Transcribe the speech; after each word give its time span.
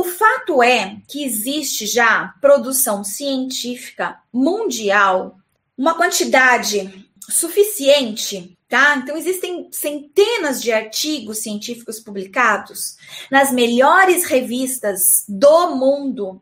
O 0.00 0.04
fato 0.04 0.62
é 0.62 0.96
que 1.06 1.22
existe 1.22 1.86
já 1.86 2.34
produção 2.40 3.04
científica 3.04 4.18
mundial, 4.32 5.36
uma 5.76 5.92
quantidade 5.92 7.06
suficiente, 7.28 8.56
tá? 8.66 8.96
Então 8.96 9.14
existem 9.14 9.68
centenas 9.70 10.62
de 10.62 10.72
artigos 10.72 11.42
científicos 11.42 12.00
publicados 12.00 12.96
nas 13.30 13.52
melhores 13.52 14.24
revistas 14.24 15.26
do 15.28 15.76
mundo. 15.76 16.40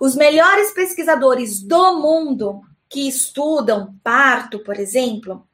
Os 0.00 0.16
melhores 0.16 0.72
pesquisadores 0.72 1.62
do 1.62 2.00
mundo 2.00 2.62
que 2.90 3.06
estudam 3.06 3.94
parto, 4.02 4.58
por 4.58 4.76
exemplo, 4.76 5.46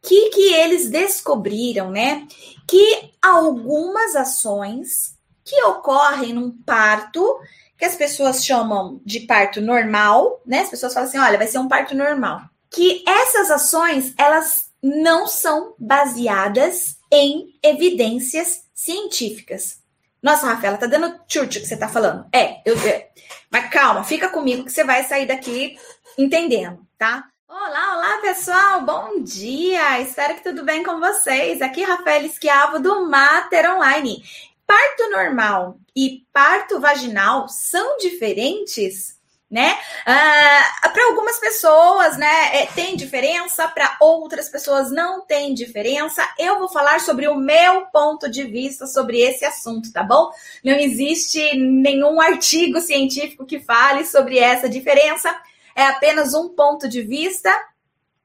que 0.00 0.30
que 0.30 0.54
eles 0.54 0.88
descobriram, 0.88 1.90
né? 1.90 2.28
Que 2.64 3.10
algumas 3.20 4.14
ações 4.14 5.20
que 5.44 5.62
ocorrem 5.64 6.32
num 6.32 6.50
parto, 6.50 7.38
que 7.76 7.84
as 7.84 7.96
pessoas 7.96 8.44
chamam 8.44 9.00
de 9.04 9.20
parto 9.20 9.60
normal, 9.60 10.40
né? 10.46 10.60
As 10.60 10.70
pessoas 10.70 10.94
falam 10.94 11.08
assim, 11.08 11.18
olha, 11.18 11.38
vai 11.38 11.46
ser 11.46 11.58
um 11.58 11.68
parto 11.68 11.94
normal. 11.94 12.42
Que 12.70 13.04
essas 13.06 13.50
ações, 13.50 14.14
elas 14.16 14.70
não 14.82 15.26
são 15.26 15.74
baseadas 15.78 16.96
em 17.10 17.54
evidências 17.62 18.64
científicas. 18.74 19.80
Nossa, 20.22 20.46
Rafaela, 20.46 20.78
tá 20.78 20.86
dando 20.86 21.20
chute 21.28 21.60
que 21.60 21.66
você 21.66 21.76
tá 21.76 21.88
falando. 21.88 22.26
É, 22.32 22.60
eu, 22.64 22.76
é. 22.86 23.08
Mas 23.50 23.68
calma, 23.70 24.04
fica 24.04 24.28
comigo 24.28 24.64
que 24.64 24.72
você 24.72 24.84
vai 24.84 25.04
sair 25.04 25.26
daqui 25.26 25.76
entendendo, 26.16 26.86
tá? 26.96 27.24
Olá, 27.48 27.96
olá 27.96 28.18
pessoal, 28.22 28.80
bom 28.80 29.22
dia! 29.22 30.00
Espero 30.00 30.36
que 30.36 30.42
tudo 30.42 30.64
bem 30.64 30.82
com 30.82 30.98
vocês. 30.98 31.60
Aqui 31.60 31.82
Rafael 31.82 32.24
Esquiavo 32.24 32.80
do 32.80 33.08
Mater 33.08 33.74
Online. 33.74 34.22
Parto 34.72 35.10
normal 35.10 35.76
e 35.94 36.24
parto 36.32 36.80
vaginal 36.80 37.46
são 37.46 37.98
diferentes? 37.98 39.20
né? 39.50 39.78
Ah, 40.06 40.88
para 40.94 41.08
algumas 41.08 41.38
pessoas, 41.38 42.16
né, 42.16 42.62
é, 42.62 42.66
tem 42.74 42.96
diferença, 42.96 43.68
para 43.68 43.98
outras 44.00 44.48
pessoas 44.48 44.90
não 44.90 45.26
tem 45.26 45.52
diferença. 45.52 46.26
Eu 46.38 46.58
vou 46.58 46.70
falar 46.70 47.00
sobre 47.00 47.28
o 47.28 47.34
meu 47.34 47.84
ponto 47.92 48.30
de 48.30 48.44
vista 48.44 48.86
sobre 48.86 49.20
esse 49.20 49.44
assunto, 49.44 49.92
tá 49.92 50.02
bom? 50.02 50.30
Não 50.64 50.72
existe 50.72 51.54
nenhum 51.54 52.18
artigo 52.18 52.80
científico 52.80 53.44
que 53.44 53.60
fale 53.60 54.06
sobre 54.06 54.38
essa 54.38 54.70
diferença. 54.70 55.38
É 55.76 55.84
apenas 55.84 56.32
um 56.32 56.48
ponto 56.48 56.88
de 56.88 57.02
vista 57.02 57.50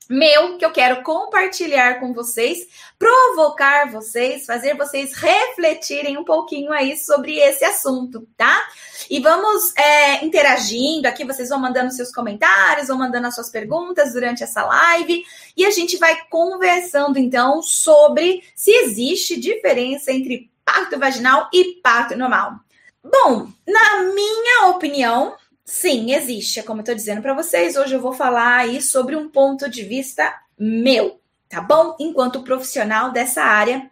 meu 0.09 0.57
que 0.57 0.65
eu 0.65 0.71
quero 0.71 1.03
compartilhar 1.03 1.99
com 1.99 2.13
vocês, 2.13 2.67
provocar 2.97 3.91
vocês, 3.91 4.45
fazer 4.45 4.75
vocês 4.75 5.13
refletirem 5.13 6.17
um 6.17 6.23
pouquinho 6.23 6.71
aí 6.71 6.97
sobre 6.97 7.37
esse 7.37 7.65
assunto, 7.65 8.27
tá? 8.35 8.67
E 9.09 9.19
vamos 9.19 9.75
é, 9.75 10.25
interagindo 10.25 11.07
aqui, 11.07 11.25
vocês 11.25 11.49
vão 11.49 11.59
mandando 11.59 11.91
seus 11.91 12.11
comentários, 12.11 12.87
vão 12.87 12.97
mandando 12.97 13.27
as 13.27 13.35
suas 13.35 13.49
perguntas 13.49 14.13
durante 14.13 14.43
essa 14.43 14.63
live 14.65 15.23
e 15.55 15.65
a 15.65 15.71
gente 15.71 15.97
vai 15.97 16.17
conversando 16.29 17.17
então 17.17 17.61
sobre 17.61 18.43
se 18.55 18.71
existe 18.71 19.39
diferença 19.39 20.11
entre 20.11 20.49
parto 20.63 20.99
vaginal 20.99 21.49
e 21.53 21.79
parto 21.81 22.17
normal. 22.17 22.55
Bom, 23.03 23.47
na 23.65 24.03
minha 24.13 24.67
opinião, 24.67 25.35
Sim, 25.67 26.13
existe. 26.13 26.61
É 26.61 26.63
como 26.63 26.79
eu 26.79 26.83
estou 26.83 26.95
dizendo 26.95 27.21
para 27.21 27.33
vocês, 27.33 27.75
hoje 27.75 27.93
eu 27.93 28.01
vou 28.01 28.13
falar 28.13 28.59
aí 28.59 28.81
sobre 28.81 29.17
um 29.17 29.29
ponto 29.29 29.69
de 29.69 29.83
vista 29.83 30.33
meu, 30.57 31.19
tá 31.49 31.59
bom? 31.59 31.93
Enquanto 31.99 32.41
profissional 32.41 33.11
dessa 33.11 33.43
área. 33.43 33.91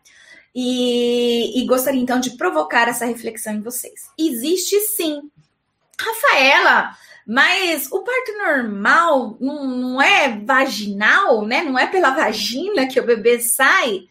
E, 0.55 1.61
e 1.61 1.67
gostaria 1.67 2.01
então 2.01 2.17
de 2.17 2.37
provocar 2.37 2.87
essa 2.87 3.05
reflexão 3.05 3.53
em 3.53 3.61
vocês. 3.61 4.09
Existe 4.17 4.79
sim. 4.79 5.29
Rafaela, 5.99 6.95
mas 7.27 7.91
o 7.91 8.01
parto 8.03 8.37
normal 8.37 9.37
não, 9.41 9.65
não 9.67 10.01
é 10.01 10.29
vaginal, 10.29 11.45
né? 11.45 11.61
Não 11.61 11.77
é 11.77 11.87
pela 11.87 12.11
vagina 12.11 12.87
que 12.87 13.01
o 13.01 13.05
bebê 13.05 13.41
sai? 13.41 14.07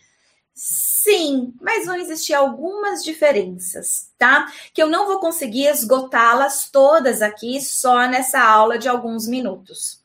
Sim, 1.05 1.53
mas 1.61 1.85
vão 1.85 1.97
existir 1.97 2.33
algumas 2.33 3.05
diferenças, 3.05 4.11
tá? 4.17 4.51
Que 4.73 4.83
eu 4.83 4.87
não 4.87 5.07
vou 5.07 5.19
conseguir 5.19 5.67
esgotá-las 5.67 6.71
todas 6.71 7.21
aqui 7.21 7.61
só 7.61 8.09
nessa 8.09 8.41
aula 8.41 8.79
de 8.79 8.89
alguns 8.89 9.29
minutos. 9.29 10.03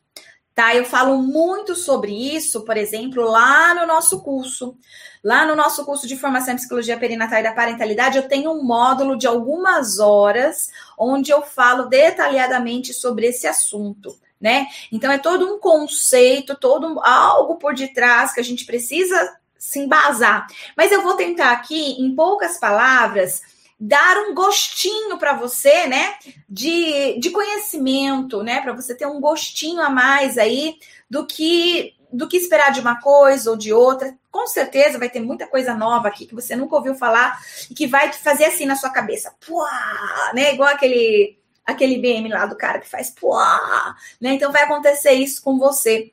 Tá? 0.54 0.76
Eu 0.76 0.84
falo 0.84 1.16
muito 1.16 1.74
sobre 1.74 2.12
isso, 2.12 2.66
por 2.66 2.76
exemplo, 2.76 3.24
lá 3.24 3.72
no 3.72 3.86
nosso 3.86 4.20
curso. 4.20 4.76
Lá 5.24 5.46
no 5.46 5.56
nosso 5.56 5.86
curso 5.86 6.06
de 6.06 6.18
formação 6.18 6.52
em 6.52 6.58
psicologia 6.58 6.98
perinatal 6.98 7.40
e 7.40 7.44
da 7.44 7.54
parentalidade, 7.54 8.18
eu 8.18 8.28
tenho 8.28 8.52
um 8.52 8.62
módulo 8.62 9.16
de 9.16 9.26
algumas 9.26 9.98
horas 9.98 10.68
onde 10.98 11.30
eu 11.30 11.40
falo 11.40 11.84
detalhadamente 11.84 12.92
sobre 12.92 13.26
esse 13.26 13.46
assunto. 13.46 14.14
Né? 14.38 14.66
Então 14.92 15.10
é 15.10 15.16
todo 15.16 15.46
um 15.46 15.58
conceito, 15.58 16.54
todo 16.54 17.00
algo 17.00 17.56
por 17.56 17.74
detrás 17.74 18.34
que 18.34 18.40
a 18.40 18.44
gente 18.44 18.66
precisa 18.66 19.39
se 19.60 19.78
embasar. 19.78 20.46
Mas 20.74 20.90
eu 20.90 21.02
vou 21.02 21.14
tentar 21.14 21.52
aqui, 21.52 22.02
em 22.02 22.14
poucas 22.14 22.58
palavras, 22.58 23.42
dar 23.78 24.16
um 24.18 24.34
gostinho 24.34 25.18
para 25.18 25.34
você, 25.34 25.86
né, 25.86 26.14
de, 26.48 27.20
de 27.20 27.30
conhecimento, 27.30 28.42
né, 28.42 28.62
para 28.62 28.72
você 28.72 28.94
ter 28.94 29.06
um 29.06 29.20
gostinho 29.20 29.80
a 29.82 29.90
mais 29.90 30.38
aí 30.38 30.78
do 31.08 31.26
que 31.26 31.94
do 32.12 32.26
que 32.26 32.36
esperar 32.36 32.72
de 32.72 32.80
uma 32.80 33.00
coisa 33.00 33.52
ou 33.52 33.56
de 33.56 33.72
outra. 33.72 34.18
Com 34.32 34.44
certeza 34.48 34.98
vai 34.98 35.08
ter 35.08 35.20
muita 35.20 35.46
coisa 35.46 35.74
nova 35.74 36.08
aqui 36.08 36.26
que 36.26 36.34
você 36.34 36.56
nunca 36.56 36.74
ouviu 36.74 36.96
falar 36.96 37.38
e 37.70 37.74
que 37.74 37.86
vai 37.86 38.12
fazer 38.12 38.46
assim 38.46 38.66
na 38.66 38.74
sua 38.74 38.90
cabeça. 38.90 39.32
Puá, 39.46 40.32
né? 40.34 40.52
Igual 40.52 40.70
aquele 40.70 41.38
aquele 41.64 41.98
BM 41.98 42.28
lá 42.28 42.46
do 42.46 42.56
cara 42.56 42.80
que 42.80 42.88
faz 42.88 43.10
puá, 43.10 43.94
né? 44.20 44.30
Então 44.30 44.50
vai 44.50 44.64
acontecer 44.64 45.12
isso 45.12 45.40
com 45.40 45.56
você 45.56 46.12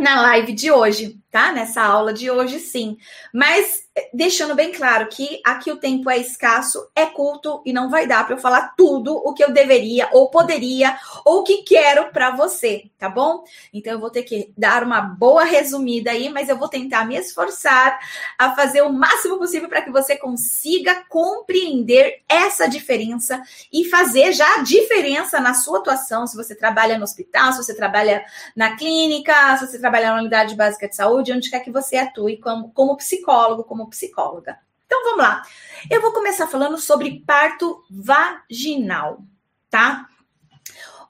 na 0.00 0.20
live 0.22 0.52
de 0.52 0.70
hoje, 0.70 1.18
tá? 1.30 1.52
Nessa 1.52 1.82
aula 1.82 2.12
de 2.12 2.30
hoje, 2.30 2.58
sim. 2.58 2.96
Mas 3.32 3.84
deixando 4.12 4.54
bem 4.54 4.72
claro 4.72 5.08
que 5.08 5.40
aqui 5.44 5.70
o 5.70 5.76
tempo 5.76 6.08
é 6.08 6.18
escasso, 6.18 6.88
é 6.94 7.06
curto 7.06 7.62
e 7.64 7.72
não 7.72 7.90
vai 7.90 8.06
dar 8.06 8.24
para 8.24 8.34
eu 8.34 8.40
falar 8.40 8.74
tudo 8.76 9.14
o 9.14 9.34
que 9.34 9.42
eu 9.42 9.52
deveria 9.52 10.08
ou 10.12 10.30
poderia 10.30 10.98
ou 11.24 11.42
que 11.42 11.62
quero 11.62 12.10
para 12.10 12.30
você, 12.30 12.90
tá 12.98 13.08
bom? 13.08 13.44
Então 13.72 13.92
eu 13.92 13.98
vou 13.98 14.10
ter 14.10 14.22
que 14.22 14.52
dar 14.56 14.82
uma 14.82 15.00
boa 15.00 15.44
resumida 15.44 16.10
aí, 16.10 16.28
mas 16.28 16.48
eu 16.48 16.56
vou 16.56 16.68
tentar 16.68 17.04
me 17.04 17.16
esforçar 17.16 17.98
a 18.38 18.54
fazer 18.54 18.82
o 18.82 18.92
máximo 18.92 19.38
possível 19.38 19.68
para 19.68 19.82
que 19.82 19.90
você 19.90 20.16
consiga 20.16 21.04
compreender 21.08 22.22
essa 22.28 22.68
diferença 22.68 23.42
e 23.72 23.84
fazer 23.84 24.32
já 24.32 24.56
a 24.56 24.62
diferença 24.62 25.40
na 25.40 25.54
sua 25.54 25.78
atuação, 25.78 26.26
se 26.26 26.36
você 26.36 26.54
trabalha 26.54 26.96
no 26.96 27.04
hospital, 27.04 27.52
se 27.52 27.62
você 27.62 27.74
trabalha 27.74 28.24
na 28.54 28.76
clínica, 28.76 29.56
se 29.56 29.66
você 29.66 29.78
trabalha 29.78 30.12
na 30.12 30.20
unidade 30.20 30.54
básica 30.54 30.88
de 30.88 30.96
saúde, 30.96 31.19
onde 31.32 31.50
quer 31.50 31.60
que 31.60 31.70
você 31.70 31.96
atue 31.96 32.38
como, 32.38 32.70
como 32.72 32.96
psicólogo, 32.96 33.64
como 33.64 33.88
psicóloga. 33.88 34.58
Então 34.86 35.04
vamos 35.04 35.18
lá. 35.20 35.42
Eu 35.88 36.00
vou 36.00 36.12
começar 36.12 36.46
falando 36.46 36.76
sobre 36.78 37.22
parto 37.26 37.84
vaginal, 37.90 39.22
tá? 39.68 40.08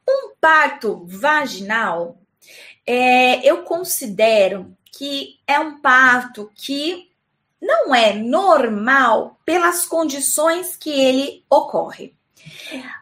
Um 0.08 0.34
parto 0.40 1.04
vaginal, 1.06 2.18
é, 2.86 3.46
eu 3.48 3.62
considero 3.62 4.76
que 4.92 5.38
é 5.46 5.58
um 5.58 5.80
parto 5.80 6.50
que 6.54 7.10
não 7.60 7.94
é 7.94 8.14
normal 8.14 9.38
pelas 9.44 9.86
condições 9.86 10.76
que 10.76 10.90
ele 10.90 11.44
ocorre. 11.48 12.16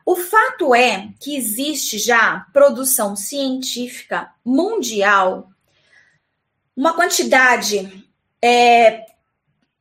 O 0.04 0.16
fato 0.16 0.74
é 0.74 1.08
que 1.20 1.36
existe 1.36 1.98
já 1.98 2.46
produção 2.52 3.14
científica 3.14 4.32
mundial, 4.44 5.50
uma 6.78 6.94
quantidade 6.94 8.06
é, 8.40 9.04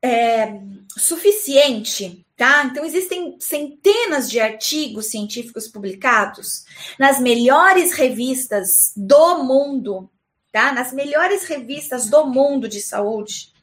é, 0.02 0.60
suficiente, 0.98 2.26
tá? 2.36 2.64
Então, 2.66 2.84
existem 2.84 3.38
centenas 3.40 4.28
de 4.28 4.40
artigos 4.40 5.06
científicos 5.06 5.68
publicados 5.68 6.66
nas 6.98 7.20
melhores 7.20 7.92
revistas 7.92 8.94
do 8.98 9.44
mundo, 9.44 10.10
tá? 10.52 10.72
Nas 10.72 10.92
melhores 10.92 11.44
revistas 11.44 12.10
do 12.10 12.26
mundo 12.26 12.68
de 12.68 12.82
saúde. 12.82 13.54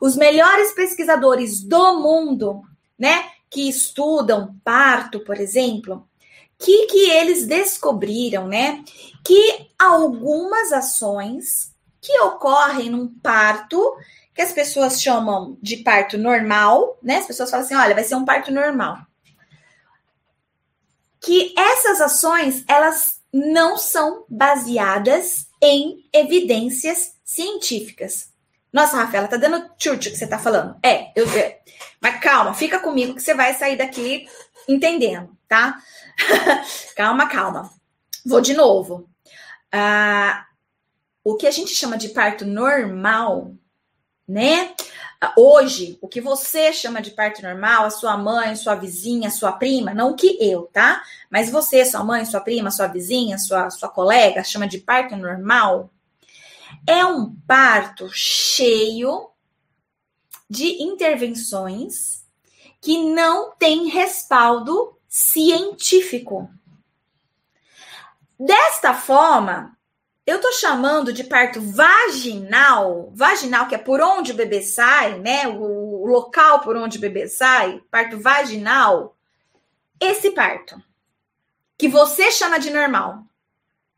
Os 0.00 0.14
melhores 0.14 0.70
pesquisadores 0.70 1.64
do 1.64 1.98
mundo, 2.00 2.62
né? 2.96 3.28
Que 3.50 3.68
estudam 3.68 4.54
parto, 4.62 5.18
por 5.18 5.40
exemplo, 5.40 6.08
que 6.56 6.86
que 6.86 7.10
eles 7.10 7.44
descobriram, 7.44 8.46
né? 8.46 8.84
Que 9.24 9.66
algumas 9.76 10.72
ações 10.72 11.73
que 12.04 12.20
ocorrem 12.20 12.90
num 12.90 13.08
parto 13.08 13.96
que 14.34 14.42
as 14.42 14.52
pessoas 14.52 15.00
chamam 15.00 15.56
de 15.62 15.78
parto 15.78 16.18
normal, 16.18 16.98
né? 17.02 17.16
As 17.16 17.26
pessoas 17.26 17.50
falam 17.50 17.64
assim: 17.64 17.74
olha, 17.74 17.94
vai 17.94 18.04
ser 18.04 18.14
um 18.14 18.26
parto 18.26 18.52
normal. 18.52 18.98
Que 21.18 21.54
essas 21.56 22.02
ações, 22.02 22.62
elas 22.68 23.22
não 23.32 23.78
são 23.78 24.26
baseadas 24.28 25.48
em 25.62 26.04
evidências 26.12 27.14
científicas. 27.24 28.28
Nossa, 28.70 28.96
Rafaela, 28.96 29.28
tá 29.28 29.38
dando 29.38 29.70
chute 29.78 30.10
que 30.10 30.16
você 30.16 30.26
tá 30.26 30.38
falando. 30.38 30.76
É, 30.84 31.10
eu, 31.16 31.26
é. 31.30 31.60
Mas 32.00 32.20
calma, 32.20 32.52
fica 32.52 32.78
comigo 32.78 33.14
que 33.14 33.22
você 33.22 33.32
vai 33.32 33.54
sair 33.54 33.78
daqui 33.78 34.28
entendendo, 34.68 35.34
tá? 35.48 35.78
calma, 36.94 37.28
calma. 37.28 37.70
Vou 38.26 38.42
de 38.42 38.52
novo. 38.52 39.08
Ah, 39.72 40.44
o 41.24 41.36
que 41.36 41.46
a 41.46 41.50
gente 41.50 41.74
chama 41.74 41.96
de 41.96 42.10
parto 42.10 42.44
normal, 42.44 43.54
né? 44.28 44.74
Hoje, 45.38 45.98
o 46.02 46.08
que 46.08 46.20
você 46.20 46.70
chama 46.70 47.00
de 47.00 47.10
parto 47.10 47.40
normal, 47.40 47.86
a 47.86 47.90
sua 47.90 48.14
mãe, 48.16 48.54
sua 48.54 48.74
vizinha, 48.74 49.30
sua 49.30 49.52
prima, 49.52 49.94
não 49.94 50.14
que 50.14 50.36
eu, 50.38 50.68
tá? 50.70 51.02
Mas 51.30 51.50
você, 51.50 51.82
sua 51.86 52.04
mãe, 52.04 52.26
sua 52.26 52.40
prima, 52.40 52.70
sua 52.70 52.86
vizinha, 52.88 53.38
sua, 53.38 53.70
sua 53.70 53.88
colega, 53.88 54.44
chama 54.44 54.68
de 54.68 54.78
parto 54.78 55.16
normal, 55.16 55.90
é 56.86 57.06
um 57.06 57.34
parto 57.46 58.10
cheio 58.12 59.30
de 60.48 60.82
intervenções 60.82 62.24
que 62.82 63.02
não 63.02 63.52
tem 63.56 63.88
respaldo 63.88 64.98
científico. 65.08 66.50
Desta 68.38 68.92
forma, 68.92 69.74
eu 70.26 70.40
tô 70.40 70.52
chamando 70.52 71.12
de 71.12 71.24
parto 71.24 71.60
vaginal, 71.60 73.12
vaginal 73.14 73.68
que 73.68 73.74
é 73.74 73.78
por 73.78 74.00
onde 74.00 74.32
o 74.32 74.36
bebê 74.36 74.62
sai, 74.62 75.18
né? 75.18 75.46
O, 75.46 76.02
o 76.02 76.06
local 76.06 76.60
por 76.60 76.76
onde 76.76 76.96
o 76.96 77.00
bebê 77.00 77.28
sai, 77.28 77.82
parto 77.90 78.18
vaginal. 78.18 79.16
Esse 80.00 80.30
parto 80.30 80.82
que 81.76 81.88
você 81.88 82.30
chama 82.30 82.58
de 82.58 82.70
normal, 82.70 83.24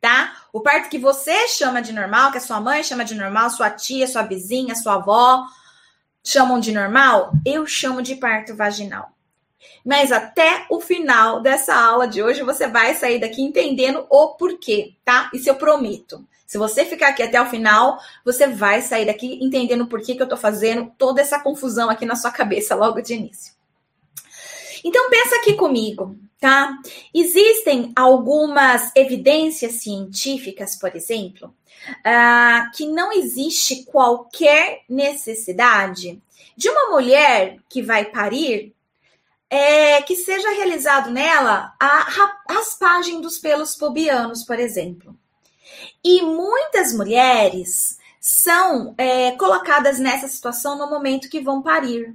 tá? 0.01 0.37
O 0.53 0.61
parto 0.61 0.89
que 0.89 0.99
você 0.99 1.47
chama 1.49 1.81
de 1.81 1.93
normal, 1.93 2.33
que 2.33 2.39
a 2.39 2.41
sua 2.41 2.61
mãe 2.61 2.83
chama 2.83 3.05
de 3.05 3.15
normal, 3.15 3.51
sua 3.51 3.71
tia, 3.71 4.09
sua 4.09 4.23
vizinha, 4.23 4.75
sua 4.75 4.95
avó 4.95 5.47
chamam 6.25 6.59
de 6.59 6.73
normal, 6.73 7.31
eu 7.45 7.69
chamo 7.69 8.03
de 8.03 8.17
parto 8.17 8.57
vaginal. 8.57 9.16
Mas 9.85 10.13
até 10.13 10.67
o 10.71 10.81
final 10.81 11.41
dessa 11.41 11.75
aula 11.75 12.07
de 12.07 12.23
hoje 12.23 12.43
você 12.43 12.67
vai 12.67 12.95
sair 12.95 13.19
daqui 13.19 13.43
entendendo 13.43 14.07
o 14.11 14.35
porquê, 14.35 14.95
tá? 15.05 15.31
Isso 15.33 15.49
eu 15.49 15.55
prometo. 15.55 16.27
Se 16.47 16.59
você 16.59 16.85
ficar 16.85 17.09
aqui 17.09 17.23
até 17.23 17.41
o 17.43 17.47
final, 17.47 17.99
você 18.25 18.47
vai 18.47 18.81
sair 18.81 19.05
daqui 19.05 19.39
entendendo 19.43 19.83
o 19.83 19.89
porquê 19.89 20.15
que 20.15 20.23
eu 20.23 20.29
tô 20.29 20.37
fazendo 20.37 20.93
toda 20.97 21.21
essa 21.21 21.41
confusão 21.41 21.91
aqui 21.91 22.07
na 22.07 22.15
sua 22.15 22.31
cabeça 22.31 22.75
logo 22.75 23.01
de 23.01 23.15
início. 23.15 23.55
Então 24.85 25.11
pensa 25.11 25.37
aqui 25.37 25.55
comigo, 25.55 26.17
tá? 26.39 26.79
Existem 27.13 27.93
algumas 27.97 28.93
evidências 28.95 29.83
científicas, 29.83 30.77
por 30.77 30.95
exemplo, 30.95 31.53
uh, 31.89 32.71
que 32.73 32.87
não 32.87 33.13
existe 33.13 33.85
qualquer 33.85 34.83
necessidade 34.89 36.23
de 36.57 36.69
uma 36.69 36.91
mulher 36.91 37.59
que 37.69 37.83
vai 37.83 38.05
parir 38.05 38.76
é, 39.49 40.03
que 40.03 40.17
seja 40.17 40.51
realizado 40.51 41.11
nela 41.11 41.75
a 41.81 42.33
raspagem 42.49 43.21
dos 43.21 43.39
pelos 43.39 43.75
pubianos, 43.75 44.45
por 44.45 44.59
exemplo. 44.59 45.17
E 46.05 46.23
muitas 46.23 46.93
mulheres 46.93 47.99
são 48.21 48.95
é, 48.99 49.33
colocadas 49.33 49.99
nessa 49.99 50.29
situação 50.29 50.77
no 50.77 50.89
momento 50.91 51.29
que 51.29 51.41
vão 51.41 51.63
parir, 51.63 52.15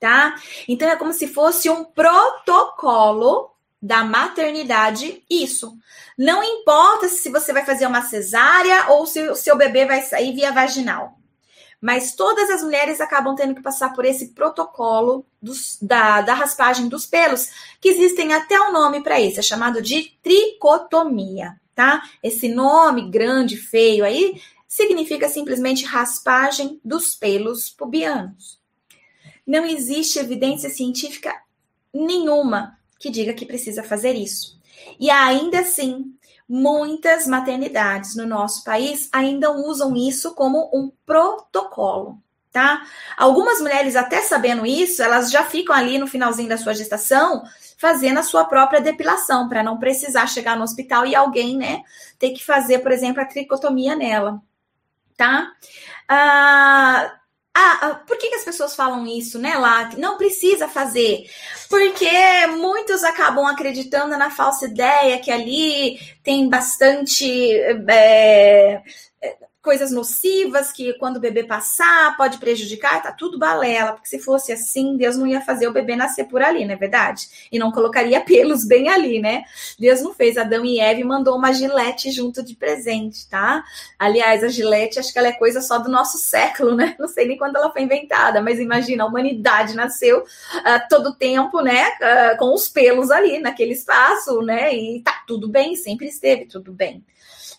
tá? 0.00 0.34
Então 0.66 0.88
é 0.88 0.96
como 0.96 1.12
se 1.12 1.28
fosse 1.28 1.68
um 1.68 1.84
protocolo 1.84 3.50
da 3.80 4.04
maternidade, 4.04 5.24
isso. 5.28 5.76
Não 6.16 6.42
importa 6.42 7.08
se 7.08 7.28
você 7.28 7.52
vai 7.52 7.66
fazer 7.66 7.86
uma 7.86 8.02
cesárea 8.02 8.90
ou 8.90 9.06
se 9.06 9.28
o 9.28 9.34
seu 9.34 9.56
bebê 9.56 9.84
vai 9.84 10.02
sair 10.02 10.32
via 10.32 10.52
vaginal 10.52 11.18
mas 11.82 12.14
todas 12.14 12.48
as 12.48 12.62
mulheres 12.62 13.00
acabam 13.00 13.34
tendo 13.34 13.56
que 13.56 13.60
passar 13.60 13.92
por 13.92 14.04
esse 14.04 14.28
protocolo 14.28 15.26
dos, 15.42 15.76
da, 15.82 16.20
da 16.20 16.32
raspagem 16.32 16.88
dos 16.88 17.06
pelos, 17.06 17.50
que 17.80 17.88
existem 17.88 18.32
até 18.32 18.60
um 18.60 18.72
nome 18.72 19.02
para 19.02 19.20
isso, 19.20 19.40
é 19.40 19.42
chamado 19.42 19.82
de 19.82 20.16
tricotomia, 20.22 21.60
tá? 21.74 22.00
Esse 22.22 22.48
nome 22.48 23.10
grande, 23.10 23.56
feio 23.56 24.04
aí, 24.04 24.40
significa 24.68 25.28
simplesmente 25.28 25.84
raspagem 25.84 26.80
dos 26.84 27.16
pelos 27.16 27.68
pubianos. 27.68 28.60
Não 29.44 29.66
existe 29.66 30.20
evidência 30.20 30.70
científica 30.70 31.34
nenhuma 31.92 32.78
que 32.96 33.10
diga 33.10 33.34
que 33.34 33.44
precisa 33.44 33.82
fazer 33.82 34.14
isso. 34.14 34.56
E 35.00 35.10
ainda 35.10 35.58
assim, 35.58 36.14
muitas 36.48 37.26
maternidades 37.26 38.14
no 38.16 38.26
nosso 38.26 38.64
país 38.64 39.08
ainda 39.12 39.50
usam 39.50 39.96
isso 39.96 40.34
como 40.34 40.70
um 40.72 40.90
protocolo, 41.06 42.18
tá? 42.50 42.82
Algumas 43.16 43.60
mulheres, 43.60 43.96
até 43.96 44.20
sabendo 44.20 44.66
isso, 44.66 45.02
elas 45.02 45.30
já 45.30 45.44
ficam 45.44 45.74
ali 45.74 45.98
no 45.98 46.06
finalzinho 46.06 46.48
da 46.48 46.58
sua 46.58 46.74
gestação 46.74 47.42
fazendo 47.78 48.18
a 48.18 48.22
sua 48.22 48.44
própria 48.44 48.80
depilação, 48.80 49.48
para 49.48 49.60
não 49.60 49.76
precisar 49.76 50.28
chegar 50.28 50.56
no 50.56 50.62
hospital 50.62 51.04
e 51.04 51.16
alguém, 51.16 51.56
né, 51.56 51.82
ter 52.16 52.30
que 52.30 52.44
fazer, 52.44 52.78
por 52.78 52.92
exemplo, 52.92 53.20
a 53.20 53.24
tricotomia 53.24 53.96
nela, 53.96 54.40
tá? 55.16 55.50
Ah, 56.08 57.12
ah, 57.54 57.78
ah, 57.82 57.94
por 58.06 58.16
que, 58.16 58.28
que, 58.28 58.34
as 58.36 58.44
pessoas 58.44 58.74
falam 58.74 59.06
isso, 59.06 59.38
né, 59.38 59.56
lá? 59.56 59.90
Não 59.98 60.16
precisa 60.16 60.68
fazer. 60.68 61.30
Porque 61.68 62.08
muitos 62.56 63.04
acabam 63.04 63.46
acreditando 63.46 64.16
na 64.16 64.30
falsa 64.30 64.66
ideia 64.66 65.20
que 65.20 65.30
ali 65.30 65.98
tem 66.22 66.48
bastante 66.48 67.54
é, 67.88 68.82
coisas 69.62 69.92
nocivas 69.92 70.72
que 70.72 70.92
quando 70.94 71.18
o 71.18 71.20
bebê 71.20 71.44
passar 71.44 72.16
pode 72.16 72.38
prejudicar, 72.38 73.00
tá 73.00 73.12
tudo 73.12 73.38
balela, 73.38 73.92
porque 73.92 74.08
se 74.08 74.18
fosse 74.18 74.52
assim, 74.52 74.96
Deus 74.96 75.16
não 75.16 75.26
ia 75.26 75.40
fazer 75.40 75.68
o 75.68 75.72
bebê 75.72 75.94
nascer 75.94 76.24
por 76.24 76.42
ali, 76.42 76.64
não 76.64 76.74
é 76.74 76.76
verdade? 76.76 77.28
E 77.50 77.58
não 77.58 77.70
colocaria 77.70 78.20
pelos 78.26 78.64
bem 78.64 78.88
ali, 78.88 79.20
né? 79.20 79.44
Deus 79.78 80.02
não 80.02 80.12
fez 80.12 80.36
Adão 80.36 80.64
e 80.64 80.80
Eva 80.80 81.00
e 81.00 81.04
mandou 81.04 81.36
uma 81.36 81.52
gilete 81.52 82.10
junto 82.10 82.42
de 82.42 82.56
presente, 82.56 83.28
tá? 83.28 83.62
Aliás, 83.96 84.42
a 84.42 84.48
gilete 84.48 84.98
acho 84.98 85.12
que 85.12 85.18
ela 85.18 85.28
é 85.28 85.32
coisa 85.32 85.60
só 85.62 85.78
do 85.78 85.88
nosso 85.88 86.18
século, 86.26 86.74
né? 86.74 86.96
Não 86.98 87.06
sei 87.06 87.28
nem 87.28 87.38
quando 87.38 87.54
ela 87.54 87.70
foi 87.70 87.82
inventada, 87.82 88.42
mas 88.42 88.58
imagina, 88.58 89.04
a 89.04 89.06
humanidade 89.06 89.76
nasceu 89.76 90.18
uh, 90.20 90.88
todo 90.90 91.14
tempo, 91.14 91.60
né? 91.60 91.88
Uh, 91.88 92.36
com 92.36 92.52
os 92.52 92.68
pelos 92.68 93.12
ali 93.12 93.38
naquele 93.38 93.74
espaço, 93.74 94.42
né? 94.42 94.74
E 94.74 95.00
tá 95.02 95.22
tudo 95.24 95.48
bem, 95.48 95.76
sempre 95.76 96.08
esteve 96.08 96.46
tudo 96.46 96.72
bem. 96.72 97.04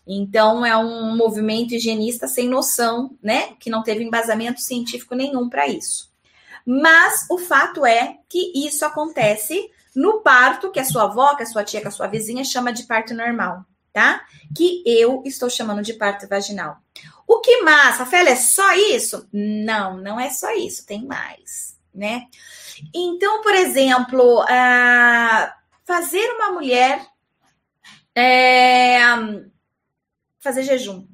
Então, 0.06 0.66
é 0.66 0.76
um 0.76 1.16
movimento 1.16 1.74
higienista 1.74 2.28
sem 2.28 2.48
noção, 2.48 3.18
né? 3.22 3.54
Que 3.60 3.70
não 3.70 3.84
teve 3.84 4.04
embasamento 4.04 4.62
científico 4.62 5.16
nenhum 5.16 5.50
para 5.50 5.68
isso. 5.68 6.12
Mas 6.66 7.26
o 7.30 7.38
fato 7.38 7.86
é 7.86 8.18
que 8.30 8.52
isso 8.56 8.86
acontece 8.86 9.70
no 9.96 10.22
parto 10.22 10.72
que 10.72 10.80
a 10.80 10.86
sua 10.86 11.04
avó, 11.04 11.36
que 11.36 11.44
a 11.44 11.46
sua 11.46 11.64
tia, 11.64 11.82
que 11.82 11.88
a 11.88 11.92
sua 11.92 12.08
vizinha 12.08 12.44
chama 12.44 12.74
de 12.74 12.84
parto 12.84 13.14
normal, 13.14 13.66
tá? 13.92 14.26
Que 14.56 14.84
eu 14.86 15.22
estou 15.26 15.50
chamando 15.50 15.82
de 15.82 15.94
parto 15.94 16.28
vaginal. 16.28 16.78
O 17.28 17.40
que 17.40 17.62
mais, 17.62 17.98
Rafaela, 17.98 18.30
é 18.30 18.36
só 18.36 18.74
isso? 18.74 19.28
Não, 19.32 19.98
não 19.98 20.20
é 20.20 20.30
só 20.30 20.54
isso, 20.54 20.86
tem 20.86 21.06
mais, 21.06 21.78
né? 21.94 22.28
Então, 22.94 23.42
por 23.42 23.54
exemplo, 23.54 24.42
uh, 24.42 25.54
fazer 25.86 26.26
uma 26.36 26.52
mulher 26.52 27.06
é, 28.16 29.00
fazer 30.44 30.64
jejum. 30.64 31.08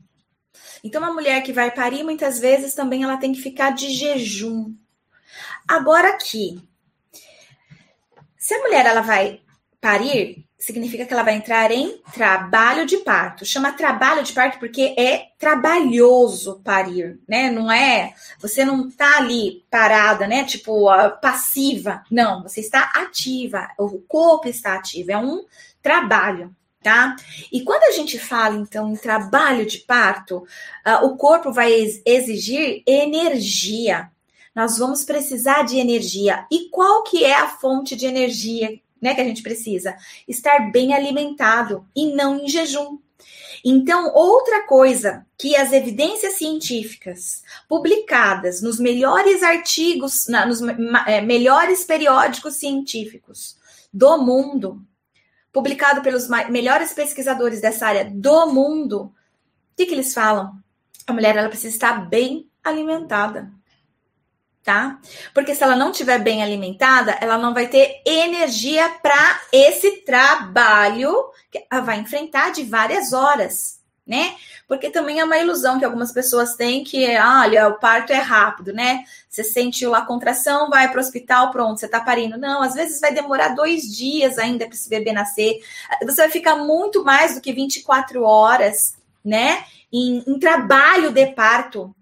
Então, 0.84 1.02
uma 1.02 1.14
mulher 1.14 1.44
que 1.44 1.54
vai 1.54 1.72
parir, 1.72 2.04
muitas 2.04 2.40
vezes 2.40 2.74
também 2.74 3.04
ela 3.04 3.18
tem 3.18 3.32
que 3.32 3.42
ficar 3.42 3.72
de 3.72 3.90
jejum. 3.92 4.74
Agora 5.68 6.10
aqui, 6.10 6.60
se 8.38 8.54
a 8.56 8.60
mulher 8.60 8.86
ela 8.86 9.02
vai 9.02 9.42
parir, 9.80 10.46
significa 10.58 11.06
que 11.06 11.14
ela 11.14 11.24
vai 11.24 11.36
entrar 11.36 11.72
em 11.72 12.02
trabalho 12.14 12.86
de 12.86 12.98
parto. 12.98 13.46
Chama 13.46 13.72
trabalho 13.72 14.24
de 14.24 14.34
parto 14.34 14.60
porque 14.60 14.96
é 14.98 15.28
trabalhoso 15.38 16.60
parir, 16.64 17.20
né? 17.28 17.50
Não 17.52 17.72
é, 17.72 18.14
você 18.40 18.66
não 18.66 18.90
tá 18.90 19.18
ali 19.18 19.64
parada, 19.70 20.28
né? 20.28 20.44
Tipo, 20.44 20.88
passiva. 21.22 22.04
Não, 22.12 22.44
você 22.44 22.60
está 22.60 22.92
ativa. 22.96 23.70
O 23.78 24.00
corpo 24.00 24.48
está 24.48 24.74
ativo. 24.74 25.12
É 25.12 25.18
um 25.18 25.46
trabalho 25.82 26.54
tá? 26.82 27.16
E 27.52 27.62
quando 27.62 27.84
a 27.84 27.92
gente 27.92 28.18
fala, 28.18 28.56
então, 28.56 28.92
em 28.92 28.96
trabalho 28.96 29.66
de 29.66 29.80
parto, 29.80 30.38
uh, 30.38 31.06
o 31.06 31.18
corpo 31.18 31.52
vai 31.52 31.72
exigir 32.06 32.84
energia. 32.86 34.10
Nós 34.56 34.78
vamos 34.78 35.04
precisar 35.04 35.64
de 35.64 35.78
energia. 35.78 36.46
E 36.52 36.70
qual 36.70 37.04
que 37.04 37.24
é 37.24 37.36
a 37.36 37.50
fonte 37.50 37.96
de 37.96 38.06
energia, 38.06 38.80
né, 39.02 39.14
que 39.14 39.22
a 39.22 39.26
gente 39.26 39.44
precisa? 39.44 39.96
Estar 40.28 40.72
bem 40.72 40.94
alimentado 40.94 41.86
e 41.96 42.14
não 42.14 42.40
em 42.40 42.48
jejum. 42.48 42.98
Então, 43.64 44.14
outra 44.14 44.66
coisa 44.66 45.26
que 45.38 45.56
as 45.56 45.74
evidências 45.74 46.36
científicas 46.36 47.44
publicadas 47.68 48.62
nos 48.62 48.80
melhores 48.80 49.44
artigos, 49.44 50.28
na, 50.28 50.46
nos 50.46 50.62
é, 51.08 51.20
melhores 51.20 51.84
periódicos 51.84 52.56
científicos 52.56 53.58
do 53.94 54.18
mundo, 54.18 54.82
publicado 55.52 56.02
pelos 56.02 56.28
melhores 56.50 56.94
pesquisadores 56.94 57.62
dessa 57.62 57.88
área 57.88 58.06
do 58.06 58.48
mundo, 58.48 59.04
o 59.04 59.14
que, 59.76 59.86
que 59.86 59.94
eles 59.94 60.14
falam? 60.14 60.54
A 61.08 61.14
mulher 61.14 61.36
ela 61.36 61.50
precisa 61.50 61.74
estar 61.74 62.08
bem 62.08 62.50
alimentada. 62.64 63.52
Tá? 64.64 65.00
Porque 65.34 65.56
se 65.56 65.64
ela 65.64 65.76
não 65.76 65.90
estiver 65.90 66.20
bem 66.20 66.44
alimentada, 66.44 67.18
ela 67.20 67.38
não 67.38 67.54
vai 67.54 67.68
ter 67.68 68.04
energia 68.06 68.88
para 69.02 69.42
esse 69.52 70.04
trabalho 70.04 71.32
que 71.50 71.66
ela 71.72 71.82
vai 71.82 72.00
enfrentar 72.00 72.52
de 72.52 72.64
várias 72.64 73.12
horas, 73.12 73.79
né? 74.10 74.36
Porque 74.68 74.90
também 74.90 75.20
é 75.20 75.24
uma 75.24 75.38
ilusão 75.38 75.78
que 75.78 75.86
algumas 75.86 76.12
pessoas 76.12 76.56
têm 76.56 76.84
que, 76.84 77.08
olha, 77.16 77.68
o 77.68 77.76
parto 77.76 78.12
é 78.12 78.18
rápido, 78.18 78.74
né? 78.74 79.04
Você 79.30 79.44
sentiu 79.44 79.94
a 79.94 80.02
contração, 80.02 80.68
vai 80.68 80.90
para 80.90 80.98
o 80.98 81.00
hospital, 81.00 81.52
pronto, 81.52 81.80
você 81.80 81.86
está 81.86 82.00
parindo. 82.00 82.36
Não, 82.36 82.64
às 82.64 82.74
vezes 82.74 83.00
vai 83.00 83.14
demorar 83.14 83.50
dois 83.50 83.84
dias 83.84 84.40
ainda 84.40 84.66
para 84.66 84.74
esse 84.74 84.90
bebê 84.90 85.14
nascer. 85.14 85.60
Você 86.04 86.24
vai 86.24 86.32
ficar 86.32 86.56
muito 86.56 87.06
mais 87.06 87.36
do 87.36 87.42
que 87.42 87.54
24 87.54 88.24
horas, 88.24 88.96
né? 89.24 89.64
Em, 89.94 90.24
em 90.26 90.40
trabalho 90.40 91.12
de 91.12 91.28
parto 91.28 91.96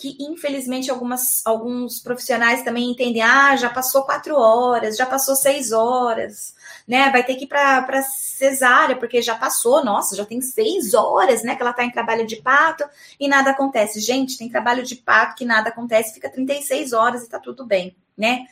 que 0.00 0.16
infelizmente 0.18 0.90
algumas, 0.90 1.44
alguns 1.44 2.00
profissionais 2.00 2.62
também 2.62 2.90
entendem, 2.90 3.20
ah, 3.20 3.54
já 3.54 3.68
passou 3.68 4.02
quatro 4.02 4.34
horas, 4.34 4.96
já 4.96 5.04
passou 5.04 5.36
seis 5.36 5.72
horas, 5.72 6.54
né? 6.90 7.08
Vai 7.08 7.22
ter 7.22 7.36
que 7.36 7.44
ir 7.44 7.46
para 7.46 8.02
cesárea, 8.02 8.96
porque 8.96 9.22
já 9.22 9.36
passou, 9.36 9.84
nossa, 9.84 10.16
já 10.16 10.26
tem 10.26 10.40
seis 10.40 10.92
horas, 10.92 11.44
né? 11.44 11.54
Que 11.54 11.62
ela 11.62 11.70
está 11.70 11.84
em 11.84 11.90
trabalho 11.92 12.26
de 12.26 12.34
parto 12.42 12.84
e 13.20 13.28
nada 13.28 13.52
acontece. 13.52 14.00
Gente, 14.00 14.36
tem 14.36 14.48
trabalho 14.48 14.82
de 14.82 14.96
parto 14.96 15.36
que 15.36 15.44
nada 15.44 15.68
acontece, 15.68 16.12
fica 16.12 16.28
36 16.28 16.92
horas 16.92 17.22
e 17.22 17.28
tá 17.28 17.38
tudo 17.38 17.64
bem, 17.64 17.96
né? 18.18 18.44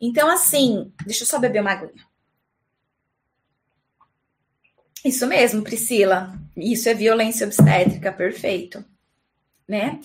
Então, 0.00 0.30
assim, 0.30 0.90
deixa 1.04 1.24
eu 1.24 1.26
só 1.26 1.38
beber 1.38 1.60
uma 1.60 1.72
aguinha. 1.72 2.06
Isso 5.04 5.26
mesmo, 5.26 5.62
Priscila. 5.62 6.32
Isso 6.56 6.88
é 6.88 6.94
violência 6.94 7.46
obstétrica, 7.46 8.10
perfeito 8.10 8.82
né? 9.68 9.98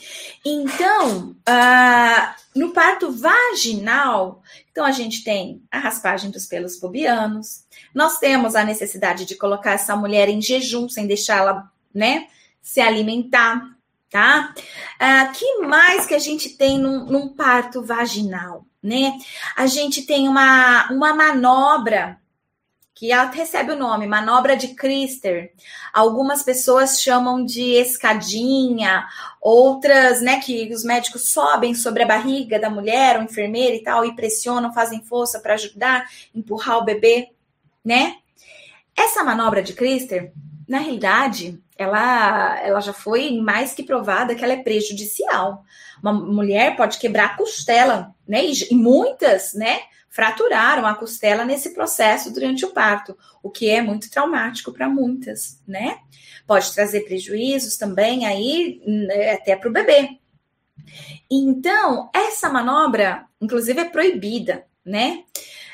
Então, 0.43 1.35
uh, 1.47 2.33
no 2.55 2.71
parto 2.71 3.11
vaginal, 3.11 4.41
então 4.71 4.83
a 4.83 4.91
gente 4.91 5.23
tem 5.23 5.61
a 5.69 5.79
raspagem 5.79 6.31
dos 6.31 6.47
pelos 6.47 6.77
pubianos, 6.77 7.63
nós 7.93 8.17
temos 8.17 8.55
a 8.55 8.63
necessidade 8.63 9.25
de 9.25 9.35
colocar 9.35 9.73
essa 9.73 9.95
mulher 9.95 10.29
em 10.29 10.41
jejum, 10.41 10.89
sem 10.89 11.05
deixá-la, 11.05 11.69
né, 11.93 12.27
se 12.61 12.81
alimentar, 12.81 13.61
tá? 14.09 14.53
Uh, 14.99 15.31
que 15.33 15.57
mais 15.59 16.05
que 16.05 16.13
a 16.13 16.19
gente 16.19 16.49
tem 16.49 16.79
num, 16.79 17.05
num 17.05 17.29
parto 17.29 17.83
vaginal, 17.83 18.65
né? 18.81 19.17
A 19.55 19.67
gente 19.67 20.03
tem 20.03 20.27
uma, 20.27 20.91
uma 20.91 21.13
manobra 21.13 22.20
que 23.01 23.12
ela 23.12 23.31
recebe 23.31 23.72
o 23.72 23.75
nome 23.75 24.05
manobra 24.05 24.55
de 24.55 24.75
Christer. 24.75 25.51
Algumas 25.91 26.43
pessoas 26.43 27.01
chamam 27.01 27.43
de 27.43 27.74
escadinha, 27.74 29.08
outras, 29.41 30.22
né, 30.22 30.39
que 30.39 30.72
os 30.72 30.84
médicos 30.84 31.31
sobem 31.31 31.74
sobre 31.74 32.03
a 32.03 32.05
barriga 32.05 32.60
da 32.60 32.70
mulher, 32.70 33.17
o 33.17 33.24
enfermeiro 33.24 33.75
e 33.75 33.81
tal, 33.81 34.05
e 34.05 34.15
pressionam, 34.15 34.72
fazem 34.72 35.03
força 35.03 35.39
para 35.39 35.55
ajudar, 35.55 36.08
empurrar 36.36 36.77
o 36.77 36.86
bebê, 36.86 37.29
né? 37.84 38.17
Essa 38.96 39.24
manobra 39.24 39.63
de 39.63 39.74
Christer, 39.74 40.31
na 40.70 40.77
realidade, 40.77 41.60
ela, 41.75 42.60
ela 42.62 42.81
já 42.81 42.93
foi 42.93 43.31
mais 43.31 43.74
que 43.74 43.81
provada 43.81 44.36
que 44.36 44.43
ela 44.43 44.53
é 44.53 44.62
prejudicial. 44.62 45.63
Uma 46.03 46.13
mulher 46.13 46.75
pode 46.75 47.00
quebrar 47.00 47.25
a 47.25 47.36
costela, 47.36 48.13
né? 48.27 48.46
E, 48.46 48.72
e 48.72 48.75
muitas, 48.75 49.55
né? 49.55 49.79
Fraturaram 50.11 50.85
a 50.85 50.93
costela 50.93 51.45
nesse 51.45 51.73
processo 51.73 52.31
durante 52.33 52.65
o 52.65 52.71
parto, 52.71 53.17
o 53.41 53.49
que 53.49 53.69
é 53.69 53.81
muito 53.81 54.11
traumático 54.11 54.73
para 54.73 54.89
muitas, 54.89 55.63
né? 55.65 55.99
Pode 56.45 56.71
trazer 56.73 57.05
prejuízos 57.05 57.77
também 57.77 58.25
aí 58.25 58.81
né, 58.85 59.31
até 59.31 59.55
para 59.55 59.69
o 59.69 59.73
bebê. 59.73 60.19
Então, 61.29 62.09
essa 62.13 62.49
manobra, 62.49 63.25
inclusive, 63.39 63.79
é 63.79 63.85
proibida, 63.85 64.65
né? 64.83 65.23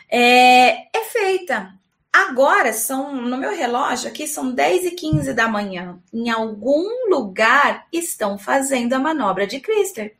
É, 0.07 0.95
é 0.95 1.03
feita. 1.11 1.73
Agora 2.13 2.71
são, 2.73 3.15
no 3.15 3.37
meu 3.37 3.55
relógio 3.55 4.07
aqui, 4.07 4.27
são 4.27 4.51
10 4.51 4.85
e 4.85 4.91
15 4.91 5.33
da 5.33 5.47
manhã. 5.47 5.99
Em 6.13 6.29
algum 6.29 7.09
lugar 7.09 7.87
estão 7.91 8.37
fazendo 8.37 8.93
a 8.93 8.99
manobra 8.99 9.47
de 9.47 9.59
Christer. 9.59 10.15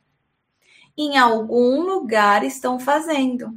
Em 0.96 1.16
algum 1.16 1.82
lugar 1.82 2.42
estão 2.42 2.80
fazendo 2.80 3.54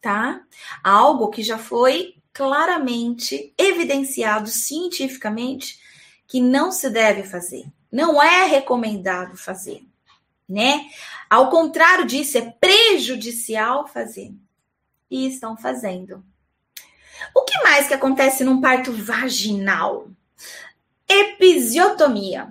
tá? 0.00 0.40
Algo 0.82 1.28
que 1.28 1.42
já 1.42 1.58
foi 1.58 2.14
claramente 2.32 3.52
evidenciado 3.58 4.48
cientificamente 4.48 5.78
que 6.26 6.40
não 6.40 6.70
se 6.70 6.88
deve 6.88 7.24
fazer, 7.24 7.64
não 7.90 8.22
é 8.22 8.44
recomendado 8.44 9.36
fazer, 9.36 9.82
né? 10.48 10.88
Ao 11.28 11.50
contrário 11.50 12.06
disso, 12.06 12.38
é 12.38 12.54
prejudicial 12.60 13.86
fazer. 13.86 14.32
E 15.10 15.26
estão 15.26 15.56
fazendo. 15.56 16.24
O 17.34 17.42
que 17.42 17.62
mais 17.62 17.88
que 17.88 17.94
acontece 17.94 18.44
num 18.44 18.60
parto 18.60 18.92
vaginal? 18.92 20.08
Episiotomia. 21.08 22.48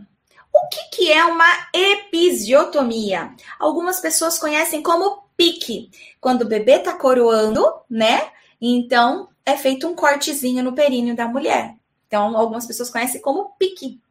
O 0.54 0.68
que, 0.68 0.90
que 0.96 1.12
é 1.12 1.24
uma 1.24 1.70
episiotomia? 1.74 3.34
Algumas 3.58 4.00
pessoas 4.00 4.38
conhecem 4.38 4.84
como 4.84 5.29
pique. 5.40 5.90
Quando 6.20 6.42
o 6.42 6.48
bebê 6.48 6.80
tá 6.80 6.94
coroando, 6.94 7.66
né? 7.90 8.30
Então 8.60 9.30
é 9.46 9.56
feito 9.56 9.88
um 9.88 9.96
cortezinho 9.96 10.62
no 10.62 10.74
períneo 10.74 11.16
da 11.16 11.30
mulher. 11.30 11.78
Então, 12.06 12.36
algumas 12.36 12.66
pessoas 12.66 12.90
conhecem 12.90 13.22
como 13.22 13.52
pique. 13.58 14.02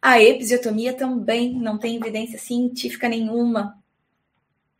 A 0.00 0.20
episiotomia 0.20 0.94
também 0.94 1.52
não 1.52 1.76
tem 1.76 1.96
evidência 1.96 2.38
científica 2.38 3.06
nenhuma 3.06 3.78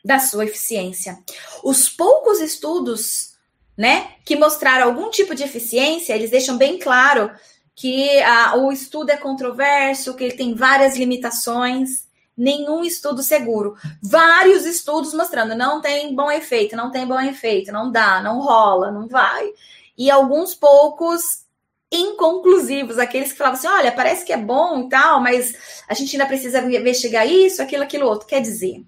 da 0.02 0.19
sua 0.19 0.47
eficiência. 0.47 1.23
Os 1.62 1.88
poucos 1.90 2.40
estudos, 2.40 3.37
né, 3.76 4.14
que 4.25 4.35
mostraram 4.35 4.87
algum 4.87 5.11
tipo 5.11 5.35
de 5.35 5.42
eficiência, 5.42 6.14
eles 6.14 6.31
deixam 6.31 6.57
bem 6.57 6.78
claro 6.78 7.31
que 7.75 8.19
a, 8.23 8.57
o 8.57 8.73
estudo 8.73 9.11
é 9.11 9.16
controverso, 9.16 10.14
que 10.14 10.25
ele 10.25 10.37
tem 10.37 10.54
várias 10.54 10.97
limitações 10.97 12.11
nenhum 12.36 12.84
estudo 12.84 13.22
seguro. 13.22 13.76
Vários 14.02 14.64
estudos 14.64 15.12
mostrando 15.14 15.54
não 15.54 15.80
tem 15.80 16.14
bom 16.14 16.30
efeito, 16.30 16.76
não 16.76 16.90
tem 16.90 17.06
bom 17.06 17.20
efeito, 17.20 17.72
não 17.72 17.90
dá, 17.90 18.22
não 18.22 18.40
rola, 18.40 18.90
não 18.90 19.06
vai. 19.06 19.50
E 19.96 20.10
alguns 20.10 20.54
poucos 20.54 21.44
inconclusivos, 21.90 22.98
aqueles 22.98 23.32
que 23.32 23.38
falavam 23.38 23.58
assim: 23.58 23.68
olha, 23.68 23.92
parece 23.92 24.24
que 24.24 24.32
é 24.32 24.36
bom 24.36 24.86
e 24.86 24.88
tal, 24.88 25.20
mas 25.20 25.84
a 25.88 25.94
gente 25.94 26.16
ainda 26.16 26.26
precisa 26.26 26.60
investigar 26.60 27.26
isso, 27.26 27.62
aquilo, 27.62 27.82
aquilo 27.82 28.06
outro. 28.06 28.26
Quer 28.26 28.40
dizer, 28.40 28.82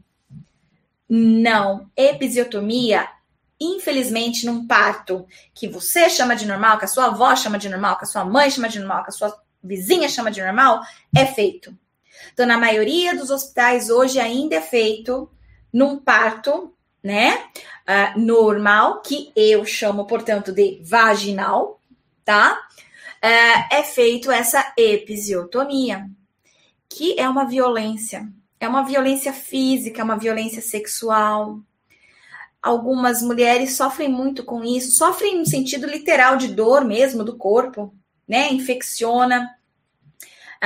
não. 1.08 1.90
Episiotomia, 1.96 3.06
infelizmente, 3.60 4.46
num 4.46 4.66
parto 4.66 5.26
que 5.54 5.68
você 5.68 6.08
chama 6.08 6.34
de 6.34 6.46
normal, 6.46 6.78
que 6.78 6.86
a 6.86 6.88
sua 6.88 7.06
avó 7.06 7.36
chama 7.36 7.58
de 7.58 7.68
normal, 7.68 7.98
que 7.98 8.04
a 8.04 8.08
sua 8.08 8.24
mãe 8.24 8.50
chama 8.50 8.68
de 8.68 8.78
normal, 8.78 9.04
que 9.04 9.10
a 9.10 9.12
sua 9.12 9.38
vizinha 9.62 10.08
chama 10.08 10.30
de 10.30 10.42
normal, 10.42 10.80
é 11.14 11.26
feito. 11.26 11.76
Então, 12.32 12.46
na 12.46 12.58
maioria 12.58 13.16
dos 13.16 13.30
hospitais 13.30 13.90
hoje 13.90 14.18
ainda 14.18 14.56
é 14.56 14.60
feito 14.60 15.30
num 15.72 15.98
parto, 15.98 16.72
né? 17.02 17.36
Uh, 17.86 18.18
normal, 18.20 19.02
que 19.02 19.30
eu 19.36 19.64
chamo, 19.64 20.06
portanto, 20.06 20.52
de 20.52 20.80
vaginal, 20.84 21.80
tá? 22.24 22.58
Uh, 23.22 23.74
é 23.74 23.82
feito 23.82 24.30
essa 24.30 24.72
episiotomia, 24.76 26.08
que 26.88 27.18
é 27.18 27.28
uma 27.28 27.44
violência. 27.44 28.28
É 28.58 28.68
uma 28.68 28.82
violência 28.82 29.32
física, 29.32 30.00
é 30.00 30.04
uma 30.04 30.16
violência 30.16 30.62
sexual. 30.62 31.58
Algumas 32.62 33.20
mulheres 33.20 33.76
sofrem 33.76 34.08
muito 34.08 34.42
com 34.44 34.64
isso, 34.64 34.96
sofrem 34.96 35.38
no 35.38 35.46
sentido 35.46 35.86
literal 35.86 36.36
de 36.36 36.48
dor 36.48 36.84
mesmo 36.84 37.22
do 37.22 37.36
corpo, 37.36 37.94
né? 38.26 38.50
Infecciona 38.52 39.54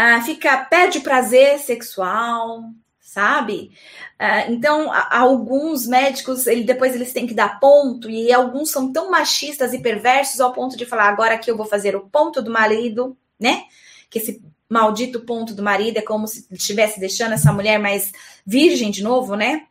ah, 0.00 0.22
fica 0.22 0.56
perde 0.58 1.00
prazer 1.00 1.58
sexual, 1.58 2.70
sabe? 3.00 3.72
Ah, 4.16 4.48
então, 4.48 4.92
alguns 5.10 5.88
médicos, 5.88 6.46
ele, 6.46 6.62
depois 6.62 6.94
eles 6.94 7.12
têm 7.12 7.26
que 7.26 7.34
dar 7.34 7.58
ponto, 7.58 8.08
e 8.08 8.32
alguns 8.32 8.70
são 8.70 8.92
tão 8.92 9.10
machistas 9.10 9.74
e 9.74 9.82
perversos 9.82 10.40
ao 10.40 10.52
ponto 10.52 10.76
de 10.76 10.86
falar: 10.86 11.08
agora 11.08 11.36
que 11.36 11.50
eu 11.50 11.56
vou 11.56 11.66
fazer 11.66 11.96
o 11.96 12.08
ponto 12.08 12.40
do 12.40 12.48
marido, 12.48 13.16
né? 13.40 13.64
Que 14.08 14.20
esse 14.20 14.40
maldito 14.70 15.22
ponto 15.22 15.52
do 15.52 15.64
marido 15.64 15.96
é 15.96 16.02
como 16.02 16.28
se 16.28 16.46
estivesse 16.48 17.00
deixando 17.00 17.32
essa 17.32 17.52
mulher 17.52 17.80
mais 17.80 18.12
virgem 18.46 18.92
de 18.92 19.02
novo, 19.02 19.34
né? 19.34 19.66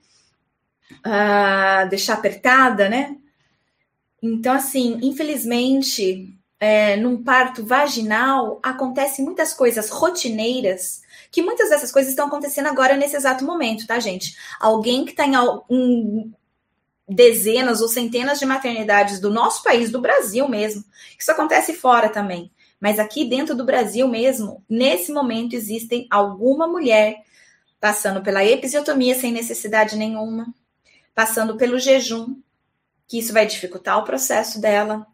Ah, 1.05 1.85
deixar 1.89 2.15
apertada, 2.15 2.89
né? 2.89 3.15
Então, 4.21 4.53
assim, 4.53 4.99
infelizmente, 5.01 6.36
é, 6.59 6.95
num 6.95 7.23
parto 7.23 7.65
vaginal, 7.65 8.59
acontecem 8.63 9.23
muitas 9.23 9.53
coisas 9.53 9.89
rotineiras, 9.89 11.01
que 11.31 11.41
muitas 11.41 11.69
dessas 11.69 11.91
coisas 11.91 12.11
estão 12.11 12.27
acontecendo 12.27 12.67
agora 12.67 12.95
nesse 12.95 13.15
exato 13.15 13.45
momento, 13.45 13.85
tá, 13.85 13.99
gente? 13.99 14.35
Alguém 14.59 15.05
que 15.05 15.11
está 15.11 15.25
em, 15.25 15.35
em 15.69 16.33
dezenas 17.07 17.81
ou 17.81 17.87
centenas 17.87 18.39
de 18.39 18.45
maternidades 18.45 19.19
do 19.19 19.29
nosso 19.29 19.63
país, 19.63 19.91
do 19.91 20.01
Brasil 20.01 20.47
mesmo. 20.47 20.83
Isso 21.17 21.31
acontece 21.31 21.73
fora 21.73 22.09
também. 22.09 22.51
Mas 22.79 22.99
aqui 22.99 23.25
dentro 23.25 23.55
do 23.55 23.65
Brasil 23.65 24.07
mesmo, 24.07 24.63
nesse 24.69 25.11
momento, 25.11 25.55
existem 25.55 26.07
alguma 26.09 26.67
mulher 26.67 27.23
passando 27.79 28.21
pela 28.21 28.43
episiotomia 28.43 29.15
sem 29.15 29.31
necessidade 29.31 29.95
nenhuma, 29.95 30.53
passando 31.13 31.55
pelo 31.55 31.79
jejum, 31.79 32.35
que 33.07 33.19
isso 33.19 33.31
vai 33.31 33.45
dificultar 33.45 33.97
o 33.97 34.03
processo 34.03 34.59
dela, 34.59 35.07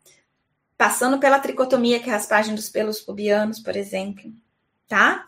passando 0.77 1.19
pela 1.19 1.39
tricotomia, 1.39 1.99
que 1.99 2.09
é 2.09 2.13
a 2.13 2.15
raspagem 2.15 2.55
dos 2.55 2.69
pelos 2.69 2.99
pubianos, 3.01 3.59
por 3.59 3.75
exemplo, 3.75 4.31
tá? 4.87 5.27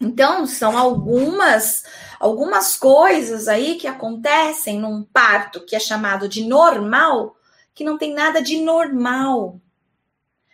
Então, 0.00 0.46
são 0.46 0.76
algumas 0.76 1.84
algumas 2.20 2.76
coisas 2.76 3.48
aí 3.48 3.76
que 3.76 3.86
acontecem 3.86 4.78
num 4.78 5.02
parto 5.02 5.64
que 5.64 5.74
é 5.74 5.80
chamado 5.80 6.28
de 6.28 6.44
normal, 6.44 7.36
que 7.74 7.84
não 7.84 7.96
tem 7.96 8.12
nada 8.12 8.42
de 8.42 8.60
normal. 8.60 9.60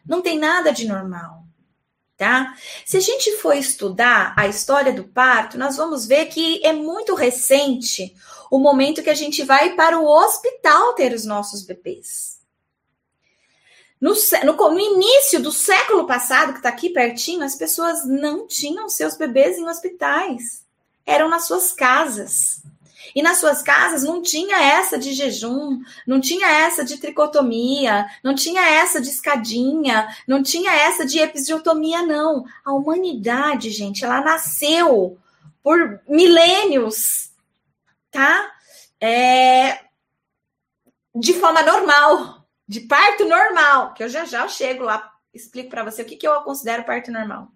Não 0.05 0.21
tem 0.21 0.39
nada 0.39 0.73
de 0.73 0.87
normal, 0.87 1.45
tá? 2.17 2.55
Se 2.85 2.97
a 2.97 3.01
gente 3.01 3.37
for 3.37 3.55
estudar 3.55 4.35
a 4.37 4.49
história 4.49 4.93
do 4.93 5.05
parto, 5.05 5.57
nós 5.57 5.77
vamos 5.77 6.07
ver 6.07 6.27
que 6.27 6.65
é 6.65 6.73
muito 6.73 7.15
recente 7.15 8.15
o 8.51 8.59
momento 8.59 9.03
que 9.03 9.11
a 9.11 9.15
gente 9.15 9.45
vai 9.45 9.75
para 9.75 9.99
o 9.99 10.07
hospital 10.07 10.95
ter 10.95 11.13
os 11.13 11.25
nossos 11.25 11.65
bebês. 11.65 12.42
No, 14.03 14.15
no, 14.45 14.71
no, 14.71 14.81
início 14.81 15.41
do 15.41 15.53
século 15.53 16.09
passado, 16.09 16.53
que 16.53 16.59
está 16.59 16.71
aqui 16.71 16.91
pertinho, 16.91 17.45
as 17.45 17.55
pessoas 17.55 18.05
não 18.05 18.49
tinham 18.49 18.89
seus 18.89 19.17
bebês 19.17 19.57
em 19.57 19.69
hospitais. 19.69 20.67
Eram 21.07 21.29
nas 21.29 21.47
suas 21.47 21.73
casas. 21.73 22.65
E 23.15 23.23
nas 23.23 23.39
suas 23.39 23.63
casas 23.63 24.03
não 24.03 24.21
tinha 24.21 24.61
essa 24.61 24.99
de 24.99 25.13
jejum, 25.13 25.81
não 26.05 26.21
tinha 26.21 26.49
essa 26.49 26.85
de 26.85 26.99
tricotomia, 26.99 28.05
não 28.25 28.35
tinha 28.35 28.63
essa 28.69 29.01
de 29.01 29.09
escadinha, 29.09 30.09
não 30.27 30.43
tinha 30.43 30.73
essa 30.73 31.07
de 31.07 31.21
episiotomia, 31.21 32.03
não. 32.03 32.45
A 32.65 32.73
humanidade, 32.73 33.71
gente, 33.71 34.05
ela 34.05 34.21
nasceu 34.21 35.17
por 35.63 36.01
milênios, 36.09 37.31
tá? 38.11 38.51
É... 39.01 39.79
De 41.15 41.35
forma 41.35 41.63
normal 41.63 42.42
de 42.73 42.81
parto 42.81 43.27
normal, 43.27 43.93
que 43.93 44.03
eu 44.03 44.09
já 44.09 44.25
já 44.25 44.49
chego 44.49 44.83
lá, 44.83 45.13
explico 45.35 45.69
para 45.69 45.85
você 45.85 46.01
o 46.01 46.07
que, 46.07 46.17
que 46.17 46.27
eu 46.27 46.41
considero 46.41 46.85
parto 46.85 47.13
normal, 47.13 47.49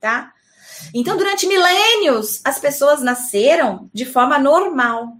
tá? 0.00 0.32
Então, 0.94 1.14
durante 1.14 1.46
milênios, 1.46 2.40
as 2.42 2.58
pessoas 2.58 3.02
nasceram 3.02 3.90
de 3.92 4.06
forma 4.06 4.38
normal. 4.38 5.18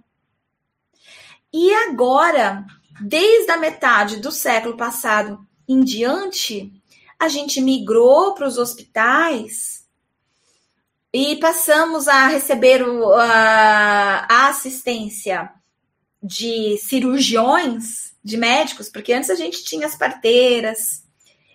E 1.53 1.71
agora, 1.71 2.65
desde 2.99 3.51
a 3.51 3.57
metade 3.57 4.17
do 4.17 4.31
século 4.31 4.75
passado 4.75 5.45
em 5.67 5.83
diante, 5.83 6.73
a 7.19 7.27
gente 7.27 7.61
migrou 7.61 8.33
para 8.33 8.47
os 8.47 8.57
hospitais 8.57 9.87
e 11.13 11.35
passamos 11.35 12.07
a 12.07 12.25
receber 12.25 12.81
o, 12.81 13.13
a, 13.13 14.25
a 14.27 14.47
assistência 14.47 15.53
de 16.23 16.75
cirurgiões 16.77 18.12
de 18.23 18.37
médicos, 18.37 18.89
porque 18.89 19.13
antes 19.13 19.29
a 19.29 19.35
gente 19.35 19.63
tinha 19.63 19.85
as 19.85 19.95
parteiras 19.95 21.03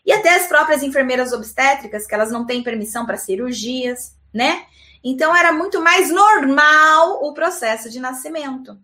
e 0.05 0.13
até 0.13 0.35
as 0.35 0.47
próprias 0.47 0.83
enfermeiras 0.83 1.33
obstétricas, 1.33 2.07
que 2.07 2.15
elas 2.15 2.31
não 2.31 2.47
têm 2.47 2.63
permissão 2.63 3.07
para 3.07 3.17
cirurgias, 3.17 4.15
né? 4.33 4.67
Então 5.03 5.35
era 5.35 5.53
muito 5.53 5.81
mais 5.81 6.11
normal 6.11 7.25
o 7.25 7.33
processo 7.33 7.89
de 7.89 8.01
nascimento. 8.01 8.79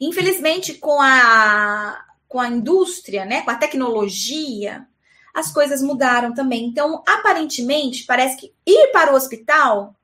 Infelizmente, 0.00 0.74
com 0.74 1.00
a, 1.00 2.04
com 2.28 2.38
a 2.38 2.48
indústria, 2.48 3.24
né, 3.24 3.42
com 3.42 3.50
a 3.50 3.56
tecnologia, 3.56 4.86
as 5.32 5.52
coisas 5.52 5.82
mudaram 5.82 6.34
também. 6.34 6.66
Então, 6.66 7.02
aparentemente, 7.06 8.04
parece 8.04 8.36
que 8.36 8.54
ir 8.66 8.90
para 8.92 9.12
o 9.12 9.16
hospital 9.16 9.94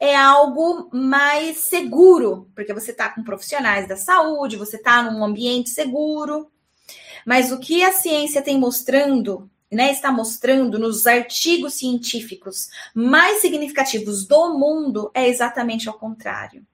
é 0.00 0.14
algo 0.14 0.88
mais 0.92 1.58
seguro, 1.58 2.48
porque 2.54 2.72
você 2.72 2.92
está 2.92 3.08
com 3.08 3.24
profissionais 3.24 3.88
da 3.88 3.96
saúde, 3.96 4.56
você 4.56 4.76
está 4.76 5.02
num 5.02 5.24
ambiente 5.24 5.70
seguro. 5.70 6.50
Mas 7.26 7.50
o 7.50 7.58
que 7.58 7.82
a 7.82 7.92
ciência 7.92 8.40
tem 8.40 8.58
mostrando, 8.58 9.50
né, 9.70 9.90
está 9.90 10.12
mostrando 10.12 10.78
nos 10.78 11.06
artigos 11.06 11.74
científicos 11.74 12.68
mais 12.94 13.40
significativos 13.40 14.26
do 14.26 14.56
mundo 14.56 15.10
é 15.12 15.28
exatamente 15.28 15.88
ao 15.88 15.98
contrário. 15.98 16.64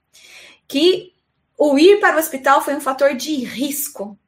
Que 0.68 1.12
o 1.56 1.78
ir 1.78 2.00
para 2.00 2.16
o 2.16 2.20
hospital 2.20 2.62
foi 2.62 2.76
um 2.76 2.80
fator 2.80 3.14
de 3.14 3.34
risco. 3.36 4.18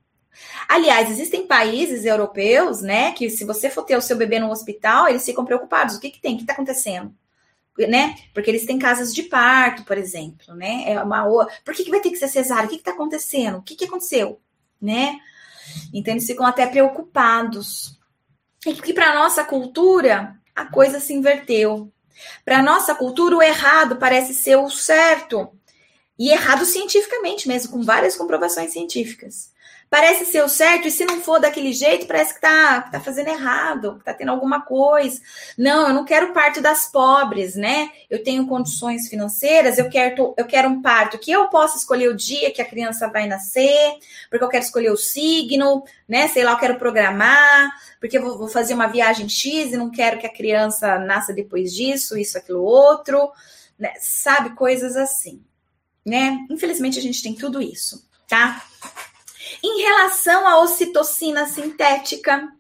Aliás, 0.69 1.11
existem 1.11 1.47
países 1.47 2.05
europeus, 2.05 2.81
né, 2.81 3.13
que 3.13 3.29
se 3.29 3.45
você 3.45 3.69
for 3.69 3.85
ter 3.85 3.97
o 3.97 4.03
seu 4.03 4.17
bebê 4.17 4.39
no 4.39 4.51
hospital, 4.51 5.09
eles 5.09 5.25
ficam 5.25 5.45
preocupados. 5.45 5.97
O 5.97 6.01
que, 6.01 6.11
que 6.11 6.21
tem? 6.21 6.35
O 6.35 6.37
que 6.39 6.45
está 6.45 6.55
acontecendo? 6.55 7.15
Né? 7.79 8.17
Porque 8.33 8.51
eles 8.51 8.65
têm 8.65 8.79
casas 8.79 9.15
de 9.15 9.25
parto, 9.25 9.85
por 9.85 9.99
exemplo, 9.99 10.55
né? 10.55 10.85
É 10.87 11.03
uma 11.03 11.25
Por 11.65 11.75
que, 11.75 11.85
que 11.85 11.91
vai 11.91 12.01
ter 12.01 12.11
que 12.11 12.17
ser 12.17 12.29
cesárea? 12.29 12.67
O 12.67 12.69
que 12.69 12.77
está 12.77 12.93
acontecendo? 12.93 13.59
O 13.59 13.63
que, 13.63 13.75
que 13.75 13.85
aconteceu? 13.85 14.41
Né? 14.81 15.19
Então 15.93 16.13
eles 16.15 16.27
ficam 16.27 16.47
até 16.47 16.67
preocupados. 16.67 17.99
E 18.65 18.75
que 18.75 18.95
para 18.95 19.15
nossa 19.15 19.45
cultura 19.45 20.37
a 20.55 20.65
coisa 20.65 21.01
se 21.01 21.13
inverteu. 21.13 21.93
Para 22.45 22.63
nossa 22.63 22.95
cultura 22.95 23.37
o 23.37 23.43
errado 23.43 23.97
parece 23.97 24.35
ser 24.35 24.57
o 24.57 24.71
certo. 24.71 25.51
E 26.19 26.31
errado 26.31 26.65
cientificamente 26.65 27.47
mesmo, 27.47 27.73
com 27.73 27.83
várias 27.83 28.17
comprovações 28.17 28.73
científicas 28.73 29.55
parece 29.89 30.27
ser 30.27 30.43
o 30.43 30.49
certo, 30.49 30.89
e 30.89 30.91
se 30.91 31.05
não 31.05 31.21
for 31.21 31.41
daquele 31.41 31.73
jeito, 31.73 32.07
parece 32.07 32.35
que 32.35 32.41
tá, 32.41 32.83
tá 32.83 33.01
fazendo 33.01 33.29
errado, 33.29 33.97
que 33.99 34.05
tá 34.05 34.13
tendo 34.13 34.31
alguma 34.31 34.61
coisa. 34.63 35.21
Não, 35.57 35.89
eu 35.89 35.95
não 35.95 36.05
quero 36.05 36.33
parto 36.33 36.61
das 36.61 36.91
pobres, 36.91 37.55
né? 37.55 37.91
Eu 38.11 38.23
tenho 38.23 38.47
condições 38.47 39.09
financeiras, 39.09 39.79
eu 39.79 39.89
quero, 39.89 40.35
eu 40.37 40.45
quero 40.45 40.69
um 40.69 40.83
parto 40.83 41.19
que 41.19 41.31
eu 41.31 41.49
possa 41.49 41.79
escolher 41.79 42.09
o 42.09 42.17
dia 42.17 42.53
que 42.53 42.61
a 42.61 42.69
criança 42.69 43.09
vai 43.09 43.27
nascer, 43.27 43.99
porque 44.29 44.45
eu 44.45 44.49
quero 44.49 44.65
escolher 44.65 44.91
o 44.91 44.97
signo, 44.97 45.85
né? 46.09 46.27
Sei 46.29 46.43
lá, 46.43 46.53
eu 46.53 46.59
quero 46.59 46.79
programar, 46.79 47.71
porque 48.01 48.19
eu 48.19 48.23
vou, 48.23 48.39
vou 48.39 48.49
fazer 48.49 48.75
uma 48.75 48.89
viagem 48.89 49.29
X 49.29 49.73
e 49.73 49.77
não 49.77 49.91
quero 49.91 50.19
que 50.19 50.27
a 50.27 50.33
criança 50.33 50.99
nasça 50.99 51.33
depois 51.33 51.73
disso, 51.73 52.19
isso, 52.19 52.37
aquilo, 52.37 52.63
outro, 52.63 53.31
né? 53.79 53.93
Sabe, 54.01 54.51
coisas 54.51 54.97
assim, 54.97 55.43
né? 56.05 56.45
Infelizmente 56.51 56.99
a 56.99 57.03
gente 57.03 57.23
tem 57.23 57.35
tudo 57.35 57.63
isso, 57.63 58.05
tá? 58.29 58.63
Em 59.63 59.83
relação 59.83 60.47
à 60.47 60.61
ocitocina 60.61 61.47
sintética, 61.47 62.53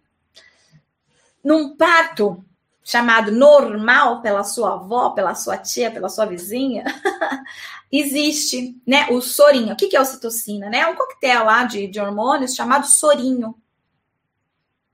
num 1.42 1.76
parto 1.76 2.44
chamado 2.86 3.32
normal 3.32 4.22
pela 4.22 4.44
sua 4.44 4.74
avó, 4.74 5.10
pela 5.10 5.34
sua 5.34 5.58
tia, 5.58 5.90
pela 5.90 6.08
sua 6.08 6.24
vizinha, 6.24 6.84
existe, 7.90 8.80
né, 8.86 9.08
o 9.10 9.20
sorinho. 9.20 9.72
O 9.72 9.76
que 9.76 9.96
é 9.96 10.00
ocitocina, 10.00 10.70
né? 10.70 10.78
É 10.80 10.86
um 10.86 10.94
coquetel 10.94 11.44
lá 11.44 11.64
de, 11.64 11.88
de 11.88 12.00
hormônios 12.00 12.54
chamado 12.54 12.86
sorinho, 12.86 13.54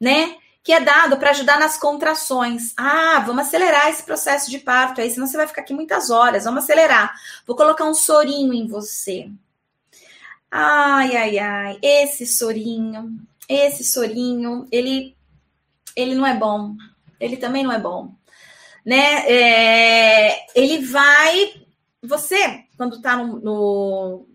né? 0.00 0.36
Que 0.62 0.72
é 0.72 0.80
dado 0.80 1.18
para 1.18 1.30
ajudar 1.30 1.58
nas 1.58 1.76
contrações. 1.76 2.72
Ah, 2.78 3.22
vamos 3.26 3.46
acelerar 3.46 3.88
esse 3.88 4.02
processo 4.04 4.50
de 4.50 4.58
parto 4.58 5.00
aí, 5.00 5.10
senão 5.10 5.26
você 5.26 5.36
vai 5.36 5.46
ficar 5.46 5.60
aqui 5.60 5.74
muitas 5.74 6.08
horas. 6.08 6.44
Vamos 6.44 6.64
acelerar. 6.64 7.14
Vou 7.46 7.56
colocar 7.56 7.84
um 7.84 7.94
sorinho 7.94 8.54
em 8.54 8.66
você. 8.66 9.28
Ai, 10.54 11.16
ai, 11.16 11.38
ai, 11.38 11.78
esse 11.80 12.26
sorinho, 12.26 13.18
esse 13.48 13.82
sorinho, 13.82 14.68
ele, 14.70 15.16
ele 15.96 16.14
não 16.14 16.26
é 16.26 16.36
bom. 16.36 16.76
Ele 17.18 17.38
também 17.38 17.62
não 17.62 17.72
é 17.72 17.78
bom, 17.78 18.12
né? 18.84 19.24
É, 19.26 20.44
ele 20.54 20.84
vai, 20.84 21.54
você 22.02 22.64
quando 22.76 23.00
tá 23.00 23.16
no, 23.16 23.40
no, 23.40 24.26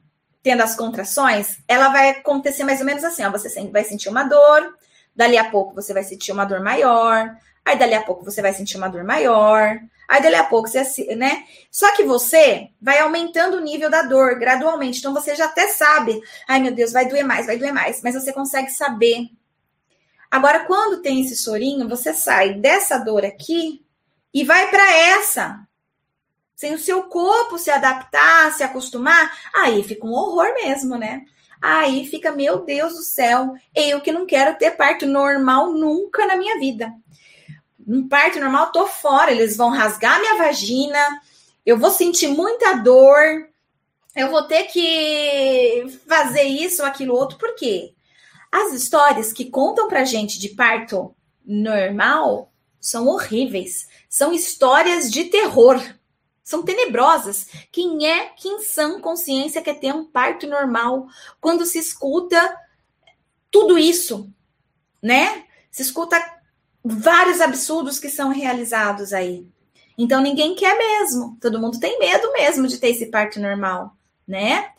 tendo 0.41 0.63
as 0.63 0.75
contrações, 0.75 1.59
ela 1.67 1.89
vai 1.89 2.09
acontecer 2.09 2.63
mais 2.63 2.79
ou 2.79 2.85
menos 2.85 3.03
assim, 3.03 3.23
ó, 3.23 3.29
você 3.29 3.49
vai 3.69 3.83
sentir 3.83 4.09
uma 4.09 4.23
dor, 4.23 4.75
dali 5.15 5.37
a 5.37 5.51
pouco 5.51 5.75
você 5.75 5.93
vai 5.93 6.03
sentir 6.03 6.31
uma 6.31 6.45
dor 6.45 6.61
maior, 6.61 7.37
aí 7.67 7.77
dali 7.77 7.93
a 7.93 8.01
pouco 8.01 8.23
você 8.23 8.41
vai 8.41 8.53
sentir 8.53 8.77
uma 8.77 8.87
dor 8.87 9.03
maior, 9.03 9.79
Aí 10.07 10.21
dali 10.21 10.35
a 10.35 10.43
pouco 10.45 10.69
você, 10.69 11.15
né? 11.15 11.43
Só 11.69 11.93
que 11.93 12.03
você 12.03 12.69
vai 12.81 12.99
aumentando 12.99 13.57
o 13.57 13.61
nível 13.61 13.89
da 13.89 14.03
dor 14.03 14.39
gradualmente. 14.39 14.99
Então 14.99 15.13
você 15.13 15.35
já 15.35 15.45
até 15.45 15.67
sabe, 15.67 16.21
ai 16.47 16.61
meu 16.61 16.73
Deus, 16.73 16.93
vai 16.93 17.07
doer 17.07 17.25
mais, 17.25 17.45
vai 17.45 17.57
doer 17.57 17.73
mais, 17.73 18.01
mas 18.01 18.15
você 18.15 18.31
consegue 18.31 18.69
saber. 18.69 19.29
Agora, 20.31 20.65
quando 20.65 21.01
tem 21.01 21.21
esse 21.21 21.35
sorinho, 21.35 21.89
você 21.89 22.13
sai 22.13 22.53
dessa 22.53 22.97
dor 22.97 23.25
aqui 23.25 23.85
e 24.33 24.45
vai 24.45 24.69
para 24.69 24.93
essa. 24.93 25.59
Sem 26.55 26.73
o 26.73 26.79
seu 26.79 27.03
corpo 27.03 27.57
se 27.57 27.69
adaptar, 27.69 28.51
se 28.53 28.63
acostumar, 28.63 29.31
aí 29.53 29.83
fica 29.83 30.07
um 30.07 30.13
horror 30.13 30.53
mesmo, 30.53 30.97
né? 30.97 31.23
Aí 31.61 32.05
fica, 32.07 32.31
meu 32.31 32.63
Deus 32.63 32.93
do 32.93 33.03
céu, 33.03 33.53
eu 33.75 33.99
que 33.99 34.11
não 34.11 34.25
quero 34.25 34.57
ter 34.57 34.71
parto 34.71 35.05
normal 35.05 35.73
nunca 35.73 36.25
na 36.25 36.37
minha 36.37 36.59
vida 36.59 36.93
um 37.87 38.07
parto 38.07 38.39
normal, 38.39 38.71
tô 38.71 38.85
fora. 38.87 39.31
Eles 39.31 39.55
vão 39.55 39.69
rasgar 39.69 40.19
minha 40.19 40.35
vagina, 40.35 41.21
eu 41.65 41.77
vou 41.77 41.91
sentir 41.91 42.27
muita 42.27 42.73
dor, 42.73 43.47
eu 44.15 44.29
vou 44.29 44.43
ter 44.43 44.63
que 44.63 45.99
fazer 46.07 46.43
isso 46.43 46.83
aquilo 46.83 47.15
outro, 47.15 47.37
por 47.37 47.55
quê? 47.55 47.93
As 48.51 48.73
histórias 48.73 49.31
que 49.31 49.49
contam 49.49 49.87
pra 49.87 50.05
gente 50.05 50.39
de 50.39 50.49
parto 50.49 51.15
normal 51.45 52.51
são 52.79 53.07
horríveis. 53.07 53.87
São 54.09 54.33
histórias 54.33 55.11
de 55.11 55.25
terror. 55.25 55.81
são 56.43 56.63
tenebrosas. 56.63 57.47
Quem 57.73 58.07
é 58.07 58.27
que 58.27 58.47
em 58.47 58.61
sã 58.61 59.01
consciência 59.01 59.61
quer 59.61 59.81
ter 59.81 59.93
um 59.93 60.05
parto 60.05 60.47
normal 60.47 61.07
quando 61.41 61.65
se 61.65 61.77
escuta 61.77 62.57
tudo 63.51 63.77
isso, 63.77 64.31
né? 65.03 65.43
Se 65.69 65.81
escuta 65.81 66.36
vários 66.87 67.41
absurdos 67.41 67.99
que 67.99 68.09
são 68.09 68.29
realizados 68.29 69.13
aí. 69.13 69.47
Então 69.97 70.21
ninguém 70.21 70.55
quer 70.55 70.77
mesmo. 70.77 71.37
Todo 71.41 71.59
mundo 71.59 71.79
tem 71.79 71.99
medo 71.99 72.31
mesmo 72.33 72.67
de 72.67 72.77
ter 72.77 72.89
esse 72.89 73.07
parto 73.07 73.39
normal, 73.39 73.95
né? 74.27 74.69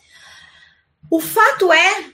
O 1.10 1.20
fato 1.20 1.72
é 1.72 2.04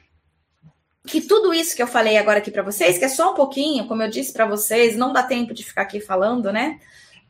que 1.06 1.20
tudo 1.20 1.52
isso 1.52 1.76
que 1.76 1.82
eu 1.82 1.86
falei 1.86 2.16
agora 2.16 2.38
aqui 2.38 2.50
para 2.50 2.62
vocês, 2.62 2.96
que 2.96 3.04
é 3.04 3.08
só 3.08 3.32
um 3.32 3.34
pouquinho, 3.34 3.86
como 3.86 4.02
eu 4.02 4.08
disse 4.08 4.32
para 4.32 4.46
vocês, 4.46 4.96
não 4.96 5.12
dá 5.12 5.22
tempo 5.22 5.52
de 5.52 5.64
ficar 5.64 5.82
aqui 5.82 6.00
falando, 6.00 6.50
né? 6.50 6.80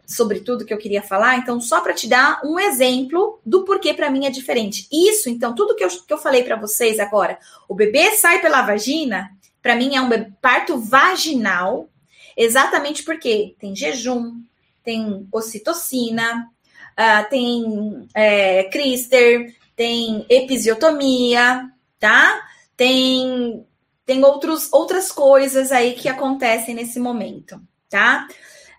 sobre 0.06 0.40
tudo 0.40 0.64
que 0.64 0.72
eu 0.72 0.78
queria 0.78 1.02
falar, 1.02 1.38
então 1.38 1.60
só 1.60 1.80
para 1.80 1.94
te 1.94 2.06
dar 2.08 2.40
um 2.44 2.58
exemplo 2.58 3.40
do 3.44 3.64
porquê 3.64 3.94
para 3.94 4.10
mim 4.10 4.26
é 4.26 4.30
diferente. 4.30 4.86
Isso, 4.92 5.28
então, 5.28 5.54
tudo 5.54 5.74
que 5.74 5.84
eu, 5.84 5.88
que 5.88 6.12
eu 6.12 6.18
falei 6.18 6.42
para 6.42 6.56
vocês 6.56 6.98
agora, 6.98 7.38
o 7.68 7.74
bebê 7.74 8.10
sai 8.12 8.40
pela 8.40 8.62
vagina, 8.62 9.30
para 9.62 9.74
mim 9.74 9.96
é 9.96 10.00
um 10.00 10.10
parto 10.40 10.78
vaginal, 10.78 11.88
exatamente 12.36 13.02
porque 13.02 13.54
tem 13.58 13.74
jejum, 13.74 14.40
tem 14.82 15.26
ocitocina, 15.32 16.48
uh, 16.92 17.28
tem 17.28 18.08
é, 18.14 18.64
Crister, 18.64 19.54
tem 19.76 20.24
episiotomia, 20.28 21.68
tá? 21.98 22.42
Tem, 22.76 23.64
tem 24.04 24.24
outros, 24.24 24.72
outras 24.72 25.10
coisas 25.10 25.72
aí 25.72 25.94
que 25.94 26.08
acontecem 26.08 26.74
nesse 26.74 27.00
momento, 27.00 27.60
tá? 27.88 28.26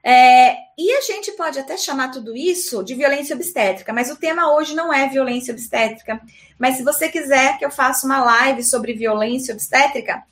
É, 0.04 0.56
e 0.78 0.92
a 0.92 1.02
gente 1.02 1.32
pode 1.32 1.58
até 1.58 1.76
chamar 1.78 2.12
tudo 2.12 2.38
isso 2.38 2.84
de 2.84 2.94
violência 2.94 3.36
obstétrica, 3.36 3.92
mas 3.92 4.12
o 4.12 4.16
tema 4.16 4.54
hoje 4.54 4.76
não 4.76 4.94
é 4.94 5.10
violência 5.10 5.52
obstétrica. 5.52 6.22
Mas 6.60 6.78
se 6.78 6.84
você 6.84 7.10
quiser 7.10 7.58
que 7.58 7.66
eu 7.66 7.72
faça 7.72 8.06
uma 8.06 8.24
live 8.24 8.64
sobre 8.64 8.94
violência 8.94 9.54
obstétrica, 9.54 10.24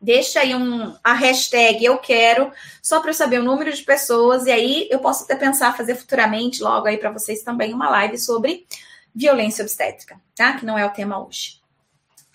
deixa 0.00 0.40
aí 0.40 0.54
um, 0.54 0.94
a 1.02 1.12
hashtag 1.12 1.84
eu 1.84 1.98
quero, 1.98 2.52
só 2.82 3.00
para 3.00 3.10
eu 3.10 3.14
saber 3.14 3.40
o 3.40 3.44
número 3.44 3.72
de 3.72 3.82
pessoas, 3.82 4.46
e 4.46 4.50
aí 4.50 4.88
eu 4.90 4.98
posso 4.98 5.24
até 5.24 5.34
pensar 5.34 5.76
fazer 5.76 5.94
futuramente, 5.94 6.62
logo 6.62 6.86
aí 6.86 6.96
para 6.96 7.10
vocês 7.10 7.42
também, 7.42 7.74
uma 7.74 7.90
live 7.90 8.18
sobre 8.18 8.66
violência 9.14 9.62
obstétrica, 9.62 10.20
tá? 10.36 10.54
Que 10.54 10.64
não 10.64 10.78
é 10.78 10.86
o 10.86 10.92
tema 10.92 11.24
hoje. 11.24 11.60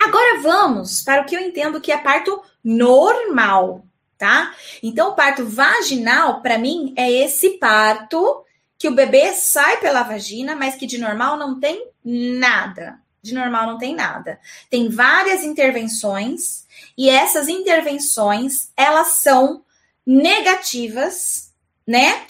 Agora 0.02 0.42
vamos 0.42 1.02
para 1.02 1.22
o 1.22 1.26
que 1.26 1.36
eu 1.36 1.40
entendo 1.40 1.80
que 1.80 1.92
é 1.92 1.98
parto 1.98 2.42
normal 2.64 3.86
tá? 4.24 4.54
Então, 4.82 5.10
o 5.10 5.16
parto 5.16 5.46
vaginal, 5.46 6.42
para 6.42 6.58
mim, 6.58 6.94
é 6.96 7.12
esse 7.12 7.58
parto 7.58 8.46
que 8.78 8.88
o 8.88 8.96
bebê 8.96 9.34
sai 9.34 9.82
pela 9.82 10.02
vagina, 10.04 10.56
mas 10.56 10.76
que 10.76 10.88
de 10.88 10.98
normal 10.98 11.36
não 11.36 11.60
tem 11.60 11.90
nada. 12.04 13.00
De 13.22 13.34
normal 13.34 13.68
não 13.68 13.78
tem 13.78 13.94
nada. 13.94 14.40
Tem 14.70 14.88
várias 14.88 15.44
intervenções 15.44 16.63
e 16.98 17.10
essas 17.10 17.48
intervenções, 17.48 18.72
elas 18.78 19.08
são 19.22 19.64
negativas, 20.06 21.54
né? 21.88 22.26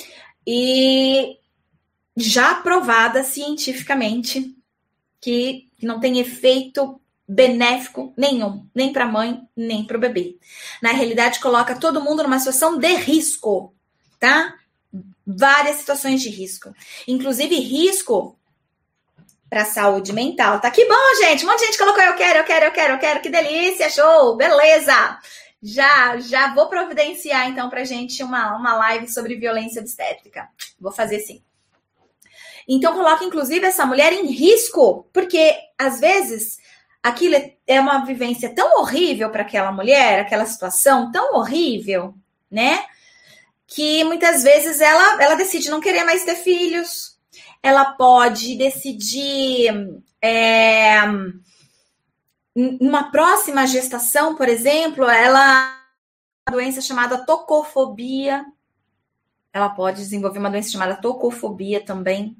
E 0.45 1.37
já 2.15 2.55
provadas 2.55 3.27
cientificamente 3.27 4.55
que 5.19 5.69
não 5.81 5.99
tem 5.99 6.19
efeito 6.19 6.99
benéfico 7.27 8.13
nenhum, 8.17 8.67
nem 8.75 8.91
para 8.91 9.05
a 9.05 9.11
mãe, 9.11 9.41
nem 9.55 9.85
para 9.85 9.97
o 9.97 9.99
bebê. 9.99 10.37
Na 10.81 10.91
realidade, 10.91 11.39
coloca 11.39 11.79
todo 11.79 12.01
mundo 12.01 12.23
numa 12.23 12.39
situação 12.39 12.77
de 12.77 12.93
risco, 12.95 13.73
tá? 14.19 14.55
Várias 15.25 15.77
situações 15.77 16.21
de 16.21 16.29
risco, 16.29 16.73
inclusive 17.07 17.55
risco 17.55 18.37
para 19.53 19.65
saúde 19.65 20.11
mental. 20.11 20.59
Tá 20.59 20.71
que 20.71 20.83
bom, 20.87 21.15
gente. 21.21 21.45
Um 21.45 21.47
monte 21.47 21.59
de 21.59 21.65
gente 21.67 21.77
colocou 21.77 22.01
eu 22.01 22.15
quero, 22.15 22.39
eu 22.39 22.43
quero, 22.43 22.65
eu 22.65 22.71
quero, 22.71 22.93
eu 22.93 22.97
quero. 22.97 23.21
Que 23.21 23.29
delícia, 23.29 23.87
show, 23.87 24.35
beleza. 24.35 25.19
Já, 25.61 26.17
já 26.17 26.55
vou 26.55 26.67
providenciar 26.67 27.47
então 27.47 27.69
para 27.69 27.83
gente 27.83 28.23
uma, 28.23 28.57
uma 28.57 28.75
live 28.77 29.07
sobre 29.07 29.35
violência 29.35 29.79
obstétrica. 29.79 30.49
Vou 30.79 30.91
fazer 30.91 31.19
sim. 31.19 31.43
Então 32.67 32.95
coloca 32.95 33.23
inclusive 33.23 33.63
essa 33.63 33.85
mulher 33.85 34.11
em 34.11 34.25
risco, 34.31 35.07
porque 35.13 35.55
às 35.77 35.99
vezes 35.99 36.57
aquilo 37.03 37.35
é 37.67 37.79
uma 37.79 38.05
vivência 38.05 38.55
tão 38.55 38.79
horrível 38.79 39.29
para 39.29 39.43
aquela 39.43 39.71
mulher, 39.71 40.21
aquela 40.21 40.47
situação 40.47 41.11
tão 41.11 41.35
horrível, 41.35 42.15
né? 42.49 42.83
Que 43.67 44.03
muitas 44.03 44.41
vezes 44.41 44.81
ela, 44.81 45.21
ela 45.21 45.35
decide 45.35 45.69
não 45.69 45.79
querer 45.79 46.03
mais 46.03 46.25
ter 46.25 46.37
filhos. 46.37 47.12
Ela 47.63 47.93
pode 47.93 48.57
decidir 48.57 49.71
é, 50.21 51.01
numa 52.55 53.09
próxima 53.09 53.65
gestação, 53.65 54.35
por 54.35 54.47
exemplo, 54.47 55.05
ela 55.05 55.81
uma 56.47 56.57
doença 56.57 56.81
chamada 56.81 57.25
tocofobia. 57.25 58.45
Ela 59.51 59.69
pode 59.69 59.97
desenvolver 59.97 60.39
uma 60.39 60.49
doença 60.49 60.71
chamada 60.71 60.95
tocofobia 60.95 61.83
também, 61.83 62.37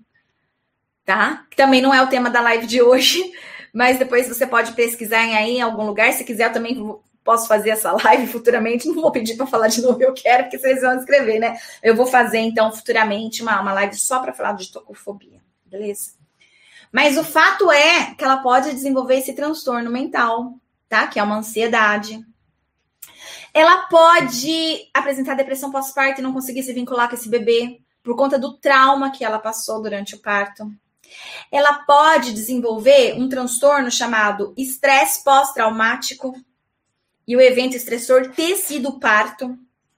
tá? 1.05 1.45
Que 1.49 1.55
também 1.55 1.81
não 1.81 1.93
é 1.93 2.01
o 2.01 2.09
tema 2.09 2.29
da 2.29 2.41
live 2.41 2.67
de 2.67 2.81
hoje, 2.81 3.31
mas 3.73 3.97
depois 3.97 4.27
você 4.27 4.45
pode 4.45 4.73
pesquisar 4.73 5.19
aí 5.19 5.57
em 5.57 5.61
algum 5.61 5.85
lugar. 5.85 6.11
Se 6.13 6.23
quiser, 6.23 6.47
eu 6.47 6.53
também 6.53 6.75
posso 7.23 7.47
fazer 7.47 7.71
essa 7.71 7.91
live 7.91 8.27
futuramente. 8.27 8.87
Não 8.87 8.95
vou 8.95 9.11
pedir 9.11 9.35
para 9.35 9.47
falar 9.47 9.67
de 9.67 9.81
novo, 9.81 10.01
eu 10.01 10.13
quero, 10.13 10.43
porque 10.43 10.59
vocês 10.59 10.81
vão 10.81 10.97
escrever, 10.97 11.39
né? 11.39 11.57
Eu 11.81 11.95
vou 11.95 12.05
fazer, 12.05 12.39
então, 12.39 12.71
futuramente, 12.71 13.41
uma, 13.41 13.61
uma 13.61 13.73
live 13.73 13.95
só 13.95 14.19
para 14.19 14.33
falar 14.33 14.53
de 14.53 14.71
tocofobia, 14.71 15.41
beleza? 15.65 16.11
Mas 16.91 17.17
o 17.17 17.23
fato 17.23 17.71
é 17.71 18.13
que 18.13 18.23
ela 18.23 18.37
pode 18.37 18.71
desenvolver 18.71 19.17
esse 19.17 19.33
transtorno 19.33 19.89
mental, 19.89 20.53
tá? 20.87 21.07
Que 21.07 21.19
é 21.19 21.23
uma 21.23 21.37
ansiedade. 21.37 22.23
Ela 23.53 23.83
pode 23.87 24.89
apresentar 24.93 25.35
depressão 25.35 25.71
pós-parto 25.71 26.19
e 26.19 26.23
não 26.23 26.33
conseguir 26.33 26.63
se 26.63 26.73
vincular 26.73 27.09
com 27.09 27.15
esse 27.15 27.29
bebê 27.29 27.79
por 28.03 28.15
conta 28.15 28.37
do 28.37 28.57
trauma 28.57 29.11
que 29.11 29.23
ela 29.23 29.39
passou 29.39 29.81
durante 29.81 30.15
o 30.15 30.19
parto 30.19 30.71
ela 31.51 31.83
pode 31.85 32.33
desenvolver 32.33 33.13
um 33.15 33.29
transtorno 33.29 33.91
chamado 33.91 34.53
estresse 34.57 35.23
pós-traumático 35.23 36.33
e 37.27 37.35
o 37.35 37.41
evento 37.41 37.75
estressor 37.75 38.29
ter 38.29 38.55
sido 38.55 38.99
parto, 38.99 39.57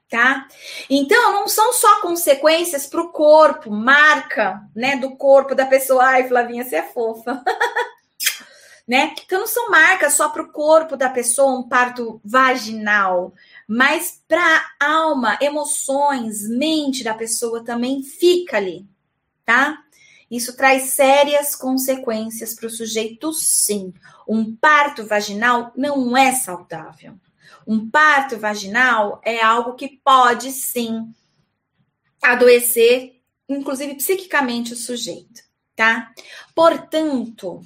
tá? 0.10 0.48
Então, 0.90 1.34
não 1.34 1.48
são 1.48 1.74
só 1.74 2.02
consequências 2.02 2.86
para 2.86 3.02
o 3.02 3.10
corpo, 3.10 3.72
marca, 3.72 4.62
né, 4.76 4.96
do 4.96 5.16
corpo 5.16 5.56
da 5.56 5.66
pessoa. 5.66 6.04
Ai, 6.04 6.28
Flavinha, 6.28 6.64
você 6.64 6.78
é 6.78 6.84
fofa. 6.84 7.44
né? 8.88 9.16
Então, 9.26 9.40
não 9.40 9.48
são 9.48 9.70
marcas 9.70 10.14
só 10.14 10.30
para 10.30 10.44
o 10.44 10.52
corpo 10.52 10.96
da 10.96 11.10
pessoa, 11.10 11.60
um 11.60 11.68
parto 11.68 12.22
vaginal, 12.24 13.34
mas 13.68 14.22
para 14.28 14.66
alma, 14.80 15.38
emoções, 15.42 16.48
mente 16.48 17.04
da 17.04 17.14
pessoa 17.14 17.64
também 17.64 18.04
fica 18.04 18.58
ali, 18.58 18.86
tá? 19.44 19.84
Isso 20.36 20.56
traz 20.58 20.90
sérias 20.90 21.56
consequências 21.56 22.54
para 22.54 22.68
o 22.68 22.70
sujeito, 22.70 23.32
sim. 23.32 23.94
Um 24.28 24.54
parto 24.54 25.06
vaginal 25.06 25.72
não 25.78 26.18
é 26.18 26.34
saudável. 26.34 27.16
Um 27.66 27.90
parto 27.90 28.38
vaginal 28.38 29.22
é 29.24 29.42
algo 29.42 29.76
que 29.76 29.88
pode, 30.04 30.52
sim, 30.52 31.10
adoecer, 32.22 33.22
inclusive 33.48 33.96
psiquicamente, 33.96 34.74
o 34.74 34.76
sujeito, 34.76 35.42
tá? 35.74 36.12
Portanto, 36.54 37.62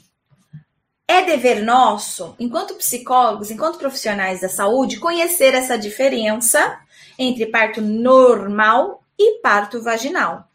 é 1.07 1.23
dever 1.23 1.63
nosso, 1.63 2.35
enquanto 2.39 2.75
psicólogos, 2.75 3.49
enquanto 3.49 3.79
profissionais 3.79 4.41
da 4.41 4.49
saúde, 4.49 4.99
conhecer 4.99 5.55
essa 5.55 5.75
diferença 5.75 6.79
entre 7.17 7.47
parto 7.47 7.81
normal 7.81 9.03
e 9.17 9.39
parto 9.41 9.81
vaginal. 9.81 10.48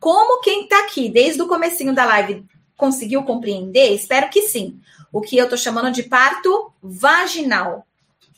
Como 0.00 0.40
quem 0.40 0.62
está 0.62 0.80
aqui 0.80 1.10
desde 1.10 1.42
o 1.42 1.46
comecinho 1.46 1.94
da 1.94 2.06
live 2.06 2.46
conseguiu 2.74 3.22
compreender? 3.22 3.92
Espero 3.92 4.30
que 4.30 4.48
sim. 4.48 4.80
O 5.12 5.20
que 5.20 5.36
eu 5.36 5.44
estou 5.44 5.58
chamando 5.58 5.92
de 5.92 6.04
parto 6.04 6.72
vaginal, 6.82 7.86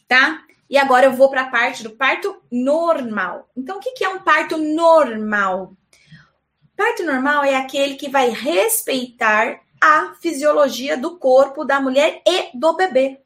tá? 0.08 0.42
E 0.68 0.76
agora 0.76 1.06
eu 1.06 1.12
vou 1.12 1.30
para 1.30 1.42
a 1.42 1.50
parte 1.50 1.84
do 1.84 1.90
parto 1.90 2.42
normal. 2.50 3.48
Então, 3.56 3.76
o 3.76 3.80
que, 3.80 3.92
que 3.92 4.04
é 4.04 4.08
um 4.08 4.18
parto 4.18 4.56
normal? 4.56 5.74
Parto 6.76 7.04
normal 7.04 7.44
é 7.44 7.54
aquele 7.54 7.94
que 7.94 8.08
vai 8.08 8.30
respeitar 8.30 9.60
a 9.80 10.14
fisiologia 10.20 10.96
do 10.96 11.16
corpo 11.16 11.64
da 11.64 11.80
mulher 11.80 12.22
e 12.26 12.58
do 12.58 12.72
bebê. 12.74 13.20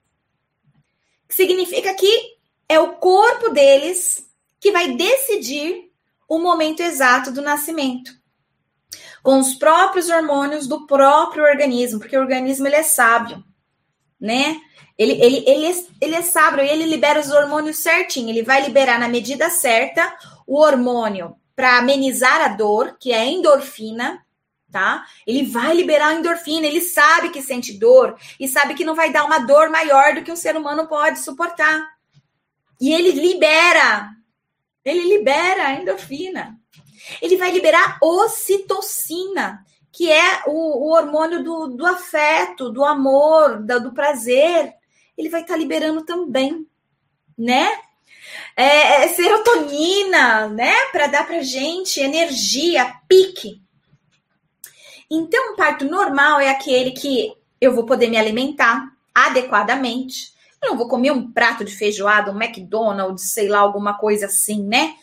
Significa 1.27 1.94
que 1.94 2.37
é 2.68 2.79
o 2.79 2.96
corpo 2.96 3.49
deles 3.49 4.29
que 4.61 4.72
vai 4.72 4.94
decidir 4.94 5.90
o 6.29 6.38
momento 6.38 6.81
exato 6.81 7.31
do 7.31 7.40
nascimento 7.40 8.26
com 9.27 9.41
os 9.41 9.57
próprios 9.57 10.09
hormônios 10.09 10.69
do 10.69 10.87
próprio 10.87 11.43
organismo, 11.43 11.99
porque 11.99 12.17
o 12.17 12.21
organismo 12.21 12.65
ele 12.65 12.77
é 12.77 12.85
sábio, 12.85 13.43
né? 14.21 14.61
Ele, 14.97 15.15
ele, 15.15 15.43
ele, 15.45 15.67
é, 15.67 15.85
ele 16.01 16.15
é 16.15 16.23
sábio 16.23 16.62
e 16.62 16.69
ele 16.69 16.87
libera 16.87 17.19
os 17.19 17.33
hormônios 17.33 17.79
certinho. 17.79 18.29
Ele 18.29 18.45
vai 18.45 18.62
liberar 18.62 19.01
na 19.01 19.09
medida 19.09 19.51
certa 19.51 20.17
o 20.47 20.61
hormônio 20.61 21.35
para 21.57 21.77
amenizar 21.77 22.41
a 22.41 22.49
dor, 22.55 22.97
que 23.01 23.11
é 23.11 23.19
a 23.19 23.25
endorfina, 23.25 24.25
tá? 24.71 25.05
Ele 25.27 25.43
vai 25.43 25.75
liberar 25.75 26.11
a 26.11 26.15
endorfina, 26.15 26.65
ele 26.65 26.81
sabe 26.81 27.31
que 27.31 27.43
sente 27.43 27.73
dor 27.73 28.17
e 28.39 28.47
sabe 28.47 28.75
que 28.75 28.85
não 28.85 28.95
vai 28.95 29.11
dar 29.11 29.25
uma 29.25 29.41
dor 29.41 29.71
maior 29.71 30.15
do 30.15 30.23
que 30.23 30.31
um 30.31 30.37
ser 30.37 30.57
humano 30.57 30.87
pode 30.87 31.19
suportar. 31.19 31.85
E 32.81 32.95
ele 32.95 33.11
libera. 33.11 34.09
Ele 34.85 35.03
libera 35.17 35.67
a 35.67 35.75
endorfina. 35.75 36.57
Ele 37.21 37.37
vai 37.37 37.51
liberar 37.51 37.99
ocitocina, 38.03 39.64
que 39.92 40.11
é 40.11 40.42
o, 40.47 40.87
o 40.87 40.92
hormônio 40.92 41.42
do, 41.42 41.69
do, 41.69 41.87
afeto, 41.87 42.71
do 42.71 42.85
amor, 42.85 43.62
do, 43.62 43.81
do 43.81 43.92
prazer. 43.92 44.75
Ele 45.16 45.29
vai 45.29 45.42
estar 45.42 45.55
tá 45.55 45.59
liberando 45.59 46.03
também, 46.05 46.66
né? 47.37 47.69
É, 48.57 49.05
é 49.05 49.09
serotonina, 49.09 50.49
né? 50.49 50.75
Para 50.92 51.07
dar 51.07 51.27
para 51.27 51.42
gente 51.42 52.01
energia, 52.01 52.95
pique. 53.09 53.62
Então, 55.11 55.53
um 55.53 55.57
parto 55.57 55.85
normal 55.85 56.40
é 56.40 56.51
aquele 56.51 56.90
que 56.90 57.33
eu 57.61 57.75
vou 57.75 57.87
poder 57.87 58.09
me 58.09 58.16
alimentar 58.16 58.92
adequadamente. 59.14 60.35
Eu 60.62 60.71
não 60.71 60.77
vou 60.77 60.88
comer 60.88 61.12
um 61.12 61.31
prato 61.31 61.64
de 61.64 61.75
feijoada, 61.75 62.33
um 62.33 62.42
McDonald's, 62.42 63.33
sei 63.33 63.49
lá, 63.49 63.61
alguma 63.61 63.97
coisa 63.97 64.27
assim, 64.27 64.62
né? 64.62 64.97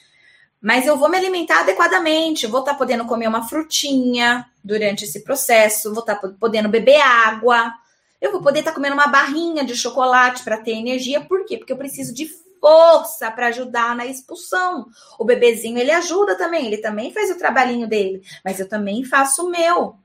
Mas 0.64 0.88
eu 0.88 0.96
vou 0.96 1.10
me 1.10 1.18
alimentar 1.18 1.60
adequadamente, 1.60 2.48
vou 2.48 2.62
estar 2.62 2.72
tá 2.72 2.78
podendo 2.78 3.04
comer 3.04 3.28
uma 3.28 3.46
frutinha 3.46 4.50
durante 4.64 5.04
esse 5.04 5.22
processo, 5.22 5.94
vou 5.94 6.00
estar 6.00 6.16
tá 6.16 6.30
podendo 6.40 6.70
beber 6.70 7.02
água, 7.02 7.74
eu 8.22 8.32
vou 8.32 8.42
poder 8.42 8.60
estar 8.60 8.72
tá 8.72 8.76
comendo 8.76 8.94
uma 8.94 9.08
barrinha 9.08 9.66
de 9.66 9.76
chocolate 9.76 10.42
para 10.42 10.58
ter 10.58 10.72
energia. 10.72 11.20
Por 11.20 11.44
quê? 11.44 11.58
Porque 11.58 11.74
eu 11.74 11.78
preciso 11.78 12.14
de 12.14 12.30
força 12.62 13.30
para 13.30 13.48
ajudar 13.48 13.94
na 13.94 14.06
expulsão. 14.06 14.88
O 15.20 15.26
bebezinho, 15.26 15.78
ele 15.78 15.92
ajuda 15.92 16.38
também, 16.38 16.66
ele 16.66 16.78
também 16.78 17.12
faz 17.12 17.30
o 17.30 17.38
trabalhinho 17.38 17.86
dele, 17.86 18.22
mas 18.42 18.58
eu 18.58 18.70
também 18.70 19.04
faço 19.04 19.46
o 19.46 19.50
meu. 19.50 19.98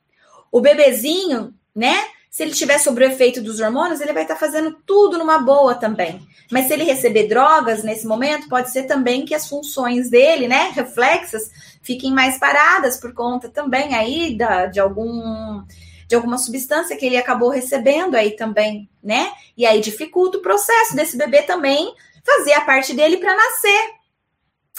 O 0.50 0.60
bebezinho, 0.60 1.54
né? 1.72 2.04
Se 2.38 2.44
ele 2.44 2.54
tiver 2.54 2.78
sobre 2.78 3.04
o 3.04 3.08
efeito 3.08 3.42
dos 3.42 3.58
hormônios, 3.58 4.00
ele 4.00 4.12
vai 4.12 4.22
estar 4.22 4.34
tá 4.34 4.38
fazendo 4.38 4.72
tudo 4.86 5.18
numa 5.18 5.40
boa 5.40 5.74
também. 5.74 6.24
Mas 6.52 6.68
se 6.68 6.72
ele 6.72 6.84
receber 6.84 7.26
drogas 7.26 7.82
nesse 7.82 8.06
momento, 8.06 8.48
pode 8.48 8.70
ser 8.70 8.84
também 8.84 9.24
que 9.24 9.34
as 9.34 9.48
funções 9.48 10.08
dele, 10.08 10.46
né, 10.46 10.70
reflexas, 10.72 11.50
fiquem 11.82 12.12
mais 12.12 12.38
paradas 12.38 12.96
por 12.96 13.12
conta 13.12 13.48
também 13.48 13.92
aí 13.92 14.38
da, 14.38 14.66
de 14.66 14.78
algum 14.78 15.64
de 16.06 16.14
alguma 16.14 16.38
substância 16.38 16.96
que 16.96 17.06
ele 17.06 17.16
acabou 17.16 17.50
recebendo 17.50 18.14
aí 18.14 18.36
também, 18.36 18.88
né? 19.02 19.32
E 19.56 19.66
aí 19.66 19.80
dificulta 19.80 20.38
o 20.38 20.42
processo 20.42 20.94
desse 20.94 21.16
bebê 21.16 21.42
também 21.42 21.92
fazer 22.24 22.52
a 22.52 22.60
parte 22.60 22.94
dele 22.94 23.16
para 23.16 23.34
nascer. 23.34 23.90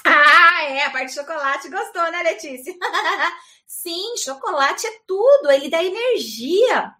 Ah, 0.05 0.63
é, 0.63 0.85
a 0.85 0.91
parte 0.91 1.07
de 1.07 1.15
chocolate 1.15 1.67
gostou, 1.67 2.09
né, 2.09 2.23
Letícia? 2.23 2.73
Sim, 3.67 4.15
chocolate 4.15 4.87
é 4.87 4.91
tudo, 5.05 5.51
ele 5.51 5.69
dá 5.69 5.83
energia, 5.83 6.95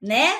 né? 0.00 0.32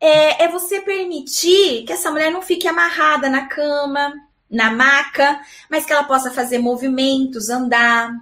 É, 0.00 0.44
é, 0.44 0.48
você 0.48 0.80
permitir 0.80 1.84
que 1.84 1.92
essa 1.92 2.10
mulher 2.10 2.30
não 2.30 2.42
fique 2.42 2.68
amarrada 2.68 3.28
na 3.28 3.46
cama, 3.46 4.14
na 4.50 4.70
maca, 4.70 5.40
mas 5.68 5.84
que 5.84 5.92
ela 5.92 6.04
possa 6.04 6.30
fazer 6.30 6.58
movimentos, 6.58 7.50
andar. 7.50 8.12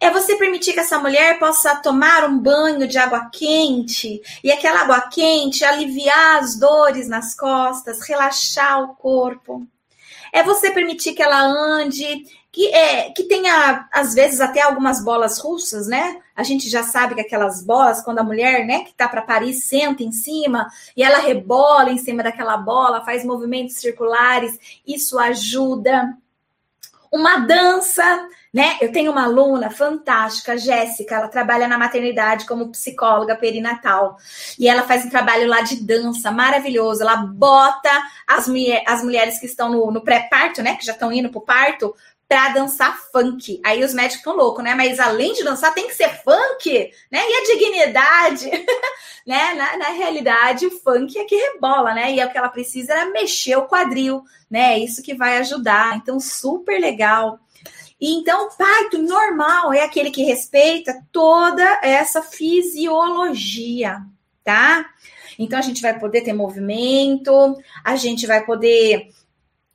É 0.00 0.10
você 0.10 0.36
permitir 0.36 0.74
que 0.74 0.80
essa 0.80 0.98
mulher 0.98 1.38
possa 1.38 1.76
tomar 1.76 2.24
um 2.24 2.38
banho 2.38 2.86
de 2.86 2.98
água 2.98 3.30
quente 3.32 4.20
e 4.44 4.52
aquela 4.52 4.82
água 4.82 5.00
quente 5.08 5.64
aliviar 5.64 6.36
as 6.38 6.56
dores 6.56 7.08
nas 7.08 7.34
costas, 7.34 8.06
relaxar 8.06 8.82
o 8.82 8.94
corpo 8.94 9.66
é 10.32 10.42
você 10.42 10.70
permitir 10.70 11.14
que 11.14 11.22
ela 11.22 11.40
ande, 11.40 12.24
que, 12.52 12.68
é, 12.68 13.10
que 13.10 13.24
tenha, 13.24 13.88
às 13.92 14.14
vezes, 14.14 14.40
até 14.40 14.62
algumas 14.62 15.02
bolas 15.02 15.38
russas, 15.38 15.86
né? 15.86 16.20
A 16.38 16.44
gente 16.44 16.70
já 16.70 16.84
sabe 16.84 17.16
que 17.16 17.20
aquelas 17.20 17.64
bolas, 17.64 18.00
quando 18.00 18.20
a 18.20 18.22
mulher, 18.22 18.64
né, 18.64 18.84
que 18.84 18.94
tá 18.94 19.08
para 19.08 19.22
Paris, 19.22 19.64
senta 19.64 20.04
em 20.04 20.12
cima 20.12 20.68
e 20.96 21.02
ela 21.02 21.18
rebola 21.18 21.90
em 21.90 21.98
cima 21.98 22.22
daquela 22.22 22.56
bola, 22.56 23.04
faz 23.04 23.24
movimentos 23.24 23.74
circulares, 23.74 24.56
isso 24.86 25.18
ajuda. 25.18 26.16
Uma 27.10 27.38
dança, 27.38 28.28
né? 28.54 28.76
Eu 28.80 28.92
tenho 28.92 29.10
uma 29.10 29.24
aluna 29.24 29.68
fantástica, 29.68 30.56
Jéssica, 30.56 31.16
ela 31.16 31.26
trabalha 31.26 31.66
na 31.66 31.76
maternidade 31.76 32.46
como 32.46 32.70
psicóloga 32.70 33.34
perinatal. 33.34 34.16
E 34.56 34.68
ela 34.68 34.84
faz 34.84 35.04
um 35.04 35.10
trabalho 35.10 35.48
lá 35.48 35.62
de 35.62 35.82
dança 35.82 36.30
maravilhoso. 36.30 37.02
Ela 37.02 37.16
bota 37.16 37.90
as, 38.28 38.46
mulher, 38.46 38.84
as 38.86 39.02
mulheres 39.02 39.40
que 39.40 39.46
estão 39.46 39.72
no, 39.72 39.90
no 39.90 40.02
pré-parto, 40.02 40.62
né? 40.62 40.76
Que 40.76 40.86
já 40.86 40.92
estão 40.92 41.10
indo 41.10 41.30
pro 41.30 41.40
parto, 41.40 41.92
para 42.28 42.50
dançar 42.50 43.00
funk. 43.10 43.58
Aí 43.64 43.82
os 43.82 43.94
médicos 43.94 44.18
ficam 44.18 44.36
loucos, 44.36 44.62
né? 44.62 44.74
Mas 44.74 45.00
além 45.00 45.32
de 45.32 45.42
dançar, 45.42 45.72
tem 45.72 45.88
que 45.88 45.94
ser 45.94 46.10
funk, 46.22 46.92
né? 47.10 47.20
E 47.26 47.34
a 47.34 47.54
dignidade, 47.54 48.50
né? 49.26 49.54
Na, 49.54 49.76
na, 49.78 49.88
realidade, 49.88 50.66
o 50.66 50.70
funk 50.70 51.18
é 51.18 51.24
que 51.24 51.34
rebola, 51.34 51.94
né? 51.94 52.12
E 52.12 52.20
é 52.20 52.26
o 52.26 52.30
que 52.30 52.36
ela 52.36 52.50
precisa 52.50 52.92
é 52.92 53.06
mexer 53.06 53.56
o 53.56 53.66
quadril, 53.66 54.22
né? 54.50 54.74
É 54.74 54.78
isso 54.78 55.02
que 55.02 55.14
vai 55.14 55.38
ajudar. 55.38 55.96
Então, 55.96 56.20
super 56.20 56.78
legal. 56.78 57.40
E 57.98 58.14
então, 58.14 58.50
parto 58.56 58.98
normal 58.98 59.72
é 59.72 59.82
aquele 59.82 60.10
que 60.10 60.22
respeita 60.22 61.02
toda 61.10 61.80
essa 61.82 62.20
fisiologia, 62.20 64.02
tá? 64.44 64.86
Então, 65.38 65.58
a 65.58 65.62
gente 65.62 65.80
vai 65.80 65.98
poder 65.98 66.20
ter 66.20 66.34
movimento, 66.34 67.56
a 67.82 67.96
gente 67.96 68.26
vai 68.26 68.44
poder 68.44 69.08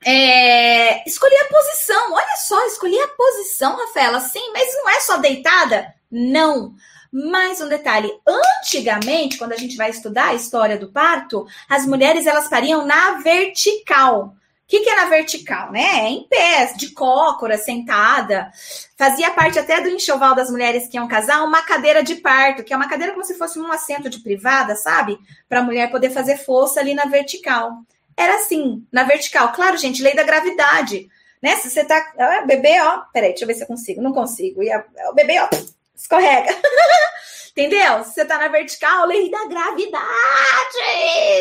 é, 0.06 1.08
escolher 1.08 1.40
a 1.42 1.50
posição. 1.50 2.14
Olha 2.14 2.36
só, 2.46 2.66
escolher 2.68 3.02
a 3.02 3.08
posição, 3.10 3.76
Rafaela. 3.76 4.20
Sim, 4.20 4.52
mas 4.54 4.74
não 4.76 4.90
é 4.90 5.00
só 5.00 5.18
deitada? 5.18 5.94
Não. 6.12 6.74
Mais 7.12 7.62
um 7.62 7.70
detalhe: 7.70 8.12
antigamente, 8.28 9.38
quando 9.38 9.54
a 9.54 9.58
gente 9.58 9.78
vai 9.78 9.90
estudar 9.90 10.30
a 10.30 10.34
história 10.34 10.78
do 10.78 10.92
parto, 10.92 11.46
as 11.70 11.86
mulheres 11.86 12.26
elas 12.26 12.48
pariam 12.48 12.86
na 12.86 13.20
vertical 13.20 14.36
que, 14.74 14.80
que 14.80 14.90
é 14.90 14.96
na 14.96 15.06
vertical, 15.06 15.72
né? 15.72 15.82
É 15.82 16.10
em 16.10 16.28
pés, 16.28 16.76
de 16.76 16.90
cócora, 16.92 17.60
sentada. 17.60 18.52
Fazia 18.98 19.30
parte 19.30 19.60
até 19.60 19.80
do 19.80 19.90
enxoval 19.90 20.34
das 20.34 20.50
mulheres 20.50 20.88
que 20.88 20.98
iam 20.98 21.08
casar 21.08 21.44
uma 21.44 21.62
cadeira 21.62 22.02
de 22.02 22.16
parto, 22.16 22.64
que 22.64 22.74
é 22.74 22.76
uma 22.76 22.90
cadeira 22.90 23.14
como 23.14 23.24
se 23.24 23.38
fosse 23.38 23.60
um 23.60 23.72
assento 23.72 24.10
de 24.10 24.20
privada, 24.20 24.76
sabe? 24.76 25.20
Para 25.48 25.60
a 25.60 25.64
mulher 25.64 25.92
poder 25.92 26.10
fazer 26.10 26.38
força 26.38 26.80
ali 26.80 26.96
na 26.96 27.06
vertical. 27.06 27.84
Era 28.16 28.36
assim, 28.36 28.86
na 28.92 29.04
vertical. 29.04 29.52
Claro, 29.54 29.78
gente, 29.78 30.04
lei 30.04 30.16
da 30.16 30.24
gravidade. 30.24 31.10
Né? 31.42 31.56
Se 31.58 31.70
você 31.70 31.84
tá. 31.84 32.14
Ah, 32.18 32.42
bebê, 32.46 32.80
ó. 32.82 33.00
Peraí, 33.12 33.30
deixa 33.30 33.44
eu 33.44 33.48
ver 33.48 33.56
se 33.56 33.64
eu 33.64 33.68
consigo. 33.68 34.02
Não 34.02 34.14
consigo. 34.14 34.64
E 34.64 34.72
a, 34.72 34.84
o 35.10 35.14
bebê, 35.14 35.40
ó, 35.40 35.50
escorrega. 35.96 36.50
Entendeu? 37.56 38.00
Você 38.00 38.26
tá 38.26 38.40
na 38.40 38.48
vertical, 38.48 39.06
lei 39.06 39.30
da 39.30 39.46
gravidade! 39.46 40.02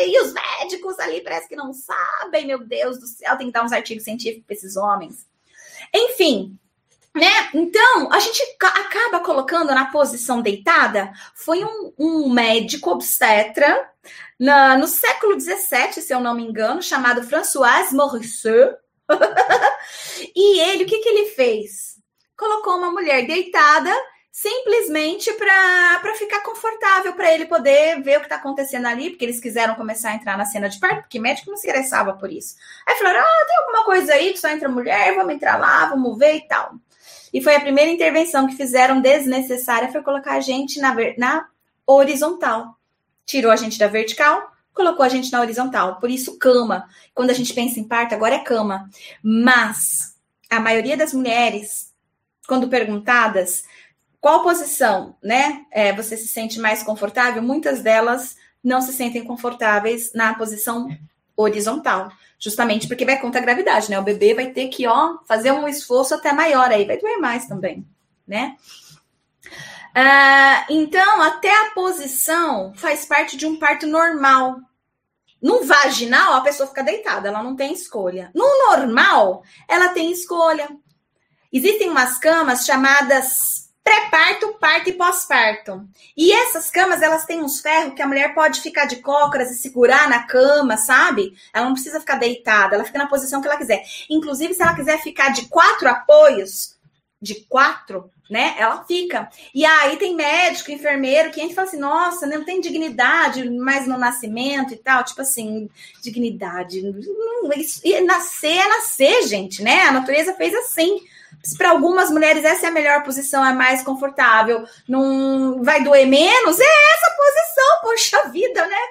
E 0.05 0.21
os 0.21 0.31
médicos 0.31 0.99
ali 0.99 1.21
parece 1.21 1.49
que 1.49 1.55
não 1.55 1.73
sabem, 1.73 2.45
meu 2.45 2.59
Deus 2.59 2.99
do 2.99 3.07
céu, 3.07 3.35
tem 3.35 3.47
que 3.47 3.53
dar 3.53 3.63
uns 3.63 3.71
artigos 3.71 4.03
científicos 4.03 4.45
para 4.45 4.55
esses 4.55 4.77
homens. 4.77 5.25
Enfim, 5.91 6.55
né? 7.15 7.49
Então, 7.53 8.11
a 8.11 8.19
gente 8.19 8.41
acaba 8.59 9.19
colocando 9.19 9.73
na 9.73 9.85
posição 9.85 10.41
deitada. 10.41 11.11
Foi 11.35 11.63
um, 11.63 11.93
um 11.97 12.29
médico 12.33 12.89
obstetra 12.89 13.89
na, 14.39 14.77
no 14.77 14.87
século 14.87 15.39
XVII, 15.39 15.93
se 16.01 16.13
eu 16.13 16.19
não 16.19 16.33
me 16.33 16.43
engano, 16.43 16.81
chamado 16.81 17.23
François 17.23 17.91
Morisseau. 17.93 18.75
e 20.35 20.59
ele, 20.59 20.85
o 20.85 20.87
que, 20.87 20.99
que 20.99 21.09
ele 21.09 21.29
fez? 21.29 21.97
Colocou 22.35 22.77
uma 22.77 22.91
mulher 22.91 23.27
deitada 23.27 23.91
simplesmente 24.31 25.31
para 25.33 26.15
ficar 26.15 26.41
confortável, 26.41 27.13
para 27.13 27.31
ele 27.31 27.45
poder 27.45 28.01
ver 28.01 28.17
o 28.17 28.19
que 28.21 28.25
está 28.25 28.37
acontecendo 28.37 28.87
ali, 28.87 29.11
porque 29.11 29.23
eles 29.23 29.39
quiseram 29.39 29.75
começar 29.75 30.09
a 30.09 30.15
entrar 30.15 30.35
na 30.35 30.45
cena 30.45 30.67
de 30.67 30.79
parto, 30.79 31.03
porque 31.03 31.19
médico 31.19 31.51
não 31.51 31.57
se 31.57 31.67
interessava 31.67 32.13
por 32.13 32.31
isso. 32.31 32.55
Aí 32.87 32.95
falaram: 32.95 33.19
ah, 33.19 33.45
tem 33.47 33.57
alguma 33.57 33.85
coisa 33.85 34.13
aí 34.13 34.33
que 34.33 34.39
só 34.39 34.49
entra 34.49 34.67
mulher, 34.67 35.13
vamos 35.13 35.35
entrar 35.35 35.59
lá, 35.59 35.85
vamos 35.85 36.17
ver 36.17 36.37
e 36.37 36.47
tal. 36.47 36.73
E 37.33 37.41
foi 37.41 37.55
a 37.55 37.59
primeira 37.59 37.89
intervenção 37.89 38.45
que 38.45 38.55
fizeram 38.55 39.01
desnecessária, 39.01 39.91
foi 39.91 40.03
colocar 40.03 40.33
a 40.33 40.39
gente 40.39 40.79
na, 40.79 40.95
na 41.17 41.47
horizontal. 41.85 42.77
Tirou 43.25 43.51
a 43.51 43.55
gente 43.55 43.79
da 43.79 43.87
vertical, 43.87 44.51
colocou 44.73 45.03
a 45.03 45.09
gente 45.09 45.31
na 45.31 45.41
horizontal. 45.41 45.99
Por 45.99 46.11
isso, 46.11 46.37
cama. 46.37 46.87
Quando 47.13 47.31
a 47.31 47.33
gente 47.33 47.53
pensa 47.53 47.79
em 47.79 47.87
parto, 47.87 48.13
agora 48.13 48.35
é 48.35 48.39
cama. 48.39 48.89
Mas 49.23 50.15
a 50.49 50.59
maioria 50.59 50.95
das 50.95 51.13
mulheres, 51.13 51.91
quando 52.47 52.67
perguntadas, 52.67 53.63
qual 54.21 54.43
posição, 54.43 55.15
né? 55.21 55.65
É, 55.71 55.91
você 55.91 56.15
se 56.15 56.27
sente 56.27 56.59
mais 56.59 56.83
confortável? 56.83 57.41
Muitas 57.41 57.81
delas 57.81 58.35
não 58.63 58.81
se 58.81 58.93
sentem 58.93 59.23
confortáveis 59.23 60.13
na 60.13 60.35
posição 60.35 60.87
horizontal, 61.35 62.11
justamente 62.39 62.87
porque 62.87 63.05
vai 63.05 63.19
contra 63.19 63.39
a 63.39 63.43
gravidade, 63.43 63.89
né? 63.89 63.99
O 63.99 64.03
bebê 64.03 64.33
vai 64.33 64.51
ter 64.51 64.67
que, 64.67 64.87
ó, 64.87 65.17
fazer 65.25 65.51
um 65.51 65.67
esforço 65.67 66.13
até 66.13 66.31
maior 66.31 66.71
aí, 66.71 66.85
vai 66.85 66.97
doer 66.97 67.19
mais 67.19 67.47
também, 67.47 67.85
né? 68.27 68.55
Ah, 69.95 70.65
então, 70.69 71.21
até 71.21 71.53
a 71.53 71.71
posição 71.71 72.73
faz 72.75 73.05
parte 73.05 73.37
de 73.37 73.45
um 73.45 73.57
parto 73.57 73.85
normal. 73.85 74.57
No 75.41 75.63
vaginal, 75.63 76.33
a 76.33 76.41
pessoa 76.41 76.67
fica 76.67 76.83
deitada, 76.83 77.27
ela 77.27 77.43
não 77.43 77.55
tem 77.55 77.73
escolha. 77.73 78.31
No 78.33 78.45
normal, 78.69 79.43
ela 79.67 79.89
tem 79.89 80.11
escolha. 80.11 80.69
Existem 81.51 81.89
umas 81.89 82.17
camas 82.17 82.65
chamadas 82.65 83.62
pré-parto, 83.83 84.53
parto 84.59 84.89
e 84.89 84.93
pós-parto. 84.93 85.85
E 86.15 86.31
essas 86.31 86.71
camas, 86.71 87.01
elas 87.01 87.25
têm 87.25 87.41
uns 87.41 87.59
ferros 87.59 87.93
que 87.93 88.01
a 88.01 88.07
mulher 88.07 88.33
pode 88.33 88.61
ficar 88.61 88.85
de 88.85 88.97
cócoras 88.97 89.51
e 89.51 89.55
segurar 89.55 90.09
na 90.09 90.23
cama, 90.23 90.77
sabe? 90.77 91.33
Ela 91.53 91.65
não 91.65 91.73
precisa 91.73 91.99
ficar 91.99 92.15
deitada, 92.15 92.75
ela 92.75 92.85
fica 92.85 92.99
na 92.99 93.07
posição 93.07 93.41
que 93.41 93.47
ela 93.47 93.57
quiser. 93.57 93.83
Inclusive, 94.09 94.53
se 94.53 94.61
ela 94.61 94.75
quiser 94.75 95.01
ficar 95.01 95.29
de 95.29 95.47
quatro 95.47 95.89
apoios, 95.89 96.77
de 97.21 97.35
quatro, 97.45 98.09
né? 98.29 98.55
Ela 98.57 98.83
fica. 98.85 99.29
E 99.53 99.65
aí 99.65 99.97
tem 99.97 100.15
médico, 100.15 100.71
enfermeiro, 100.71 101.31
que 101.31 101.39
a 101.39 101.43
gente 101.43 101.55
fala 101.55 101.67
assim, 101.67 101.77
nossa, 101.77 102.25
não 102.25 102.43
tem 102.43 102.61
dignidade 102.61 103.49
mais 103.49 103.85
no 103.85 103.97
nascimento 103.97 104.73
e 104.73 104.77
tal. 104.77 105.03
Tipo 105.03 105.21
assim, 105.21 105.69
dignidade. 106.01 106.81
Isso, 107.57 107.81
nascer 108.05 108.57
é 108.57 108.67
nascer, 108.67 109.27
gente, 109.27 109.61
né? 109.61 109.83
A 109.83 109.91
natureza 109.91 110.33
fez 110.33 110.53
assim 110.53 111.01
para 111.57 111.71
algumas 111.71 112.09
mulheres 112.09 112.45
essa 112.45 112.67
é 112.67 112.69
a 112.69 112.73
melhor 112.73 113.03
posição, 113.03 113.45
é 113.45 113.53
mais 113.53 113.83
confortável, 113.83 114.63
não 114.87 115.61
vai 115.61 115.83
doer 115.83 116.07
menos, 116.07 116.57
é 116.59 116.63
essa 116.63 117.15
posição, 117.17 117.81
poxa 117.81 118.29
vida, 118.29 118.65
né? 118.65 118.81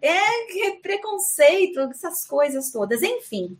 É, 0.00 0.68
é 0.68 0.70
preconceito, 0.80 1.80
essas 1.80 2.24
coisas 2.24 2.70
todas, 2.70 3.02
enfim. 3.02 3.58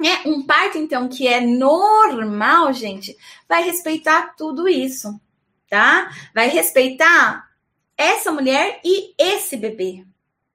É 0.00 0.28
um 0.28 0.46
parto, 0.46 0.78
então, 0.78 1.08
que 1.08 1.26
é 1.26 1.40
normal, 1.40 2.72
gente, 2.72 3.16
vai 3.48 3.64
respeitar 3.64 4.34
tudo 4.36 4.68
isso, 4.68 5.18
tá? 5.68 6.10
Vai 6.34 6.48
respeitar 6.48 7.48
essa 7.96 8.30
mulher 8.30 8.78
e 8.84 9.14
esse 9.18 9.56
bebê, 9.56 10.04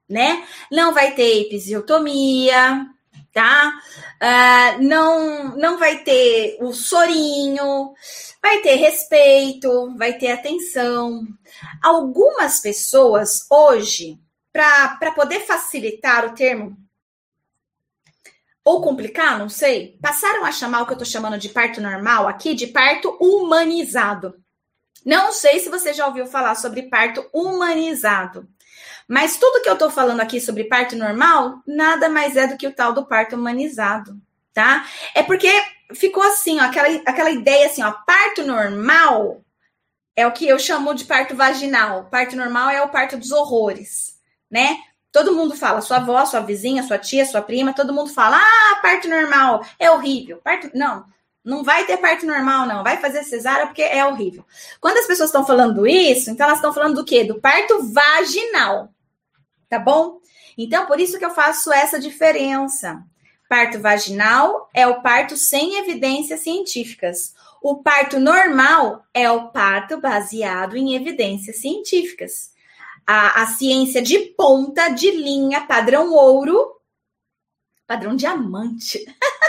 né? 0.08 0.46
Não 0.70 0.94
vai 0.94 1.12
ter 1.14 1.42
episiotomia, 1.42 2.86
tá? 3.32 3.72
Uh, 4.20 4.82
não, 4.82 5.56
não 5.56 5.78
vai 5.78 5.98
ter 6.02 6.58
o 6.60 6.72
sorinho, 6.72 7.94
vai 8.42 8.60
ter 8.60 8.74
respeito, 8.76 9.94
vai 9.96 10.14
ter 10.18 10.32
atenção. 10.32 11.26
Algumas 11.82 12.60
pessoas 12.60 13.46
hoje, 13.50 14.18
para 14.52 15.12
poder 15.14 15.40
facilitar 15.40 16.26
o 16.26 16.34
termo, 16.34 16.76
ou 18.64 18.80
complicar, 18.80 19.38
não 19.38 19.48
sei, 19.48 19.98
passaram 20.00 20.44
a 20.44 20.52
chamar 20.52 20.82
o 20.82 20.86
que 20.86 20.92
eu 20.92 20.98
tô 20.98 21.04
chamando 21.04 21.36
de 21.36 21.48
parto 21.48 21.80
normal 21.80 22.28
aqui 22.28 22.54
de 22.54 22.68
parto 22.68 23.16
humanizado. 23.20 24.36
Não 25.04 25.32
sei 25.32 25.58
se 25.58 25.68
você 25.68 25.92
já 25.92 26.06
ouviu 26.06 26.26
falar 26.26 26.54
sobre 26.54 26.82
parto 26.82 27.28
humanizado. 27.32 28.48
Mas 29.12 29.36
tudo 29.36 29.60
que 29.60 29.68
eu 29.68 29.76
tô 29.76 29.90
falando 29.90 30.20
aqui 30.20 30.40
sobre 30.40 30.64
parto 30.64 30.96
normal, 30.96 31.60
nada 31.66 32.08
mais 32.08 32.34
é 32.34 32.46
do 32.46 32.56
que 32.56 32.66
o 32.66 32.72
tal 32.72 32.94
do 32.94 33.04
parto 33.04 33.36
humanizado, 33.36 34.18
tá? 34.54 34.86
É 35.14 35.22
porque 35.22 35.50
ficou 35.92 36.22
assim, 36.22 36.58
ó, 36.58 36.62
aquela, 36.62 36.88
aquela 37.04 37.30
ideia 37.30 37.66
assim, 37.66 37.82
ó, 37.82 37.92
parto 38.06 38.42
normal 38.42 39.42
é 40.16 40.26
o 40.26 40.32
que 40.32 40.48
eu 40.48 40.58
chamo 40.58 40.94
de 40.94 41.04
parto 41.04 41.36
vaginal. 41.36 42.06
Parto 42.06 42.34
normal 42.36 42.70
é 42.70 42.80
o 42.80 42.88
parto 42.88 43.18
dos 43.18 43.32
horrores, 43.32 44.18
né? 44.50 44.78
Todo 45.12 45.34
mundo 45.34 45.54
fala, 45.54 45.82
sua 45.82 45.98
avó, 45.98 46.24
sua 46.24 46.40
vizinha, 46.40 46.82
sua 46.82 46.96
tia, 46.96 47.26
sua 47.26 47.42
prima, 47.42 47.74
todo 47.74 47.92
mundo 47.92 48.08
fala: 48.08 48.38
"Ah, 48.38 48.80
parto 48.80 49.10
normal 49.10 49.62
é 49.78 49.90
horrível". 49.90 50.40
Parto 50.42 50.70
não, 50.72 51.04
não 51.44 51.62
vai 51.62 51.84
ter 51.84 51.98
parto 51.98 52.24
normal, 52.24 52.64
não. 52.66 52.82
Vai 52.82 52.96
fazer 52.96 53.24
cesárea 53.24 53.66
porque 53.66 53.82
é 53.82 54.06
horrível. 54.06 54.42
Quando 54.80 54.96
as 54.96 55.06
pessoas 55.06 55.28
estão 55.28 55.44
falando 55.44 55.86
isso, 55.86 56.30
então 56.30 56.46
elas 56.46 56.60
estão 56.60 56.72
falando 56.72 56.94
do 56.94 57.04
quê? 57.04 57.24
Do 57.24 57.38
parto 57.38 57.92
vaginal. 57.92 58.88
Tá 59.72 59.78
bom? 59.78 60.20
Então, 60.58 60.84
por 60.84 61.00
isso 61.00 61.18
que 61.18 61.24
eu 61.24 61.30
faço 61.30 61.72
essa 61.72 61.98
diferença. 61.98 63.02
Parto 63.48 63.80
vaginal 63.80 64.68
é 64.74 64.86
o 64.86 65.00
parto 65.00 65.34
sem 65.34 65.78
evidências 65.78 66.40
científicas. 66.40 67.34
O 67.62 67.76
parto 67.76 68.20
normal 68.20 69.02
é 69.14 69.30
o 69.30 69.48
parto 69.48 69.98
baseado 69.98 70.76
em 70.76 70.94
evidências 70.94 71.62
científicas. 71.62 72.52
A, 73.06 73.44
a 73.44 73.46
ciência 73.46 74.02
de 74.02 74.18
ponta, 74.36 74.90
de 74.90 75.10
linha, 75.10 75.62
padrão 75.62 76.12
ouro, 76.12 76.78
padrão 77.86 78.14
diamante. 78.14 79.02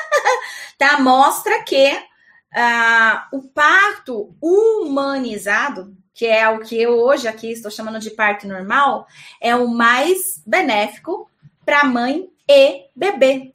tá? 0.80 1.02
Mostra 1.02 1.64
que 1.64 1.92
uh, 1.92 3.38
o 3.38 3.42
parto 3.50 4.34
humanizado, 4.42 5.94
que 6.14 6.26
é 6.26 6.48
o 6.48 6.60
que 6.60 6.80
eu 6.80 7.00
hoje 7.00 7.28
aqui 7.28 7.52
estou 7.52 7.72
chamando 7.72 8.00
de 8.00 8.12
parto 8.12 8.48
normal, 8.48 9.08
é 9.42 9.56
o 9.56 9.68
mais 9.68 10.42
benéfico 10.46 11.30
para 11.66 11.84
mãe 11.84 12.30
e 12.48 12.86
bebê. 12.96 13.52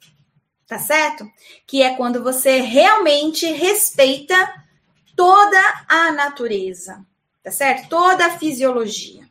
Tá 0.67 0.77
certo? 0.77 1.27
Que 1.65 1.81
é 1.81 1.95
quando 1.95 2.21
você 2.21 2.59
realmente 2.59 3.45
respeita 3.51 4.53
toda 5.15 5.59
a 5.87 6.11
natureza, 6.11 7.03
tá 7.43 7.49
certo? 7.51 7.89
Toda 7.89 8.27
a 8.27 8.37
fisiologia. 8.37 9.27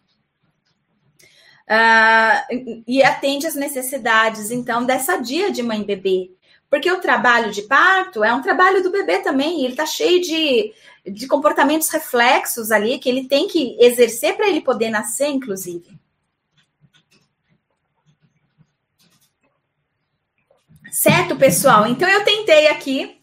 Uh, 1.68 2.82
e 2.86 3.02
atende 3.02 3.46
às 3.46 3.54
necessidades, 3.54 4.50
então, 4.50 4.84
dessa 4.84 5.18
dia 5.18 5.52
de 5.52 5.62
mãe 5.62 5.84
bebê. 5.84 6.30
Porque 6.70 6.90
o 6.90 7.00
trabalho 7.00 7.50
de 7.50 7.62
parto 7.62 8.22
é 8.22 8.32
um 8.32 8.42
trabalho 8.42 8.82
do 8.82 8.90
bebê 8.90 9.20
também, 9.20 9.64
ele 9.64 9.72
está 9.72 9.86
cheio 9.86 10.20
de, 10.20 10.72
de 11.06 11.26
comportamentos 11.26 11.88
reflexos 11.88 12.70
ali 12.70 12.98
que 12.98 13.08
ele 13.08 13.26
tem 13.26 13.48
que 13.48 13.76
exercer 13.80 14.36
para 14.36 14.48
ele 14.48 14.60
poder 14.60 14.90
nascer, 14.90 15.28
inclusive. 15.28 15.98
Certo, 20.90 21.36
pessoal? 21.36 21.86
Então 21.86 22.08
eu 22.08 22.24
tentei 22.24 22.68
aqui, 22.68 23.20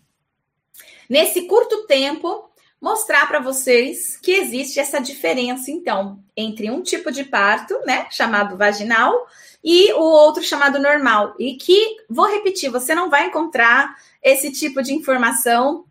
nesse 1.10 1.48
curto 1.48 1.86
tempo, 1.88 2.50
mostrar 2.82 3.28
para 3.28 3.40
vocês 3.40 4.18
que 4.18 4.32
existe 4.32 4.80
essa 4.80 5.00
diferença, 5.00 5.72
então, 5.72 6.24
entre 6.38 6.70
um 6.70 6.82
tipo 6.82 7.12
de 7.12 7.24
parto, 7.24 7.78
né, 7.86 8.08
chamado 8.12 8.58
vaginal, 8.58 9.28
e 9.66 9.92
o 9.94 10.00
outro 10.00 10.44
chamado 10.44 10.78
normal. 10.78 11.34
E 11.40 11.56
que, 11.56 11.98
vou 12.08 12.28
repetir, 12.28 12.70
você 12.70 12.94
não 12.94 13.10
vai 13.10 13.26
encontrar 13.26 13.96
esse 14.22 14.52
tipo 14.52 14.84
de 14.84 14.94
informação 14.94 15.86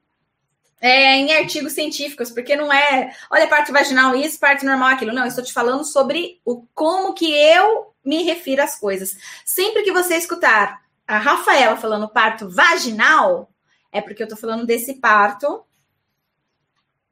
é, 0.80 1.16
em 1.16 1.34
artigos 1.34 1.72
científicos, 1.72 2.30
porque 2.30 2.54
não 2.54 2.72
é, 2.72 3.12
olha, 3.28 3.48
parte 3.48 3.72
vaginal 3.72 4.14
isso, 4.14 4.38
parte 4.38 4.64
normal 4.64 4.90
aquilo. 4.90 5.12
Não, 5.12 5.26
estou 5.26 5.42
te 5.42 5.52
falando 5.52 5.84
sobre 5.84 6.40
o 6.44 6.64
como 6.72 7.14
que 7.14 7.34
eu 7.34 7.92
me 8.04 8.22
refiro 8.22 8.62
às 8.62 8.78
coisas. 8.78 9.16
Sempre 9.44 9.82
que 9.82 9.90
você 9.90 10.14
escutar 10.14 10.80
a 11.04 11.18
Rafaela 11.18 11.76
falando 11.76 12.08
parto 12.08 12.48
vaginal, 12.48 13.50
é 13.90 14.00
porque 14.00 14.22
eu 14.22 14.26
estou 14.26 14.38
falando 14.38 14.64
desse 14.64 14.94
parto 14.94 15.64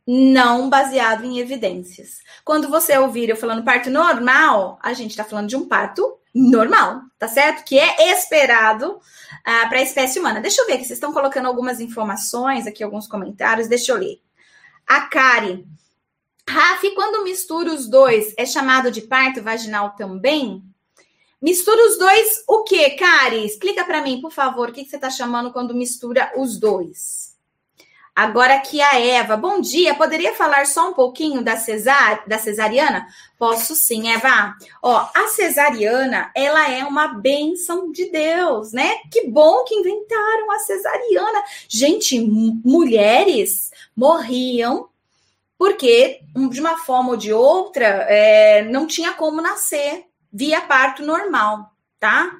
não 0.06 0.70
baseado 0.70 1.24
em 1.24 1.38
evidências. 1.38 2.20
Quando 2.44 2.68
você 2.68 2.96
ouvir 2.98 3.30
eu 3.30 3.36
falando 3.36 3.64
parto 3.64 3.90
normal, 3.90 4.78
a 4.80 4.92
gente 4.92 5.10
está 5.10 5.24
falando 5.24 5.48
de 5.48 5.56
um 5.56 5.66
parto 5.66 6.20
normal, 6.34 7.02
tá 7.18 7.28
certo? 7.28 7.64
Que 7.64 7.78
é 7.78 8.10
esperado 8.12 8.92
uh, 8.92 9.68
para 9.68 9.78
a 9.78 9.82
espécie 9.82 10.18
humana. 10.18 10.40
Deixa 10.40 10.62
eu 10.62 10.66
ver 10.66 10.78
que 10.78 10.84
vocês 10.84 10.92
estão 10.92 11.12
colocando 11.12 11.46
algumas 11.46 11.80
informações 11.80 12.66
aqui, 12.66 12.82
alguns 12.82 13.06
comentários. 13.06 13.68
Deixa 13.68 13.92
eu 13.92 13.98
ler. 13.98 14.20
A 14.86 15.02
Kari. 15.02 15.66
Rafi, 16.48 16.90
quando 16.94 17.24
mistura 17.24 17.72
os 17.72 17.88
dois, 17.88 18.34
é 18.36 18.44
chamado 18.44 18.90
de 18.90 19.02
parto 19.02 19.42
vaginal 19.42 19.90
também? 19.90 20.62
Mistura 21.40 21.88
os 21.88 21.98
dois 21.98 22.44
o 22.48 22.62
quê, 22.64 22.90
Kari? 22.90 23.44
Explica 23.44 23.84
para 23.84 24.02
mim, 24.02 24.20
por 24.20 24.32
favor, 24.32 24.68
o 24.68 24.72
que, 24.72 24.84
que 24.84 24.90
você 24.90 24.96
está 24.96 25.10
chamando 25.10 25.52
quando 25.52 25.74
mistura 25.74 26.32
os 26.36 26.58
dois? 26.58 27.31
Agora 28.14 28.56
aqui 28.56 28.78
a 28.82 29.00
Eva, 29.00 29.38
bom 29.38 29.58
dia. 29.58 29.94
Poderia 29.94 30.34
falar 30.34 30.66
só 30.66 30.90
um 30.90 30.92
pouquinho 30.92 31.42
da, 31.42 31.56
cesar, 31.56 32.22
da 32.26 32.36
cesariana? 32.36 33.06
Posso 33.38 33.74
sim, 33.74 34.10
Eva. 34.10 34.54
Ó, 34.82 35.08
a 35.14 35.28
cesariana, 35.28 36.30
ela 36.36 36.70
é 36.70 36.84
uma 36.84 37.08
benção 37.08 37.90
de 37.90 38.10
Deus, 38.10 38.70
né? 38.72 38.96
Que 39.10 39.28
bom 39.28 39.64
que 39.64 39.74
inventaram 39.74 40.50
a 40.52 40.58
cesariana. 40.58 41.42
Gente, 41.66 42.20
mulheres 42.20 43.70
morriam 43.96 44.90
porque, 45.56 46.20
de 46.50 46.60
uma 46.60 46.76
forma 46.76 47.10
ou 47.10 47.16
de 47.16 47.32
outra, 47.32 47.86
é, 48.10 48.62
não 48.64 48.86
tinha 48.86 49.14
como 49.14 49.40
nascer 49.40 50.04
via 50.30 50.60
parto 50.60 51.02
normal 51.02 51.71
tá? 52.02 52.32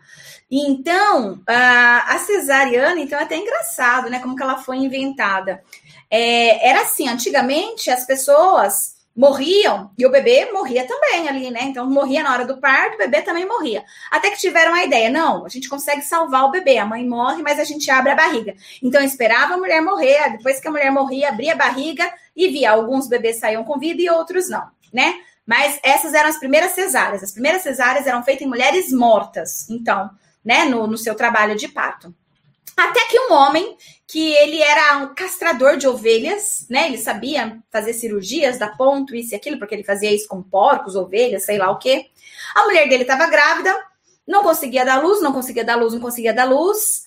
Então, 0.51 1.41
a, 1.47 2.19
cesariana, 2.19 2.99
então, 2.99 3.17
é 3.17 3.23
até 3.23 3.37
engraçado, 3.37 4.11
né? 4.11 4.19
Como 4.19 4.35
que 4.35 4.43
ela 4.43 4.59
foi 4.59 4.79
inventada. 4.79 5.63
É, 6.11 6.69
era 6.69 6.81
assim, 6.81 7.09
antigamente 7.09 7.89
as 7.89 8.05
pessoas 8.05 8.97
morriam 9.15 9.93
e 9.97 10.05
o 10.05 10.11
bebê 10.11 10.51
morria 10.53 10.85
também 10.85 11.29
ali, 11.29 11.49
né? 11.53 11.61
Então, 11.63 11.89
morria 11.89 12.25
na 12.25 12.33
hora 12.33 12.45
do 12.45 12.59
parto, 12.59 12.97
o 12.97 12.99
bebê 12.99 13.23
também 13.23 13.47
morria. 13.47 13.85
Até 14.11 14.31
que 14.31 14.39
tiveram 14.39 14.75
a 14.75 14.83
ideia, 14.83 15.09
não, 15.09 15.47
a 15.47 15.49
gente 15.49 15.69
consegue 15.69 16.03
salvar 16.03 16.45
o 16.45 16.51
bebê, 16.51 16.77
a 16.79 16.85
mãe 16.85 17.07
morre, 17.07 17.41
mas 17.41 17.61
a 17.61 17.65
gente 17.65 17.89
abre 17.89 18.11
a 18.11 18.17
barriga. 18.17 18.57
Então, 18.83 19.01
esperava 19.01 19.55
a 19.55 19.59
mulher 19.59 19.81
morrer, 19.81 20.33
depois 20.33 20.59
que 20.59 20.67
a 20.67 20.73
mulher 20.73 20.91
morria, 20.91 21.29
abria 21.29 21.53
a 21.53 21.57
barriga 21.57 22.13
e 22.35 22.49
via, 22.49 22.73
alguns 22.73 23.07
bebês 23.07 23.37
saíam 23.37 23.63
com 23.63 23.79
vida 23.79 24.03
e 24.03 24.11
outros 24.11 24.49
não, 24.49 24.67
né? 24.93 25.15
Mas 25.53 25.79
essas 25.83 26.15
eram 26.15 26.31
as 26.31 26.39
primeiras 26.39 26.73
cesáreas. 26.73 27.23
As 27.23 27.31
primeiras 27.31 27.61
cesáreas 27.61 28.07
eram 28.07 28.23
feitas 28.23 28.47
em 28.47 28.49
mulheres 28.49 28.91
mortas, 28.91 29.69
então, 29.69 30.11
né, 30.43 30.65
no, 30.65 30.87
no 30.87 30.97
seu 30.97 31.15
trabalho 31.15 31.55
de 31.55 31.69
parto. 31.69 32.15
Até 32.75 33.05
que 33.05 33.21
um 33.21 33.35
homem 33.35 33.77
que 34.07 34.33
ele 34.33 34.63
era 34.63 34.97
um 34.97 35.15
castrador 35.15 35.77
de 35.77 35.87
ovelhas, 35.87 36.65
né? 36.71 36.87
Ele 36.87 36.97
sabia 36.97 37.59
fazer 37.71 37.93
cirurgias, 37.93 38.59
dar 38.59 38.79
ponto, 38.79 39.15
isso 39.15 39.35
e 39.35 39.37
aquilo, 39.37 39.59
porque 39.59 39.75
ele 39.75 39.85
fazia 39.85 40.11
isso 40.11 40.27
com 40.27 40.43
porcos, 40.43 40.97
ovelhas, 40.97 41.45
sei 41.45 41.59
lá 41.59 41.71
o 41.71 41.77
quê. 41.79 42.07
A 42.55 42.65
mulher 42.65 42.89
dele 42.89 43.03
estava 43.03 43.27
grávida, 43.27 43.79
não 44.27 44.43
conseguia 44.43 44.87
dar 44.87 45.03
luz, 45.03 45.21
não 45.21 45.35
conseguia 45.35 45.67
dar 45.67 45.77
luz, 45.77 45.93
não 45.93 46.01
conseguia 46.01 46.33
dar 46.33 46.49
luz. 46.49 47.02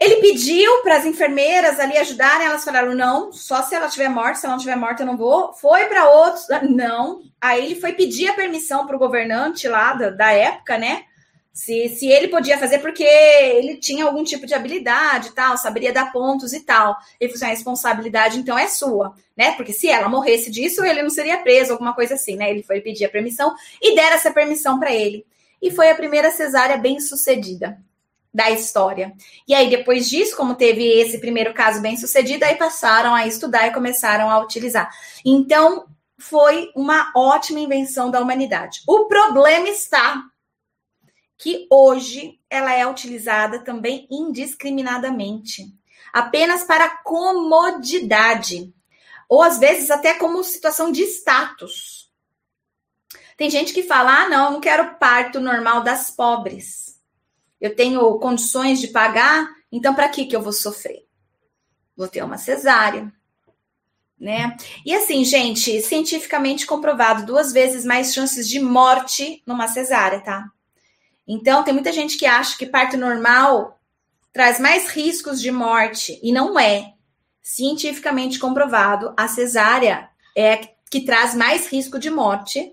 Ele 0.00 0.16
pediu 0.20 0.80
para 0.82 0.96
as 0.96 1.04
enfermeiras 1.04 1.80
ali 1.80 1.96
ajudarem, 1.96 2.46
elas 2.46 2.64
falaram: 2.64 2.94
não, 2.94 3.32
só 3.32 3.62
se 3.62 3.74
ela 3.74 3.86
estiver 3.86 4.08
morta, 4.08 4.36
se 4.36 4.46
ela 4.46 4.52
não 4.52 4.58
estiver 4.58 4.76
morta, 4.76 5.02
eu 5.02 5.06
não 5.06 5.16
vou. 5.16 5.52
Foi 5.54 5.86
para 5.86 6.08
outros, 6.08 6.46
não. 6.70 7.22
Aí 7.40 7.64
ele 7.64 7.80
foi 7.80 7.92
pedir 7.92 8.28
a 8.28 8.34
permissão 8.34 8.86
para 8.86 8.94
o 8.94 8.98
governante 8.98 9.66
lá 9.66 9.94
da, 9.94 10.10
da 10.10 10.30
época, 10.30 10.78
né? 10.78 11.04
Se, 11.52 11.88
se 11.88 12.06
ele 12.06 12.28
podia 12.28 12.56
fazer, 12.56 12.78
porque 12.78 13.02
ele 13.02 13.78
tinha 13.78 14.04
algum 14.04 14.22
tipo 14.22 14.46
de 14.46 14.54
habilidade 14.54 15.32
tal, 15.32 15.56
saberia 15.56 15.92
dar 15.92 16.12
pontos 16.12 16.52
e 16.52 16.60
tal. 16.60 16.96
Ele 17.18 17.32
falou 17.32 17.36
assim: 17.36 17.46
a 17.46 17.56
responsabilidade 17.56 18.38
então 18.38 18.56
é 18.56 18.68
sua, 18.68 19.16
né? 19.36 19.56
Porque 19.56 19.72
se 19.72 19.88
ela 19.88 20.08
morresse 20.08 20.48
disso, 20.48 20.84
ele 20.84 21.02
não 21.02 21.10
seria 21.10 21.38
preso, 21.38 21.72
alguma 21.72 21.92
coisa 21.92 22.14
assim, 22.14 22.36
né? 22.36 22.48
Ele 22.48 22.62
foi 22.62 22.80
pedir 22.80 23.06
a 23.06 23.08
permissão 23.08 23.52
e 23.82 23.96
deram 23.96 24.14
essa 24.14 24.30
permissão 24.30 24.78
para 24.78 24.94
ele. 24.94 25.26
E 25.60 25.72
foi 25.72 25.90
a 25.90 25.94
primeira 25.96 26.30
cesárea 26.30 26.76
bem 26.76 27.00
sucedida 27.00 27.76
da 28.32 28.50
história. 28.50 29.12
E 29.46 29.54
aí, 29.54 29.70
depois 29.70 30.08
disso, 30.08 30.36
como 30.36 30.54
teve 30.54 30.84
esse 30.84 31.18
primeiro 31.18 31.54
caso 31.54 31.80
bem 31.80 31.96
sucedido, 31.96 32.44
aí 32.44 32.56
passaram 32.56 33.14
a 33.14 33.26
estudar 33.26 33.66
e 33.66 33.72
começaram 33.72 34.30
a 34.30 34.38
utilizar. 34.38 34.90
Então, 35.24 35.86
foi 36.18 36.70
uma 36.74 37.12
ótima 37.16 37.60
invenção 37.60 38.10
da 38.10 38.20
humanidade. 38.20 38.82
O 38.86 39.06
problema 39.06 39.68
está 39.68 40.22
que 41.38 41.68
hoje 41.70 42.40
ela 42.50 42.74
é 42.74 42.84
utilizada 42.84 43.60
também 43.60 44.08
indiscriminadamente, 44.10 45.72
apenas 46.12 46.64
para 46.64 46.98
comodidade, 47.04 48.74
ou 49.28 49.40
às 49.40 49.58
vezes 49.58 49.90
até 49.90 50.14
como 50.14 50.42
situação 50.42 50.90
de 50.90 51.02
status. 51.02 52.10
Tem 53.36 53.48
gente 53.48 53.72
que 53.72 53.84
fala: 53.84 54.22
ah, 54.22 54.28
não, 54.28 54.44
eu 54.46 54.50
não 54.52 54.60
quero 54.60 54.96
parto 54.96 55.38
normal 55.38 55.82
das 55.82 56.10
pobres. 56.10 56.87
Eu 57.60 57.74
tenho 57.74 58.18
condições 58.18 58.80
de 58.80 58.88
pagar, 58.88 59.48
então 59.70 59.94
para 59.94 60.08
que, 60.08 60.26
que 60.26 60.34
eu 60.34 60.42
vou 60.42 60.52
sofrer? 60.52 61.06
Vou 61.96 62.08
ter 62.08 62.22
uma 62.22 62.38
cesárea. 62.38 63.12
Né? 64.18 64.56
E 64.84 64.94
assim, 64.94 65.24
gente, 65.24 65.80
cientificamente 65.80 66.66
comprovado, 66.66 67.24
duas 67.24 67.52
vezes 67.52 67.84
mais 67.84 68.12
chances 68.12 68.48
de 68.48 68.58
morte 68.58 69.42
numa 69.46 69.68
cesárea, 69.68 70.20
tá? 70.20 70.50
Então, 71.26 71.62
tem 71.62 71.74
muita 71.74 71.92
gente 71.92 72.16
que 72.16 72.26
acha 72.26 72.56
que 72.56 72.66
parto 72.66 72.96
normal 72.96 73.78
traz 74.32 74.58
mais 74.58 74.88
riscos 74.90 75.40
de 75.40 75.50
morte, 75.50 76.18
e 76.22 76.32
não 76.32 76.58
é. 76.58 76.94
Cientificamente 77.42 78.38
comprovado, 78.38 79.12
a 79.16 79.28
cesárea 79.28 80.08
é 80.36 80.56
que 80.90 81.00
traz 81.00 81.34
mais 81.34 81.66
risco 81.66 81.98
de 81.98 82.10
morte 82.10 82.72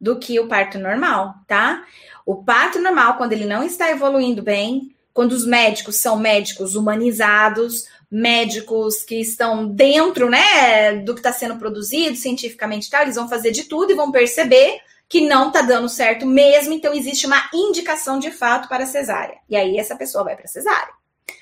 do 0.00 0.18
que 0.18 0.38
o 0.40 0.48
parto 0.48 0.78
normal, 0.78 1.34
tá? 1.46 1.84
O 2.26 2.42
parto 2.44 2.78
normal, 2.78 3.16
quando 3.16 3.32
ele 3.32 3.46
não 3.46 3.62
está 3.62 3.90
evoluindo 3.90 4.42
bem, 4.42 4.94
quando 5.12 5.32
os 5.32 5.44
médicos 5.44 5.96
são 5.96 6.18
médicos 6.18 6.74
humanizados, 6.74 7.84
médicos 8.10 9.02
que 9.02 9.16
estão 9.16 9.66
dentro, 9.66 10.28
né, 10.28 10.96
do 10.96 11.14
que 11.14 11.20
está 11.20 11.32
sendo 11.32 11.56
produzido 11.56 12.16
cientificamente, 12.16 12.90
tá? 12.90 13.02
Eles 13.02 13.16
vão 13.16 13.28
fazer 13.28 13.50
de 13.50 13.64
tudo 13.64 13.92
e 13.92 13.96
vão 13.96 14.10
perceber 14.12 14.80
que 15.08 15.20
não 15.20 15.48
está 15.48 15.60
dando 15.60 15.88
certo 15.88 16.24
mesmo, 16.26 16.72
então 16.72 16.94
existe 16.94 17.26
uma 17.26 17.50
indicação 17.52 18.18
de 18.18 18.30
fato 18.30 18.68
para 18.68 18.86
cesárea. 18.86 19.36
E 19.48 19.56
aí 19.56 19.76
essa 19.76 19.96
pessoa 19.96 20.24
vai 20.24 20.36
para 20.36 20.46
cesárea. 20.46 20.92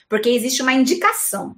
Porque 0.09 0.29
existe 0.29 0.63
uma 0.63 0.73
indicação. 0.73 1.55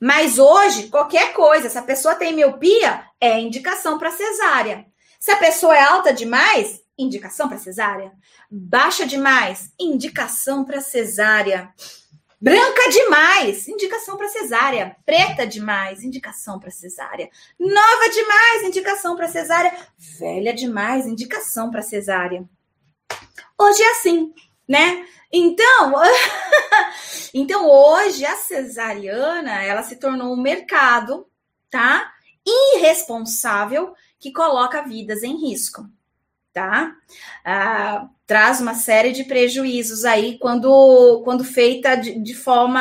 Mas 0.00 0.38
hoje, 0.38 0.88
qualquer 0.88 1.32
coisa, 1.32 1.68
se 1.68 1.78
a 1.78 1.82
pessoa 1.82 2.14
tem 2.14 2.34
miopia, 2.34 3.04
é 3.20 3.38
indicação 3.38 3.98
para 3.98 4.10
cesárea. 4.10 4.86
Se 5.20 5.30
a 5.30 5.36
pessoa 5.36 5.76
é 5.76 5.82
alta 5.82 6.12
demais, 6.12 6.81
indicação 6.98 7.48
para 7.48 7.58
cesárea. 7.58 8.12
Baixa 8.50 9.06
demais, 9.06 9.72
indicação 9.78 10.64
para 10.64 10.80
cesárea. 10.80 11.72
Branca 12.40 12.90
demais, 12.90 13.68
indicação 13.68 14.16
para 14.16 14.28
cesárea. 14.28 14.96
Preta 15.06 15.46
demais, 15.46 16.02
indicação 16.02 16.58
para 16.58 16.70
cesárea. 16.70 17.30
Nova 17.58 18.08
demais, 18.12 18.64
indicação 18.64 19.14
para 19.14 19.28
cesárea. 19.28 19.72
Velha 20.18 20.52
demais, 20.52 21.06
indicação 21.06 21.70
para 21.70 21.82
cesárea. 21.82 22.44
Hoje 23.56 23.82
é 23.82 23.90
assim, 23.92 24.34
né? 24.68 25.06
Então, 25.32 25.92
então 27.32 27.70
hoje 27.70 28.26
a 28.26 28.34
cesariana, 28.34 29.62
ela 29.62 29.84
se 29.84 29.96
tornou 29.96 30.32
um 30.32 30.40
mercado, 30.40 31.26
tá? 31.70 32.12
Irresponsável 32.44 33.94
que 34.18 34.32
coloca 34.32 34.82
vidas 34.82 35.22
em 35.22 35.36
risco 35.36 35.88
tá? 36.52 36.92
Ah, 37.44 38.08
traz 38.26 38.60
uma 38.60 38.74
série 38.74 39.12
de 39.12 39.24
prejuízos 39.24 40.04
aí 40.04 40.38
quando, 40.38 41.22
quando 41.24 41.44
feita 41.44 41.94
de, 41.96 42.18
de 42.18 42.34
forma 42.34 42.80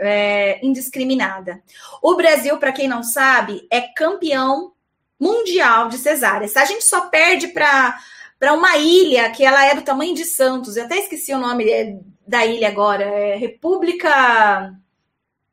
é, 0.00 0.64
indiscriminada. 0.64 1.62
O 2.02 2.14
Brasil, 2.14 2.56
para 2.58 2.72
quem 2.72 2.88
não 2.88 3.02
sabe, 3.02 3.66
é 3.70 3.80
campeão 3.80 4.72
mundial 5.18 5.88
de 5.88 5.98
cesáreas. 5.98 6.56
A 6.56 6.64
gente 6.64 6.84
só 6.84 7.08
perde 7.08 7.48
para 7.48 7.98
para 8.38 8.54
uma 8.54 8.76
ilha 8.76 9.28
que 9.32 9.44
ela 9.44 9.66
é 9.66 9.74
do 9.74 9.82
tamanho 9.82 10.14
de 10.14 10.24
Santos. 10.24 10.76
Eu 10.76 10.84
até 10.84 10.96
esqueci 10.98 11.34
o 11.34 11.38
nome 11.38 11.68
é, 11.68 11.98
da 12.24 12.46
ilha 12.46 12.68
agora. 12.68 13.02
É 13.02 13.36
República 13.36 14.72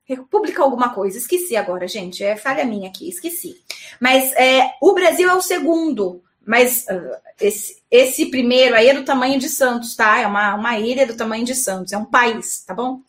República 0.04 0.62
alguma 0.62 0.90
coisa, 0.90 1.18
esqueci 1.18 1.56
agora, 1.56 1.88
gente. 1.88 2.24
É 2.24 2.36
falha 2.36 2.64
minha 2.64 2.90
aqui, 2.90 3.10
esqueci. 3.10 3.60
Mas 4.00 4.32
é, 4.34 4.70
o 4.80 4.94
Brasil 4.94 5.28
é 5.28 5.34
o 5.34 5.42
segundo 5.42 6.24
mas 6.46 6.86
uh, 6.90 7.18
esse, 7.40 7.82
esse 7.90 8.28
primeiro 8.28 8.76
aí 8.76 8.90
é 8.90 8.94
do 8.94 9.04
tamanho 9.04 9.40
de 9.40 9.50
Santos, 9.50 9.96
tá? 9.96 10.20
É 10.20 10.28
uma, 10.28 10.56
uma 10.56 10.78
ilha 10.78 11.08
do 11.08 11.18
tamanho 11.18 11.44
de 11.44 11.56
Santos, 11.56 11.92
é 11.92 11.98
um 11.98 12.06
país, 12.06 12.64
tá 12.66 12.74
bom? 12.74 13.02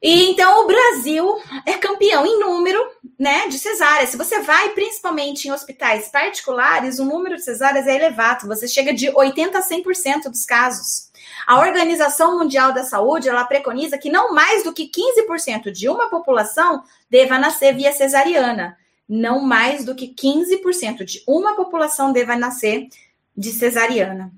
E 0.00 0.30
então 0.30 0.62
o 0.62 0.66
Brasil 0.66 1.40
é 1.66 1.72
campeão 1.74 2.24
em 2.24 2.38
número, 2.38 2.80
né, 3.18 3.48
de 3.48 3.58
cesáreas. 3.58 4.10
Se 4.10 4.16
você 4.16 4.40
vai 4.40 4.68
principalmente 4.70 5.48
em 5.48 5.50
hospitais 5.50 6.08
particulares, 6.08 7.00
o 7.00 7.04
número 7.04 7.34
de 7.34 7.42
cesáreas 7.42 7.86
é 7.86 7.96
elevado, 7.96 8.46
você 8.46 8.68
chega 8.68 8.94
de 8.94 9.10
80 9.10 9.58
a 9.58 9.62
100% 9.62 10.30
dos 10.30 10.44
casos. 10.44 11.08
A 11.44 11.58
Organização 11.58 12.38
Mundial 12.38 12.72
da 12.72 12.84
Saúde, 12.84 13.28
ela 13.28 13.44
preconiza 13.44 13.98
que 13.98 14.10
não 14.10 14.32
mais 14.32 14.62
do 14.62 14.72
que 14.72 14.88
15% 14.88 15.72
de 15.72 15.88
uma 15.88 16.08
população 16.08 16.84
deva 17.10 17.36
nascer 17.36 17.74
via 17.74 17.92
cesariana 17.92 18.76
não 19.08 19.40
mais 19.40 19.84
do 19.84 19.94
que 19.94 20.14
15% 20.14 21.04
de 21.04 21.22
uma 21.26 21.56
população 21.56 22.12
deva 22.12 22.36
nascer 22.36 22.88
de 23.36 23.50
cesariana. 23.50 24.32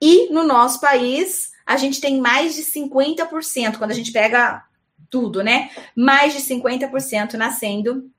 E 0.00 0.32
no 0.32 0.44
nosso 0.44 0.80
país, 0.80 1.52
a 1.66 1.76
gente 1.76 2.00
tem 2.00 2.20
mais 2.20 2.54
de 2.54 2.62
50%, 2.62 3.76
quando 3.76 3.90
a 3.90 3.94
gente 3.94 4.12
pega 4.12 4.64
tudo, 5.10 5.42
né? 5.42 5.70
Mais 5.94 6.32
de 6.32 6.40
50% 6.40 7.34
nascendo 7.34 8.10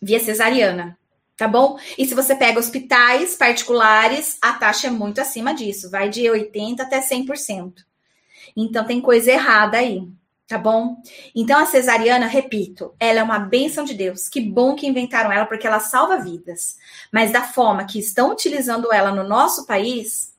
via 0.00 0.20
cesariana, 0.20 0.98
tá 1.36 1.46
bom? 1.46 1.78
E 1.96 2.06
se 2.06 2.14
você 2.14 2.34
pega 2.34 2.58
hospitais 2.58 3.36
particulares, 3.36 4.36
a 4.42 4.52
taxa 4.54 4.88
é 4.88 4.90
muito 4.90 5.20
acima 5.20 5.54
disso, 5.54 5.90
vai 5.90 6.08
de 6.08 6.22
80% 6.22 6.80
até 6.80 7.00
100%. 7.00 7.74
Então 8.56 8.84
tem 8.84 9.00
coisa 9.00 9.30
errada 9.30 9.78
aí 9.78 10.08
tá 10.46 10.58
bom? 10.58 10.96
Então 11.34 11.58
a 11.58 11.66
cesariana, 11.66 12.26
repito, 12.26 12.94
ela 12.98 13.20
é 13.20 13.22
uma 13.22 13.38
bênção 13.38 13.84
de 13.84 13.94
Deus. 13.94 14.28
Que 14.28 14.40
bom 14.40 14.74
que 14.74 14.86
inventaram 14.86 15.32
ela 15.32 15.46
porque 15.46 15.66
ela 15.66 15.80
salva 15.80 16.18
vidas. 16.18 16.76
Mas 17.10 17.32
da 17.32 17.42
forma 17.42 17.84
que 17.84 17.98
estão 17.98 18.30
utilizando 18.30 18.92
ela 18.92 19.14
no 19.14 19.26
nosso 19.26 19.66
país 19.66 20.34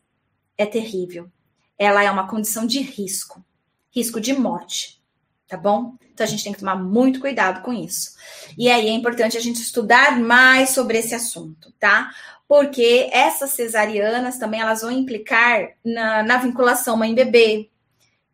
é 0.57 0.65
terrível. 0.65 1.29
Ela 1.77 2.03
é 2.03 2.11
uma 2.11 2.27
condição 2.27 2.65
de 2.65 2.79
risco, 2.79 3.43
risco 3.91 4.21
de 4.21 4.33
morte, 4.33 5.01
tá 5.47 5.57
bom? 5.57 5.95
Então 6.13 6.25
a 6.25 6.29
gente 6.29 6.43
tem 6.43 6.53
que 6.53 6.59
tomar 6.59 6.75
muito 6.75 7.19
cuidado 7.19 7.63
com 7.63 7.73
isso. 7.73 8.15
E 8.57 8.69
aí 8.69 8.87
é 8.87 8.91
importante 8.91 9.35
a 9.35 9.41
gente 9.41 9.61
estudar 9.61 10.19
mais 10.19 10.69
sobre 10.69 10.99
esse 10.99 11.15
assunto, 11.15 11.73
tá? 11.79 12.11
Porque 12.47 13.09
essas 13.11 13.51
cesarianas 13.51 14.37
também 14.37 14.61
elas 14.61 14.81
vão 14.81 14.91
implicar 14.91 15.71
na, 15.83 16.21
na 16.21 16.37
vinculação 16.37 16.95
mãe-bebê, 16.95 17.71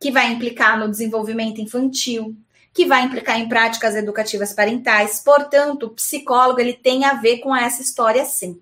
que 0.00 0.10
vai 0.10 0.32
implicar 0.32 0.78
no 0.78 0.90
desenvolvimento 0.90 1.60
infantil, 1.60 2.34
que 2.72 2.86
vai 2.86 3.02
implicar 3.02 3.38
em 3.38 3.48
práticas 3.48 3.94
educativas 3.94 4.54
parentais. 4.54 5.20
Portanto, 5.20 5.86
o 5.86 5.90
psicólogo 5.90 6.58
ele 6.58 6.72
tem 6.72 7.04
a 7.04 7.14
ver 7.14 7.38
com 7.38 7.54
essa 7.54 7.82
história 7.82 8.24
sim. 8.24 8.60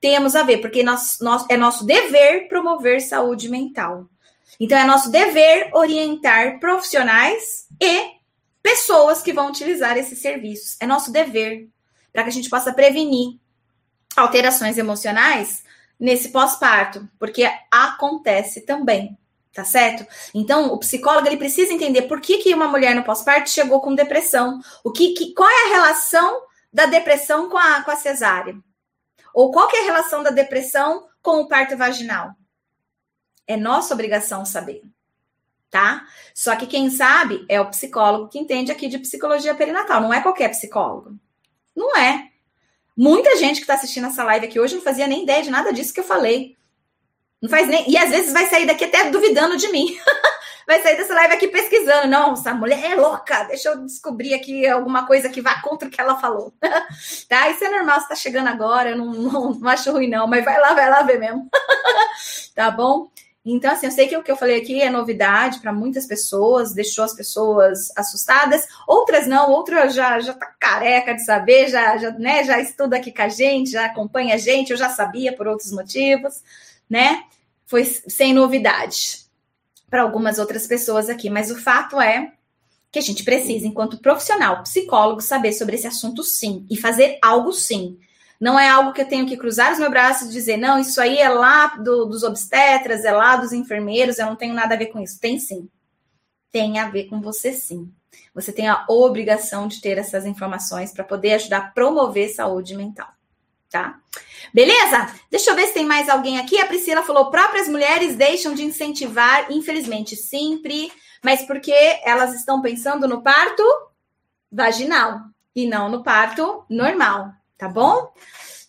Temos 0.00 0.34
a 0.34 0.42
ver, 0.42 0.58
porque 0.58 0.82
nós, 0.82 1.18
nós, 1.20 1.44
é 1.50 1.56
nosso 1.56 1.84
dever 1.84 2.48
promover 2.48 3.00
saúde 3.00 3.48
mental. 3.48 4.08
Então, 4.58 4.78
é 4.78 4.84
nosso 4.84 5.10
dever 5.10 5.70
orientar 5.74 6.58
profissionais 6.60 7.66
e 7.80 8.12
pessoas 8.62 9.20
que 9.20 9.32
vão 9.32 9.48
utilizar 9.48 9.98
esses 9.98 10.20
serviços. 10.20 10.76
É 10.80 10.86
nosso 10.86 11.12
dever 11.12 11.68
para 12.12 12.22
que 12.22 12.28
a 12.30 12.32
gente 12.32 12.48
possa 12.48 12.72
prevenir 12.72 13.38
alterações 14.16 14.78
emocionais 14.78 15.64
nesse 15.98 16.30
pós-parto, 16.30 17.08
porque 17.18 17.50
acontece 17.70 18.60
também 18.60 19.18
Tá 19.54 19.64
certo? 19.64 20.04
Então, 20.34 20.72
o 20.72 20.78
psicólogo 20.78 21.28
ele 21.28 21.36
precisa 21.36 21.72
entender 21.72 22.02
por 22.02 22.20
que, 22.20 22.38
que 22.38 22.52
uma 22.52 22.66
mulher 22.66 22.92
no 22.92 23.04
pós-parto 23.04 23.48
chegou 23.48 23.80
com 23.80 23.94
depressão. 23.94 24.60
O 24.82 24.90
que, 24.90 25.14
que, 25.14 25.32
qual 25.32 25.48
é 25.48 25.66
a 25.66 25.74
relação 25.74 26.42
da 26.72 26.86
depressão 26.86 27.48
com 27.48 27.56
a, 27.56 27.80
com 27.84 27.90
a 27.92 27.96
cesárea? 27.96 28.56
Ou 29.32 29.52
qual 29.52 29.70
é 29.72 29.82
a 29.82 29.84
relação 29.84 30.24
da 30.24 30.30
depressão 30.30 31.06
com 31.22 31.40
o 31.40 31.46
parto 31.46 31.76
vaginal? 31.76 32.34
É 33.46 33.56
nossa 33.56 33.94
obrigação 33.94 34.44
saber, 34.44 34.82
tá? 35.70 36.04
Só 36.34 36.56
que 36.56 36.66
quem 36.66 36.90
sabe 36.90 37.44
é 37.48 37.60
o 37.60 37.70
psicólogo 37.70 38.28
que 38.28 38.40
entende 38.40 38.72
aqui 38.72 38.88
de 38.88 38.98
psicologia 38.98 39.54
perinatal, 39.54 40.00
não 40.00 40.12
é 40.12 40.20
qualquer 40.20 40.48
psicólogo. 40.48 41.16
Não 41.76 41.96
é. 41.96 42.28
Muita 42.96 43.36
gente 43.36 43.56
que 43.56 43.62
está 43.62 43.74
assistindo 43.74 44.08
essa 44.08 44.24
live 44.24 44.46
aqui 44.46 44.58
hoje 44.58 44.74
não 44.74 44.82
fazia 44.82 45.06
nem 45.06 45.22
ideia 45.22 45.42
de 45.42 45.50
nada 45.50 45.72
disso 45.72 45.94
que 45.94 46.00
eu 46.00 46.04
falei. 46.04 46.56
Não 47.44 47.50
faz 47.50 47.68
nem. 47.68 47.90
E 47.90 47.98
às 47.98 48.08
vezes 48.08 48.32
vai 48.32 48.46
sair 48.46 48.64
daqui 48.64 48.84
até 48.84 49.10
duvidando 49.10 49.58
de 49.58 49.68
mim. 49.68 49.94
vai 50.66 50.82
sair 50.82 50.96
dessa 50.96 51.12
live 51.12 51.34
aqui 51.34 51.48
pesquisando. 51.48 52.08
Não, 52.08 52.32
essa 52.32 52.54
mulher 52.54 52.92
é 52.92 52.94
louca. 52.94 53.44
Deixa 53.44 53.68
eu 53.68 53.84
descobrir 53.84 54.32
aqui 54.32 54.66
alguma 54.66 55.06
coisa 55.06 55.28
que 55.28 55.42
vá 55.42 55.60
contra 55.60 55.86
o 55.86 55.90
que 55.90 56.00
ela 56.00 56.16
falou. 56.16 56.54
tá? 57.28 57.50
Isso 57.50 57.62
é 57.62 57.68
normal. 57.68 58.00
Você 58.00 58.08
tá 58.08 58.14
chegando 58.14 58.48
agora. 58.48 58.90
Eu 58.90 58.96
não, 58.96 59.12
não, 59.12 59.50
não 59.56 59.68
acho 59.68 59.92
ruim, 59.92 60.08
não. 60.08 60.26
Mas 60.26 60.42
vai 60.42 60.58
lá, 60.58 60.72
vai 60.72 60.88
lá 60.88 61.02
ver 61.02 61.18
mesmo. 61.18 61.50
tá 62.56 62.70
bom? 62.70 63.10
Então, 63.44 63.72
assim, 63.72 63.84
eu 63.84 63.92
sei 63.92 64.08
que 64.08 64.16
o 64.16 64.22
que 64.22 64.32
eu 64.32 64.38
falei 64.38 64.58
aqui 64.58 64.80
é 64.80 64.88
novidade 64.88 65.60
para 65.60 65.70
muitas 65.70 66.06
pessoas, 66.06 66.72
deixou 66.72 67.04
as 67.04 67.12
pessoas 67.14 67.90
assustadas, 67.94 68.66
outras 68.88 69.26
não, 69.26 69.50
outras 69.50 69.94
já 69.94 70.18
já 70.18 70.32
tá 70.32 70.46
careca 70.58 71.12
de 71.14 71.22
saber, 71.26 71.68
já 71.68 71.98
já, 71.98 72.10
né, 72.12 72.42
já 72.44 72.58
estuda 72.58 72.96
aqui 72.96 73.12
com 73.12 73.20
a 73.20 73.28
gente, 73.28 73.72
já 73.72 73.84
acompanha 73.84 74.34
a 74.34 74.38
gente, 74.38 74.70
eu 74.70 74.78
já 74.78 74.88
sabia 74.88 75.36
por 75.36 75.46
outros 75.46 75.70
motivos, 75.72 76.42
né? 76.88 77.22
Foi 77.66 77.84
sem 77.84 78.32
novidade 78.32 79.24
para 79.88 80.02
algumas 80.02 80.38
outras 80.38 80.66
pessoas 80.66 81.08
aqui, 81.08 81.30
mas 81.30 81.50
o 81.50 81.56
fato 81.56 82.00
é 82.00 82.32
que 82.90 82.98
a 82.98 83.02
gente 83.02 83.24
precisa, 83.24 83.66
enquanto 83.66 83.98
profissional, 83.98 84.62
psicólogo, 84.62 85.20
saber 85.20 85.52
sobre 85.52 85.76
esse 85.76 85.86
assunto 85.86 86.22
sim 86.22 86.66
e 86.70 86.76
fazer 86.76 87.18
algo 87.22 87.52
sim. 87.52 87.98
Não 88.40 88.58
é 88.58 88.68
algo 88.68 88.92
que 88.92 89.00
eu 89.00 89.08
tenho 89.08 89.26
que 89.26 89.36
cruzar 89.36 89.72
os 89.72 89.78
meus 89.78 89.90
braços 89.90 90.28
e 90.28 90.32
dizer, 90.32 90.56
não, 90.56 90.78
isso 90.78 91.00
aí 91.00 91.18
é 91.18 91.28
lá 91.28 91.68
do, 91.76 92.04
dos 92.06 92.22
obstetras, 92.22 93.04
é 93.04 93.12
lá 93.12 93.36
dos 93.36 93.52
enfermeiros, 93.52 94.18
eu 94.18 94.26
não 94.26 94.36
tenho 94.36 94.54
nada 94.54 94.74
a 94.74 94.78
ver 94.78 94.86
com 94.86 95.00
isso. 95.00 95.18
Tem 95.18 95.38
sim. 95.38 95.68
Tem 96.52 96.78
a 96.78 96.88
ver 96.88 97.04
com 97.04 97.20
você 97.20 97.52
sim. 97.52 97.90
Você 98.34 98.52
tem 98.52 98.68
a 98.68 98.84
obrigação 98.88 99.66
de 99.66 99.80
ter 99.80 99.96
essas 99.96 100.26
informações 100.26 100.92
para 100.92 101.04
poder 101.04 101.34
ajudar 101.34 101.58
a 101.58 101.70
promover 101.70 102.28
saúde 102.28 102.76
mental 102.76 103.13
tá? 103.74 103.98
Beleza? 104.52 105.12
Deixa 105.28 105.50
eu 105.50 105.56
ver 105.56 105.66
se 105.66 105.74
tem 105.74 105.84
mais 105.84 106.08
alguém 106.08 106.38
aqui. 106.38 106.60
A 106.60 106.66
Priscila 106.66 107.02
falou: 107.02 107.28
próprias 107.28 107.66
mulheres 107.66 108.14
deixam 108.14 108.54
de 108.54 108.62
incentivar, 108.62 109.50
infelizmente, 109.50 110.14
sempre, 110.14 110.92
mas 111.24 111.42
porque 111.42 111.74
elas 112.04 112.32
estão 112.34 112.62
pensando 112.62 113.08
no 113.08 113.20
parto 113.20 113.64
vaginal 114.50 115.22
e 115.56 115.66
não 115.66 115.88
no 115.88 116.04
parto 116.04 116.64
normal, 116.70 117.32
tá 117.58 117.68
bom? 117.68 118.12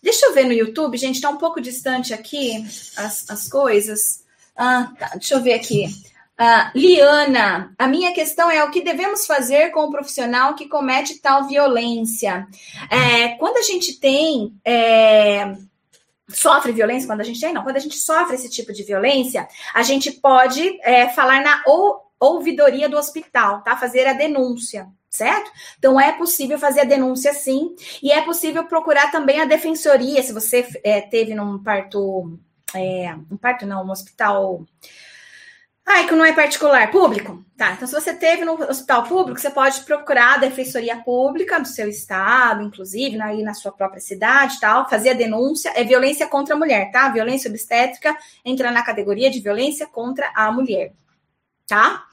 Deixa 0.02 0.26
eu 0.26 0.34
ver 0.34 0.44
no 0.44 0.52
YouTube, 0.52 0.98
gente, 0.98 1.20
tá 1.20 1.30
um 1.30 1.38
pouco 1.38 1.60
distante 1.60 2.12
aqui 2.12 2.64
as, 2.96 3.30
as 3.30 3.48
coisas. 3.48 4.24
Ah, 4.56 4.92
tá, 4.98 5.10
deixa 5.10 5.34
eu 5.34 5.42
ver 5.42 5.52
aqui. 5.52 5.86
Uh, 6.38 6.78
Liana, 6.78 7.74
a 7.78 7.86
minha 7.86 8.12
questão 8.12 8.50
é 8.50 8.62
o 8.62 8.70
que 8.70 8.82
devemos 8.82 9.26
fazer 9.26 9.70
com 9.70 9.80
o 9.80 9.90
profissional 9.90 10.54
que 10.54 10.68
comete 10.68 11.18
tal 11.18 11.48
violência. 11.48 12.46
É, 12.90 13.30
quando 13.38 13.56
a 13.56 13.62
gente 13.62 13.98
tem. 13.98 14.54
É, 14.64 15.56
sofre 16.28 16.72
violência, 16.72 17.06
quando 17.06 17.20
a 17.20 17.24
gente 17.24 17.40
tem, 17.40 17.54
não, 17.54 17.62
quando 17.62 17.76
a 17.76 17.80
gente 17.80 17.96
sofre 17.96 18.34
esse 18.34 18.50
tipo 18.50 18.72
de 18.72 18.82
violência, 18.82 19.48
a 19.72 19.82
gente 19.82 20.10
pode 20.10 20.78
é, 20.82 21.08
falar 21.08 21.40
na 21.40 21.62
ou, 21.66 22.02
ouvidoria 22.18 22.88
do 22.88 22.98
hospital, 22.98 23.62
tá? 23.62 23.76
Fazer 23.76 24.06
a 24.06 24.12
denúncia 24.12 24.88
certo? 25.08 25.50
Então 25.78 25.98
é 25.98 26.12
possível 26.12 26.58
fazer 26.58 26.80
a 26.80 26.84
denúncia 26.84 27.32
sim, 27.32 27.74
e 28.02 28.12
é 28.12 28.20
possível 28.20 28.64
procurar 28.64 29.10
também 29.10 29.40
a 29.40 29.46
defensoria, 29.46 30.22
se 30.22 30.30
você 30.30 30.68
é, 30.84 31.00
teve 31.00 31.34
num 31.34 31.62
parto, 31.62 32.38
é, 32.74 33.14
um 33.30 33.36
parto 33.38 33.64
não, 33.64 33.82
um 33.82 33.90
hospital 33.90 34.62
ah, 35.86 36.02
que 36.02 36.14
não 36.16 36.24
é 36.24 36.32
particular, 36.32 36.90
público. 36.90 37.44
Tá, 37.56 37.72
então 37.72 37.88
se 37.88 37.94
você 37.94 38.12
teve 38.12 38.44
no 38.44 38.52
hospital 38.52 39.04
público, 39.04 39.40
você 39.40 39.48
pode 39.48 39.80
procurar 39.80 40.34
a 40.34 40.38
defensoria 40.38 40.96
pública 40.98 41.58
do 41.58 41.66
seu 41.66 41.88
estado, 41.88 42.62
inclusive, 42.62 43.18
aí 43.22 43.42
na 43.42 43.54
sua 43.54 43.72
própria 43.72 44.00
cidade 44.00 44.60
tal, 44.60 44.90
fazer 44.90 45.10
a 45.10 45.14
denúncia. 45.14 45.72
É 45.74 45.82
violência 45.82 46.26
contra 46.26 46.54
a 46.54 46.58
mulher, 46.58 46.90
tá? 46.90 47.08
Violência 47.08 47.48
obstétrica 47.48 48.14
entra 48.44 48.70
na 48.70 48.82
categoria 48.82 49.30
de 49.30 49.40
violência 49.40 49.86
contra 49.86 50.30
a 50.34 50.52
mulher, 50.52 50.92
tá? 51.66 52.04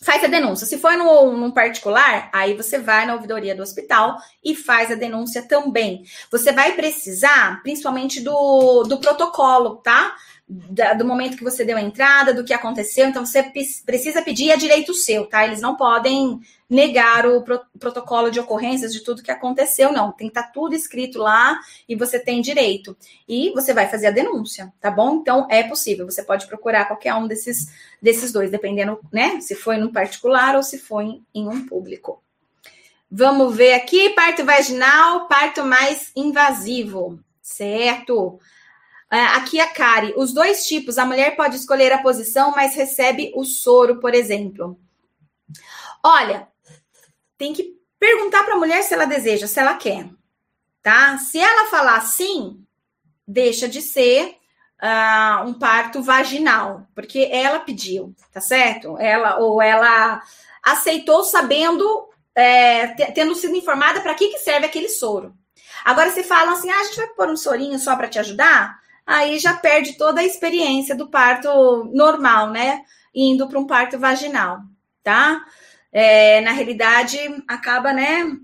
Faz 0.00 0.22
a 0.22 0.28
denúncia. 0.28 0.64
Se 0.64 0.78
for 0.78 0.92
no, 0.92 1.36
num 1.36 1.50
particular, 1.50 2.30
aí 2.32 2.54
você 2.54 2.78
vai 2.78 3.04
na 3.04 3.14
ouvidoria 3.14 3.56
do 3.56 3.62
hospital 3.62 4.16
e 4.44 4.54
faz 4.54 4.92
a 4.92 4.94
denúncia 4.94 5.42
também. 5.42 6.04
Você 6.30 6.52
vai 6.52 6.76
precisar, 6.76 7.60
principalmente, 7.64 8.20
do, 8.20 8.84
do 8.84 9.00
protocolo, 9.00 9.76
tá? 9.78 10.14
Da, 10.48 10.94
do 10.94 11.04
momento 11.04 11.36
que 11.36 11.44
você 11.44 11.62
deu 11.62 11.76
a 11.76 11.82
entrada, 11.82 12.32
do 12.32 12.42
que 12.42 12.54
aconteceu. 12.54 13.06
Então, 13.06 13.26
você 13.26 13.42
precisa 13.84 14.22
pedir 14.22 14.50
a 14.50 14.56
direito 14.56 14.94
seu, 14.94 15.26
tá? 15.26 15.44
Eles 15.44 15.60
não 15.60 15.76
podem 15.76 16.40
negar 16.70 17.26
o 17.26 17.42
pro, 17.42 17.60
protocolo 17.78 18.30
de 18.30 18.40
ocorrências 18.40 18.92
de 18.92 19.00
tudo 19.00 19.22
que 19.22 19.30
aconteceu, 19.30 19.92
não. 19.92 20.10
Tem 20.10 20.28
que 20.28 20.32
estar 20.32 20.44
tá 20.44 20.52
tudo 20.52 20.74
escrito 20.74 21.18
lá 21.18 21.58
e 21.86 21.94
você 21.94 22.18
tem 22.18 22.40
direito. 22.40 22.96
E 23.28 23.50
você 23.50 23.74
vai 23.74 23.88
fazer 23.88 24.06
a 24.06 24.10
denúncia, 24.10 24.72
tá 24.80 24.90
bom? 24.90 25.16
Então, 25.16 25.46
é 25.50 25.62
possível. 25.62 26.06
Você 26.06 26.22
pode 26.22 26.46
procurar 26.46 26.86
qualquer 26.86 27.14
um 27.14 27.26
desses, 27.26 27.70
desses 28.00 28.32
dois, 28.32 28.50
dependendo, 28.50 28.98
né? 29.12 29.40
Se 29.42 29.54
foi 29.54 29.76
no 29.76 29.92
particular 29.92 30.56
ou 30.56 30.62
se 30.62 30.78
foi 30.78 31.04
em, 31.04 31.26
em 31.34 31.48
um 31.48 31.66
público. 31.66 32.22
Vamos 33.10 33.54
ver 33.54 33.74
aqui, 33.74 34.10
parto 34.10 34.44
vaginal, 34.44 35.26
parto 35.28 35.64
mais 35.64 36.10
invasivo, 36.14 37.18
certo? 37.40 38.38
É, 38.38 38.57
aqui 39.10 39.58
a 39.60 39.66
Kari, 39.68 40.12
os 40.16 40.32
dois 40.32 40.66
tipos, 40.66 40.98
a 40.98 41.06
mulher 41.06 41.34
pode 41.36 41.56
escolher 41.56 41.92
a 41.92 42.02
posição, 42.02 42.52
mas 42.52 42.74
recebe 42.74 43.32
o 43.34 43.44
soro, 43.44 44.00
por 44.00 44.14
exemplo. 44.14 44.78
Olha, 46.02 46.48
tem 47.36 47.52
que 47.52 47.78
perguntar 47.98 48.44
para 48.44 48.54
a 48.54 48.58
mulher 48.58 48.82
se 48.82 48.94
ela 48.94 49.06
deseja, 49.06 49.46
se 49.46 49.58
ela 49.58 49.74
quer, 49.74 50.08
tá? 50.82 51.18
Se 51.18 51.38
ela 51.38 51.70
falar 51.70 52.00
sim, 52.02 52.62
deixa 53.26 53.68
de 53.68 53.80
ser 53.80 54.36
uh, 54.82 55.46
um 55.46 55.54
parto 55.54 56.02
vaginal, 56.02 56.86
porque 56.94 57.28
ela 57.32 57.60
pediu, 57.60 58.14
tá 58.32 58.40
certo? 58.40 58.96
Ela 58.98 59.38
ou 59.38 59.60
ela 59.60 60.22
aceitou 60.62 61.24
sabendo, 61.24 62.08
é, 62.34 62.88
tendo 63.12 63.34
sido 63.34 63.56
informada 63.56 64.00
para 64.00 64.14
que, 64.14 64.28
que 64.28 64.38
serve 64.38 64.66
aquele 64.66 64.88
soro. 64.88 65.34
Agora, 65.84 66.10
se 66.10 66.22
falam 66.22 66.54
assim, 66.54 66.70
ah, 66.70 66.80
a 66.80 66.84
gente 66.84 66.96
vai 66.96 67.06
pôr 67.08 67.28
um 67.28 67.36
sorinho 67.36 67.78
só 67.78 67.96
para 67.96 68.08
te 68.08 68.18
ajudar, 68.18 68.78
aí 69.08 69.38
já 69.38 69.54
perde 69.54 69.94
toda 69.94 70.20
a 70.20 70.24
experiência 70.24 70.94
do 70.94 71.08
parto 71.08 71.84
normal, 71.94 72.50
né? 72.50 72.82
Indo 73.14 73.48
para 73.48 73.58
um 73.58 73.66
parto 73.66 73.98
vaginal, 73.98 74.60
tá? 75.02 75.42
É, 75.90 76.42
na 76.42 76.52
realidade, 76.52 77.18
acaba, 77.48 77.94
né? 77.94 78.36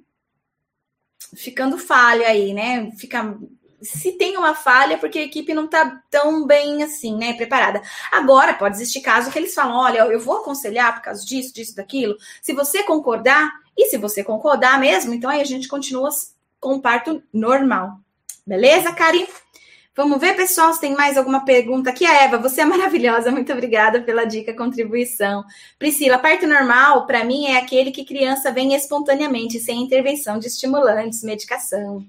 Ficando 1.36 1.76
falha 1.76 2.26
aí, 2.28 2.54
né? 2.54 2.90
Fica. 2.96 3.38
Se 3.82 4.12
tem 4.12 4.38
uma 4.38 4.54
falha, 4.54 4.96
porque 4.96 5.18
a 5.18 5.24
equipe 5.24 5.52
não 5.52 5.68
tá 5.68 6.00
tão 6.10 6.46
bem 6.46 6.82
assim, 6.82 7.14
né? 7.18 7.34
Preparada. 7.34 7.82
Agora, 8.10 8.54
pode 8.54 8.76
existir 8.76 9.02
caso 9.02 9.30
que 9.30 9.38
eles 9.38 9.54
falam: 9.54 9.76
olha, 9.76 9.98
eu 9.98 10.18
vou 10.18 10.38
aconselhar 10.38 10.94
por 10.94 11.02
causa 11.02 11.22
disso, 11.26 11.52
disso, 11.52 11.76
daquilo. 11.76 12.16
Se 12.40 12.54
você 12.54 12.82
concordar, 12.84 13.52
e 13.76 13.90
se 13.90 13.98
você 13.98 14.24
concordar 14.24 14.80
mesmo, 14.80 15.12
então 15.12 15.28
aí 15.28 15.42
a 15.42 15.44
gente 15.44 15.68
continua 15.68 16.08
com 16.58 16.76
o 16.76 16.80
parto 16.80 17.22
normal. 17.30 17.98
Beleza, 18.46 18.90
Kari? 18.92 19.28
Vamos 19.96 20.20
ver, 20.20 20.34
pessoal, 20.34 20.72
se 20.72 20.80
tem 20.80 20.92
mais 20.92 21.16
alguma 21.16 21.44
pergunta 21.44 21.90
aqui. 21.90 22.04
A 22.04 22.24
Eva, 22.24 22.36
você 22.36 22.62
é 22.62 22.64
maravilhosa, 22.64 23.30
muito 23.30 23.52
obrigada 23.52 24.02
pela 24.02 24.24
dica, 24.24 24.52
contribuição. 24.52 25.44
Priscila, 25.78 26.18
parto 26.18 26.48
normal, 26.48 27.06
para 27.06 27.22
mim, 27.22 27.46
é 27.46 27.58
aquele 27.58 27.92
que 27.92 28.04
criança 28.04 28.50
vem 28.50 28.74
espontaneamente, 28.74 29.60
sem 29.60 29.80
intervenção 29.80 30.40
de 30.40 30.48
estimulantes, 30.48 31.22
medicação. 31.22 32.04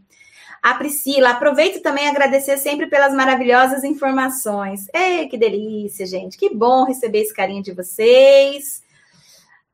A 0.64 0.74
Priscila, 0.74 1.30
aproveito 1.30 1.80
também 1.80 2.08
agradecer 2.08 2.58
sempre 2.58 2.88
pelas 2.88 3.14
maravilhosas 3.14 3.84
informações. 3.84 4.88
Ei, 4.92 5.28
que 5.28 5.38
delícia, 5.38 6.08
gente. 6.08 6.40
Que 6.40 6.50
bom 6.50 6.86
receber 6.86 7.20
esse 7.20 7.34
carinho 7.36 7.62
de 7.62 7.72
vocês. 7.72 8.82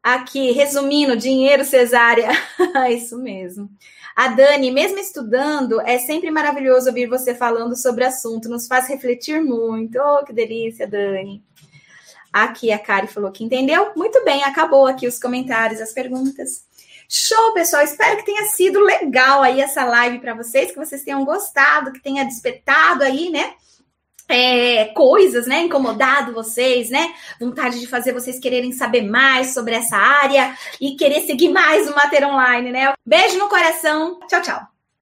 Aqui, 0.04 0.52
resumindo, 0.52 1.16
dinheiro 1.16 1.64
cesárea. 1.64 2.30
Isso 2.92 3.18
mesmo. 3.18 3.70
A 4.16 4.28
Dani, 4.28 4.72
mesmo 4.72 5.00
estudando, 5.00 5.80
é 5.82 5.98
sempre 5.98 6.30
maravilhoso 6.30 6.88
ouvir 6.88 7.08
você 7.08 7.34
falando 7.34 7.76
sobre 7.76 8.04
o 8.04 8.08
assunto, 8.08 8.50
nos 8.50 8.68
faz 8.68 8.88
refletir 8.88 9.42
muito. 9.42 9.98
Oh, 10.00 10.24
que 10.24 10.34
delícia, 10.34 10.88
Dani. 10.88 11.44
Aqui 12.32 12.72
a 12.72 12.80
Kari 12.80 13.08
falou 13.08 13.32
que 13.32 13.44
entendeu. 13.44 13.92
Muito 13.96 14.24
bem, 14.24 14.44
acabou 14.44 14.88
aqui 14.88 15.08
os 15.08 15.20
comentários, 15.20 15.82
as 15.82 15.92
perguntas. 15.92 16.66
Show, 17.08 17.54
pessoal. 17.54 17.84
Espero 17.84 18.18
que 18.18 18.26
tenha 18.26 18.46
sido 18.46 18.80
legal 18.80 19.42
aí 19.42 19.60
essa 19.60 19.84
live 19.84 20.20
para 20.20 20.34
vocês, 20.34 20.72
que 20.72 20.78
vocês 20.78 21.04
tenham 21.04 21.26
gostado, 21.26 21.92
que 21.92 22.00
tenha 22.00 22.24
despertado 22.24 23.04
aí, 23.04 23.30
né? 23.30 23.54
É, 24.32 24.86
coisas, 24.86 25.46
né? 25.48 25.62
Incomodado 25.62 26.34
vocês, 26.34 26.90
né? 26.90 27.14
Vontade 27.40 27.80
de 27.80 27.88
fazer 27.88 28.14
vocês 28.14 28.40
quererem 28.40 28.72
saber 28.72 29.02
mais 29.02 29.54
sobre 29.54 29.76
essa 29.76 29.98
área 29.98 30.56
e 30.80 30.96
querer 30.96 31.22
seguir 31.22 31.50
mais 31.50 31.90
o 31.90 31.96
Mater 31.96 32.28
Online, 32.28 32.72
né? 32.72 32.94
Beijo 33.06 33.38
no 33.38 33.50
coração. 33.50 34.20
Tchau, 34.28 34.42
tchau. 34.42 34.71